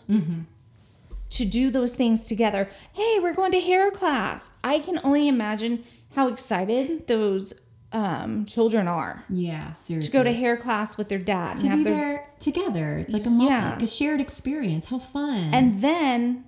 To 1.30 1.44
do 1.44 1.70
those 1.70 1.94
things 1.96 2.24
together. 2.26 2.68
Hey, 2.92 3.18
we're 3.20 3.34
going 3.34 3.50
to 3.52 3.60
hair 3.60 3.90
class. 3.90 4.56
I 4.62 4.78
can 4.78 5.00
only 5.02 5.26
imagine 5.26 5.82
how 6.14 6.28
excited 6.28 7.08
those 7.08 7.52
um, 7.92 8.44
children 8.46 8.86
are 8.86 9.24
Yeah, 9.28 9.72
seriously. 9.72 10.10
to 10.10 10.16
go 10.18 10.22
to 10.24 10.32
hair 10.36 10.56
class 10.56 10.96
with 10.96 11.08
their 11.08 11.18
dad 11.18 11.56
to 11.58 11.66
and 11.68 11.84
be 11.84 11.90
have 11.90 11.96
their 11.98 12.06
there 12.14 12.26
together. 12.38 12.98
It's 12.98 13.12
like 13.12 13.26
a 13.26 13.30
moment, 13.30 13.50
Yeah. 13.50 13.70
like 13.70 13.82
a 13.82 13.86
shared 13.86 14.20
experience. 14.20 14.90
How 14.90 14.98
fun! 15.00 15.52
and 15.52 15.80
then 15.80 16.44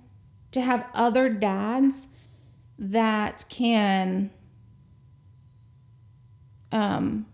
to 0.53 0.61
have 0.61 0.85
other 0.93 1.27
dads 1.29 2.07
that 2.79 3.43
can 3.49 4.29
um 6.71 7.25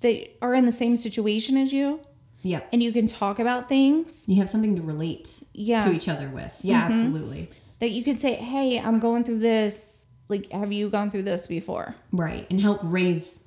they 0.00 0.34
are 0.42 0.54
in 0.54 0.66
the 0.66 0.72
same 0.72 0.96
situation 0.96 1.56
as 1.56 1.72
you 1.72 2.00
Yep. 2.44 2.68
and 2.72 2.82
you 2.82 2.90
can 2.92 3.06
talk 3.06 3.38
about 3.38 3.68
things. 3.68 4.24
You 4.26 4.36
have 4.40 4.50
something 4.50 4.74
to 4.74 4.82
relate 4.82 5.44
Yeah. 5.54 5.78
to 5.78 5.92
each 5.92 6.08
other 6.08 6.28
with. 6.28 6.58
Yeah, 6.64 6.82
Mhm. 6.82 6.86
absolutely. 6.86 7.48
That 7.78 7.92
you 7.92 8.02
could 8.02 8.18
say, 8.18 8.34
"Hey, 8.34 8.80
I'm 8.80 8.98
going 8.98 9.22
through 9.22 9.38
this. 9.38 10.06
Like, 10.28 10.50
have 10.50 10.72
you 10.72 10.88
gone 10.90 11.10
through 11.12 11.22
this 11.22 11.46
before?" 11.46 11.94
Right. 12.10 12.44
And 12.50 12.60
help 12.60 12.80
raise 12.82 13.40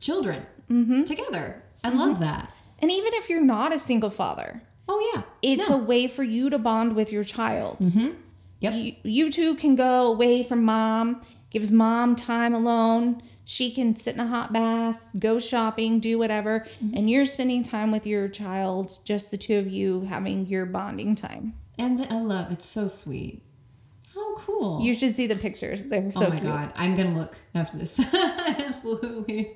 children 0.00 0.46
Mm-hmm. 0.70 1.02
together. 1.04 1.62
I 1.84 1.90
love 1.90 2.20
that. 2.20 2.50
And 2.78 2.90
even 2.90 3.12
if 3.14 3.28
you're 3.28 3.44
not 3.44 3.72
a 3.74 3.78
single 3.78 4.10
father, 4.10 4.62
Oh, 4.88 5.10
yeah. 5.14 5.22
it's 5.42 5.68
No. 5.68 5.76
a 5.80 5.82
way 5.82 6.06
for 6.06 6.22
you 6.22 6.48
to 6.48 6.58
bond 6.58 6.94
with 6.96 7.12
your 7.12 7.24
child. 7.24 7.78
Mhm. 7.80 8.14
Yep. 8.60 8.74
You, 8.74 8.92
you 9.02 9.30
two 9.30 9.54
can 9.56 9.74
go 9.76 10.06
away 10.06 10.42
from 10.42 10.64
mom, 10.64 11.20
gives 11.50 11.70
mom 11.70 12.16
time 12.16 12.54
alone. 12.54 13.20
She 13.50 13.70
can 13.72 13.96
sit 13.96 14.14
in 14.14 14.20
a 14.20 14.26
hot 14.26 14.52
bath, 14.52 15.08
go 15.18 15.38
shopping, 15.38 16.00
do 16.00 16.18
whatever, 16.18 16.66
Mm-hmm. 16.84 16.96
and 16.98 17.08
you're 17.08 17.24
spending 17.24 17.62
time 17.62 17.90
with 17.90 18.06
your 18.06 18.28
child, 18.28 18.98
just 19.06 19.30
the 19.30 19.38
two 19.38 19.56
of 19.58 19.66
you 19.66 20.02
having 20.02 20.44
your 20.46 20.66
bonding 20.66 21.14
time. 21.14 21.54
And 21.78 21.98
the, 21.98 22.12
I 22.12 22.18
love 22.20 22.52
it's 22.52 22.66
so 22.66 22.88
sweet. 22.88 23.42
How 24.14 24.34
cool. 24.36 24.82
You 24.82 24.92
should 24.92 25.14
see 25.14 25.26
the 25.26 25.34
pictures. 25.36 25.84
They're 25.84 26.12
so 26.12 26.26
oh 26.26 26.28
my 26.28 26.40
cute. 26.40 26.42
god. 26.52 26.72
I'm 26.76 26.94
gonna 26.94 27.16
look 27.18 27.38
after 27.54 27.78
this. 27.78 27.98
absolutely. 28.58 29.52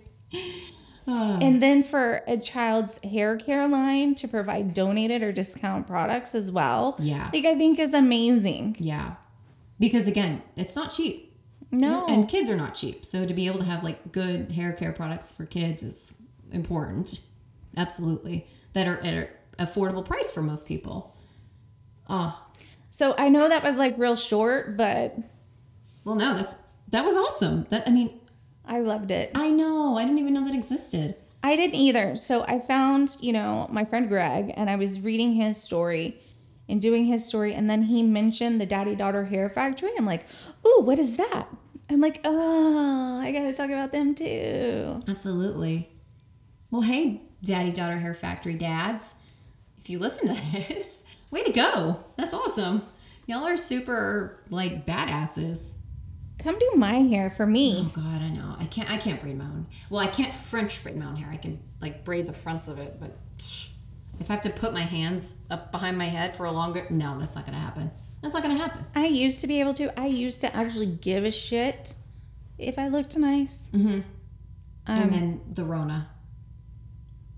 Oh, 1.07 1.39
And 1.43 1.61
then 1.61 1.83
for 1.83 2.23
a 2.27 2.39
child's 2.39 2.99
hair 3.05 3.37
care 3.37 3.67
line 3.69 4.15
to 4.15 4.29
provide 4.29 4.73
donated 4.73 5.23
or 5.23 5.33
discount 5.33 5.87
products 5.87 6.35
as 6.35 6.51
well. 6.51 6.97
Yeah. 6.99 7.29
Like 7.33 7.45
I 7.45 7.57
think 7.57 7.79
is 7.79 7.93
amazing. 7.93 8.77
yeah. 8.79 9.17
Because 9.79 10.07
again, 10.09 10.41
it's 10.57 10.77
not 10.77 10.93
cheap. 10.93 11.32
No. 11.73 12.05
And 12.07 12.29
kids 12.29 12.51
are 12.51 12.57
not 12.57 12.75
cheap. 12.75 13.05
So 13.05 13.27
to 13.27 13.35
be 13.35 13.47
able 13.47 13.59
to 13.59 13.65
have 13.65 13.83
like 13.83 14.13
good 14.13 14.53
hair 14.53 14.73
care 14.73 14.93
products 14.93 15.33
for 15.33 15.47
kids 15.47 15.83
is 15.83 16.23
important. 16.53 17.21
Absolutely. 17.77 18.47
That 18.75 18.87
are 18.87 18.99
at 18.99 19.15
an 19.15 19.29
affordable 19.59 20.05
price 20.05 20.31
for 20.31 20.43
most 20.43 20.69
people. 20.69 21.17
Oh, 22.09 22.47
so 22.93 23.15
I 23.17 23.31
know 23.31 23.49
that 23.49 23.65
was 23.65 23.79
like 23.79 23.97
real 23.97 24.17
short, 24.17 24.77
but 24.77 25.17
well 26.05 26.15
no, 26.15 26.35
that's 26.35 26.57
that 26.89 27.05
was 27.05 27.17
awesome. 27.17 27.65
That 27.71 27.89
I 27.89 27.91
mean, 27.91 28.21
I 28.67 28.81
loved 28.81 29.11
it. 29.11 29.31
I 29.35 29.49
know. 29.49 29.97
I 29.97 30.05
didn't 30.05 30.19
even 30.19 30.35
know 30.35 30.45
that 30.45 30.55
existed. 30.55 31.17
I 31.43 31.57
didn't 31.57 31.75
either. 31.75 32.15
So 32.17 32.45
I 32.45 32.61
found, 32.61 33.17
you 33.21 33.33
know, 33.33 33.67
my 33.71 33.85
friend 33.85 34.09
Greg 34.09 34.53
and 34.57 34.69
I 34.71 34.77
was 34.77 35.01
reading 35.01 35.33
his 35.33 35.61
story 35.61 36.21
and 36.69 36.81
doing 36.81 37.07
his 37.07 37.27
story 37.27 37.55
and 37.55 37.69
then 37.69 37.85
he 37.85 38.03
mentioned 38.03 38.61
the 38.61 38.67
daddy 38.67 38.95
daughter 38.95 39.25
hair 39.25 39.49
factory. 39.49 39.91
I'm 39.97 40.05
like, 40.05 40.27
"Ooh, 40.67 40.83
what 40.83 40.99
is 40.99 41.17
that?" 41.17 41.49
I'm 41.91 42.01
like, 42.01 42.21
"Oh, 42.25 43.21
I 43.21 43.33
got 43.33 43.43
to 43.43 43.53
talk 43.53 43.71
about 43.71 43.93
them 43.93 44.15
too." 44.15 44.99
Absolutely. 45.09 45.89
Well, 46.71 46.83
hey, 46.83 47.23
Daddy 47.45 47.73
Daughter 47.73 47.99
Hair 47.99 48.15
Factory 48.15 48.55
dads, 48.55 49.15
if 49.79 49.91
you 49.91 49.99
listen 49.99 50.29
to 50.35 50.53
this, 50.69 51.05
way 51.31 51.43
to 51.43 51.53
go. 51.53 52.03
That's 52.17 52.33
awesome. 52.35 52.83
Y'all 53.27 53.47
are 53.47 53.57
super 53.57 54.41
like 54.49 54.87
badasses. 54.87 55.75
Come 56.39 56.59
do 56.59 56.73
my 56.75 56.95
hair 56.95 57.31
for 57.31 57.47
me. 57.47 57.77
Oh 57.79 57.93
God, 57.95 58.21
I 58.23 58.31
know. 58.31 58.57
I 58.59 58.65
can't. 58.67 58.91
I 58.91 58.97
can't 58.97 59.21
braid 59.21 59.39
my 59.39 59.45
own. 59.45 59.67
Well, 59.91 60.01
I 60.01 60.07
can't 60.09 60.33
French 60.35 60.83
braid 60.83 60.97
my 60.97 61.07
own 61.07 61.17
hair. 61.17 61.31
I 61.31 61.37
can 61.37 61.61
like 61.81 62.05
braid 62.05 62.27
the 62.27 62.33
fronts 62.33 62.69
of 62.69 62.79
it, 62.79 62.97
but 62.99 63.17
if 64.19 64.31
I 64.31 64.35
have 64.35 64.43
to 64.43 64.51
put 64.51 64.73
my 64.73 64.81
hands 64.83 65.45
up 65.51 65.71
behind 65.73 65.99
my 65.99 66.07
head 66.07 66.35
for 66.35 66.47
a 66.47 66.53
longer, 66.53 66.87
no, 66.91 67.19
that's 67.19 67.37
not 67.37 67.45
gonna 67.47 67.59
happen. 67.59 67.91
That's 68.23 68.35
not 68.35 68.43
gonna 68.43 68.57
happen. 68.57 68.85
I 68.95 69.07
used 69.07 69.41
to 69.41 69.47
be 69.47 69.61
able 69.61 69.75
to. 69.75 69.99
I 70.01 70.07
used 70.07 70.41
to 70.43 70.57
actually 70.57 70.87
give 70.87 71.25
a 71.25 71.31
shit 71.31 71.97
if 72.57 72.79
I 72.79 72.89
looked 72.89 73.17
nice. 73.19 73.71
Mm-hmm. 73.75 74.01
Um, 74.87 74.99
and 74.99 75.13
then 75.13 75.41
the 75.53 75.65
Rona. 75.65 76.09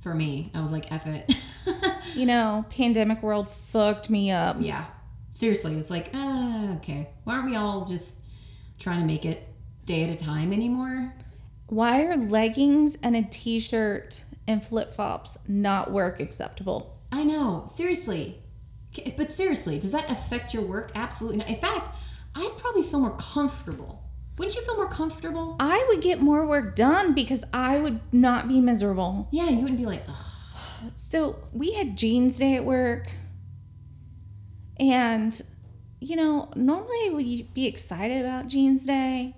For 0.01 0.15
me, 0.15 0.51
I 0.55 0.61
was 0.61 0.71
like, 0.71 0.93
"F 0.93 1.07
it." 1.07 1.35
you 2.15 2.27
know, 2.27 2.65
pandemic 2.69 3.23
world 3.23 3.51
fucked 3.51 4.11
me 4.11 4.31
up. 4.31 4.57
Yeah. 4.61 4.85
Seriously, 5.33 5.77
it's 5.77 5.91
like, 5.91 6.11
uh, 6.15 6.75
okay. 6.77 7.09
Why 7.25 7.35
aren't 7.35 7.47
we 7.47 7.57
all 7.57 7.85
just 7.85 8.25
trying 8.79 9.01
to 9.01 9.07
make 9.07 9.25
it 9.25 9.49
day 9.85 10.05
at 10.05 10.11
a 10.11 10.15
time 10.15 10.53
anymore? 10.53 11.13
Why 11.67 12.05
are 12.05 12.17
leggings 12.17 12.97
and 13.03 13.17
a 13.17 13.23
t-shirt 13.23 14.23
and 14.47 14.65
flip-flops 14.65 15.39
not 15.49 15.91
work 15.91 16.21
acceptable? 16.21 17.01
I 17.11 17.25
know. 17.25 17.65
Seriously. 17.67 18.41
But 19.17 19.33
seriously, 19.33 19.79
does 19.79 19.93
that 19.93 20.11
affect 20.11 20.55
your 20.55 20.63
work? 20.63 20.93
Absolutely 20.95 21.39
not. 21.39 21.49
In 21.49 21.57
fact, 21.57 21.95
I'd 22.35 22.55
probably 22.59 22.83
feel 22.83 23.01
more 23.01 23.17
comfortable. 23.17 24.03
Wouldn't 24.39 24.57
you 24.57 24.63
feel 24.63 24.77
more 24.77 24.89
comfortable? 24.89 25.57
I 25.61 25.85
would 25.89 26.01
get 26.01 26.21
more 26.21 26.47
work 26.47 26.75
done 26.75 27.15
because 27.15 27.45
I 27.53 27.79
would 27.79 28.01
not 28.13 28.49
be 28.49 28.61
miserable. 28.61 29.29
Yeah, 29.31 29.49
you 29.49 29.59
wouldn't 29.59 29.79
be 29.79 29.87
like, 29.87 30.03
ugh. 30.09 30.91
So 30.95 31.39
we 31.53 31.75
had 31.75 31.97
jeans 31.97 32.39
day 32.39 32.55
at 32.57 32.65
work. 32.65 33.13
And, 34.79 35.41
you 36.01 36.17
know, 36.17 36.51
normally 36.57 37.11
would 37.11 37.55
be 37.55 37.67
excited 37.67 38.25
about 38.25 38.49
jeans 38.49 38.87
day? 38.87 39.37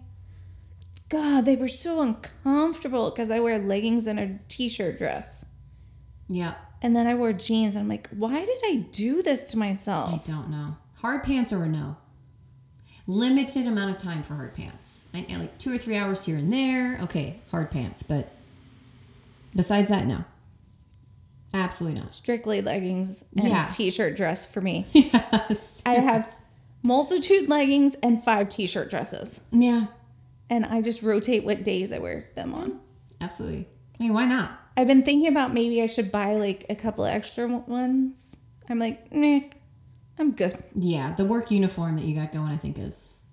God, 1.08 1.44
they 1.44 1.56
were 1.56 1.68
so 1.68 2.00
uncomfortable 2.00 3.10
because 3.10 3.30
I 3.30 3.38
wear 3.40 3.58
leggings 3.58 4.06
and 4.06 4.18
a 4.18 4.38
t-shirt 4.48 4.98
dress. 4.98 5.52
Yeah, 6.28 6.54
And 6.82 6.94
then 6.94 7.06
I 7.06 7.14
wore 7.14 7.32
jeans 7.32 7.74
and 7.74 7.82
I'm 7.84 7.88
like, 7.88 8.08
why 8.10 8.44
did 8.44 8.60
I 8.64 8.84
do 8.90 9.22
this 9.22 9.50
to 9.52 9.58
myself? 9.58 10.12
I 10.14 10.18
don't 10.30 10.50
know. 10.50 10.76
Hard 10.96 11.24
pants 11.24 11.52
or 11.52 11.64
a 11.64 11.68
no? 11.68 11.96
Limited 13.06 13.66
amount 13.66 13.90
of 13.90 13.96
time 13.96 14.22
for 14.22 14.34
hard 14.34 14.54
pants. 14.54 15.08
I, 15.14 15.26
I 15.30 15.36
like 15.36 15.58
two 15.58 15.72
or 15.72 15.78
three 15.78 15.96
hours 15.96 16.24
here 16.24 16.36
and 16.36 16.52
there. 16.52 16.98
Okay, 17.04 17.40
hard 17.50 17.70
pants. 17.70 18.02
But 18.02 18.32
besides 19.54 19.88
that, 19.90 20.06
no. 20.06 20.24
Absolutely 21.54 22.00
not. 22.00 22.12
Strictly 22.12 22.60
leggings 22.60 23.24
and 23.36 23.48
Yeah. 23.48 23.68
t-shirt 23.70 24.16
dress 24.16 24.44
for 24.50 24.60
me. 24.60 24.86
Yes. 24.92 25.82
I 25.86 25.94
have 25.94 26.28
multitude 26.82 27.48
leggings 27.48 27.94
and 27.96 28.22
five 28.22 28.48
t-shirt 28.48 28.90
dresses. 28.90 29.40
Yeah, 29.50 29.86
And 30.50 30.64
I 30.66 30.82
just 30.82 31.02
rotate 31.02 31.44
what 31.44 31.62
days 31.64 31.92
I 31.92 31.98
wear 31.98 32.28
them 32.34 32.52
on. 32.54 32.80
absolutely. 33.20 33.66
I 33.98 34.02
mean, 34.02 34.12
why 34.14 34.26
not? 34.26 34.60
I've 34.76 34.86
been 34.86 35.02
thinking 35.02 35.28
about 35.28 35.54
maybe 35.54 35.80
I 35.82 35.86
should 35.86 36.12
buy 36.12 36.34
like 36.34 36.66
a 36.68 36.74
couple 36.74 37.04
extra 37.04 37.46
ones. 37.48 38.36
I'm 38.68 38.78
like, 38.78 39.12
meh, 39.12 39.40
I'm 40.18 40.32
good. 40.32 40.58
Yeah, 40.74 41.14
the 41.14 41.24
work 41.24 41.50
uniform 41.50 41.96
that 41.96 42.04
you 42.04 42.14
got 42.14 42.32
going, 42.32 42.52
I 42.52 42.56
think 42.56 42.78
is 42.78 43.26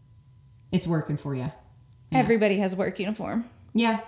it's 0.72 0.88
working 0.88 1.18
for 1.18 1.36
you. 1.36 1.48
Yeah. 2.10 2.20
Everybody 2.20 2.58
has 2.60 2.76
work 2.76 3.00
uniform. 3.00 3.46
Yeah. 3.74 4.00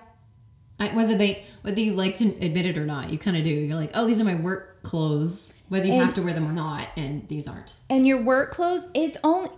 I, 0.80 0.94
whether 0.95 1.16
they 1.16 1.44
whether 1.62 1.80
you 1.80 1.94
like 1.94 2.18
to 2.18 2.28
admit 2.45 2.66
it 2.66 2.78
or 2.78 2.86
not, 2.86 3.10
you 3.10 3.18
kind 3.18 3.38
of 3.38 3.44
do. 3.44 3.49
You're 3.49 3.78
like, 3.78 3.91
oh, 3.94 4.06
these 4.06 4.20
are 4.20 4.26
my 4.26 4.36
work 4.36 4.84
clothes, 4.84 5.53
whether 5.70 5.88
you 5.88 5.94
And- 5.94 6.03
have 6.03 6.14
to 6.16 6.22
wear 6.22 6.34
them 6.34 6.48
or 6.48 6.52
not, 6.53 6.90
and 6.98 7.28
these 7.28 7.48
aren't. 7.48 7.76
And 7.90 8.06
your 8.06 8.22
work 8.22 8.52
clothes, 8.52 8.90
it's 8.94 9.18
only 9.24 9.49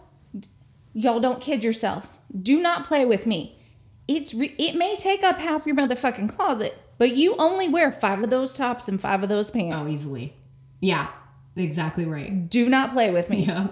y'all 0.93 1.19
don't 1.19 1.41
kid 1.41 1.63
yourself. 1.63 2.17
Do 2.39 2.61
not 2.61 2.85
play 2.85 3.03
with 3.05 3.25
me. 3.25 3.59
It's 4.07 4.33
re- 4.33 4.55
it 4.59 4.75
may 4.75 4.95
take 4.95 5.23
up 5.23 5.37
half 5.39 5.65
your 5.65 5.75
motherfucking 5.75 6.29
closet, 6.35 6.79
but 6.97 7.15
you 7.15 7.35
only 7.37 7.67
wear 7.67 7.91
five 7.91 8.21
of 8.23 8.29
those 8.29 8.53
tops 8.53 8.87
and 8.87 8.99
five 8.99 9.23
of 9.23 9.29
those 9.29 9.51
pants. 9.51 9.89
Oh, 9.89 9.91
easily. 9.91 10.33
Yeah, 10.79 11.07
exactly 11.55 12.05
right. 12.05 12.49
Do 12.49 12.69
not 12.69 12.91
play 12.93 13.11
with 13.11 13.29
me. 13.29 13.41
Yeah, 13.43 13.67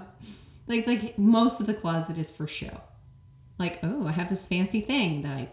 like 0.67 0.79
it's 0.79 0.87
like 0.87 1.17
most 1.17 1.61
of 1.61 1.67
the 1.67 1.73
closet 1.73 2.17
is 2.17 2.31
for 2.31 2.47
show. 2.47 2.81
Like, 3.57 3.79
oh, 3.83 4.05
I 4.07 4.11
have 4.11 4.29
this 4.29 4.47
fancy 4.47 4.81
thing 4.81 5.21
that 5.21 5.37
I 5.37 5.49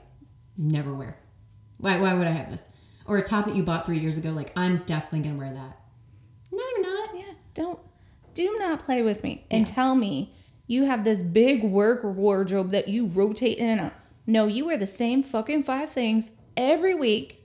never 0.56 0.92
wear. 0.94 1.16
Why? 1.78 2.00
Why 2.00 2.14
would 2.14 2.26
I 2.26 2.30
have 2.30 2.50
this? 2.50 2.68
Or 3.06 3.18
a 3.18 3.22
top 3.22 3.44
that 3.46 3.54
you 3.54 3.62
bought 3.64 3.84
three 3.84 3.98
years 3.98 4.16
ago. 4.18 4.30
Like, 4.30 4.52
I'm 4.56 4.82
definitely 4.86 5.28
gonna 5.28 5.38
wear 5.38 5.52
that. 5.52 5.78
No, 6.50 6.62
you're 6.76 6.82
not. 6.82 7.10
Yeah, 7.16 7.34
don't 7.54 7.78
do 8.34 8.56
not 8.58 8.84
play 8.84 9.02
with 9.02 9.22
me 9.22 9.44
and 9.50 9.68
Yeah. 9.68 9.74
tell 9.74 9.94
me 9.94 10.34
you 10.66 10.84
have 10.84 11.04
this 11.04 11.20
big 11.22 11.62
work 11.64 12.00
wardrobe 12.02 12.70
that 12.70 12.88
you 12.88 13.06
rotate 13.06 13.58
in 13.58 13.68
and 13.68 13.80
out. 13.80 13.92
No, 14.26 14.46
you 14.46 14.64
wear 14.66 14.78
the 14.78 14.86
same 14.86 15.22
fucking 15.22 15.64
five 15.64 15.90
things 15.90 16.36
every 16.56 16.94
week, 16.94 17.41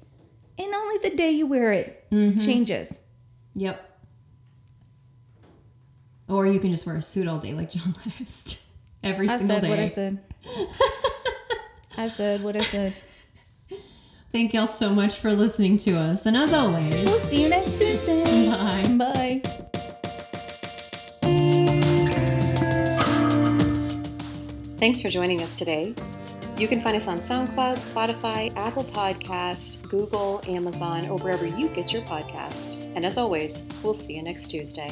and 0.58 0.74
only 0.74 0.98
the 1.10 1.16
day 1.16 1.32
you 1.32 1.46
wear 1.48 1.72
it 1.72 2.06
Mm-hmm. 2.12 2.40
changes. 2.40 3.04
Yep. 3.56 3.84
Or 6.30 6.46
you 6.48 6.60
can 6.60 6.72
just 6.72 6.86
wear 6.86 6.96
a 6.96 7.02
suit 7.02 7.28
all 7.28 7.38
day 7.40 7.54
like 7.54 7.70
John 7.72 7.94
List. 8.20 8.66
Every 9.04 9.28
I 9.30 9.38
single 9.38 9.60
day. 9.62 9.84
I 9.84 9.86
said 9.86 10.16
day. 10.16 10.42
what 10.44 10.60
I 10.60 10.66
said. 10.66 10.80
I 11.98 12.08
said 12.08 12.44
what 12.44 12.56
I 12.56 12.60
said. 12.60 12.94
Thank 14.32 14.54
y'all 14.54 14.68
so 14.68 14.90
much 14.90 15.16
for 15.16 15.32
listening 15.32 15.78
to 15.78 15.94
us. 15.98 16.26
And 16.26 16.36
as 16.38 16.54
always, 16.54 16.94
We'll 17.06 17.20
see 17.20 17.42
you 17.44 17.50
next 17.50 17.78
Tuesday. 17.80 18.24
bye. 18.50 19.42
Bye. 19.42 19.42
Thanks 24.80 25.02
for 25.02 25.10
joining 25.10 25.42
us 25.42 25.54
today. 25.54 25.96
You 26.58 26.68
can 26.68 26.82
find 26.82 26.96
us 26.96 27.08
on 27.08 27.20
SoundCloud, 27.20 27.78
Spotify, 27.78 28.52
Apple 28.58 28.84
Podcast, 28.84 29.88
Google, 29.88 30.42
Amazon, 30.48 31.08
or 31.08 31.20
wherever 31.20 31.46
you 31.46 31.70
get 31.70 31.94
your 31.94 32.02
podcast. 32.02 32.82
And 32.96 33.06
as 33.06 33.20
always, 33.20 33.70
we'll 33.84 33.94
see 33.94 34.16
you 34.16 34.24
next 34.24 34.48
Tuesday. 34.48 34.92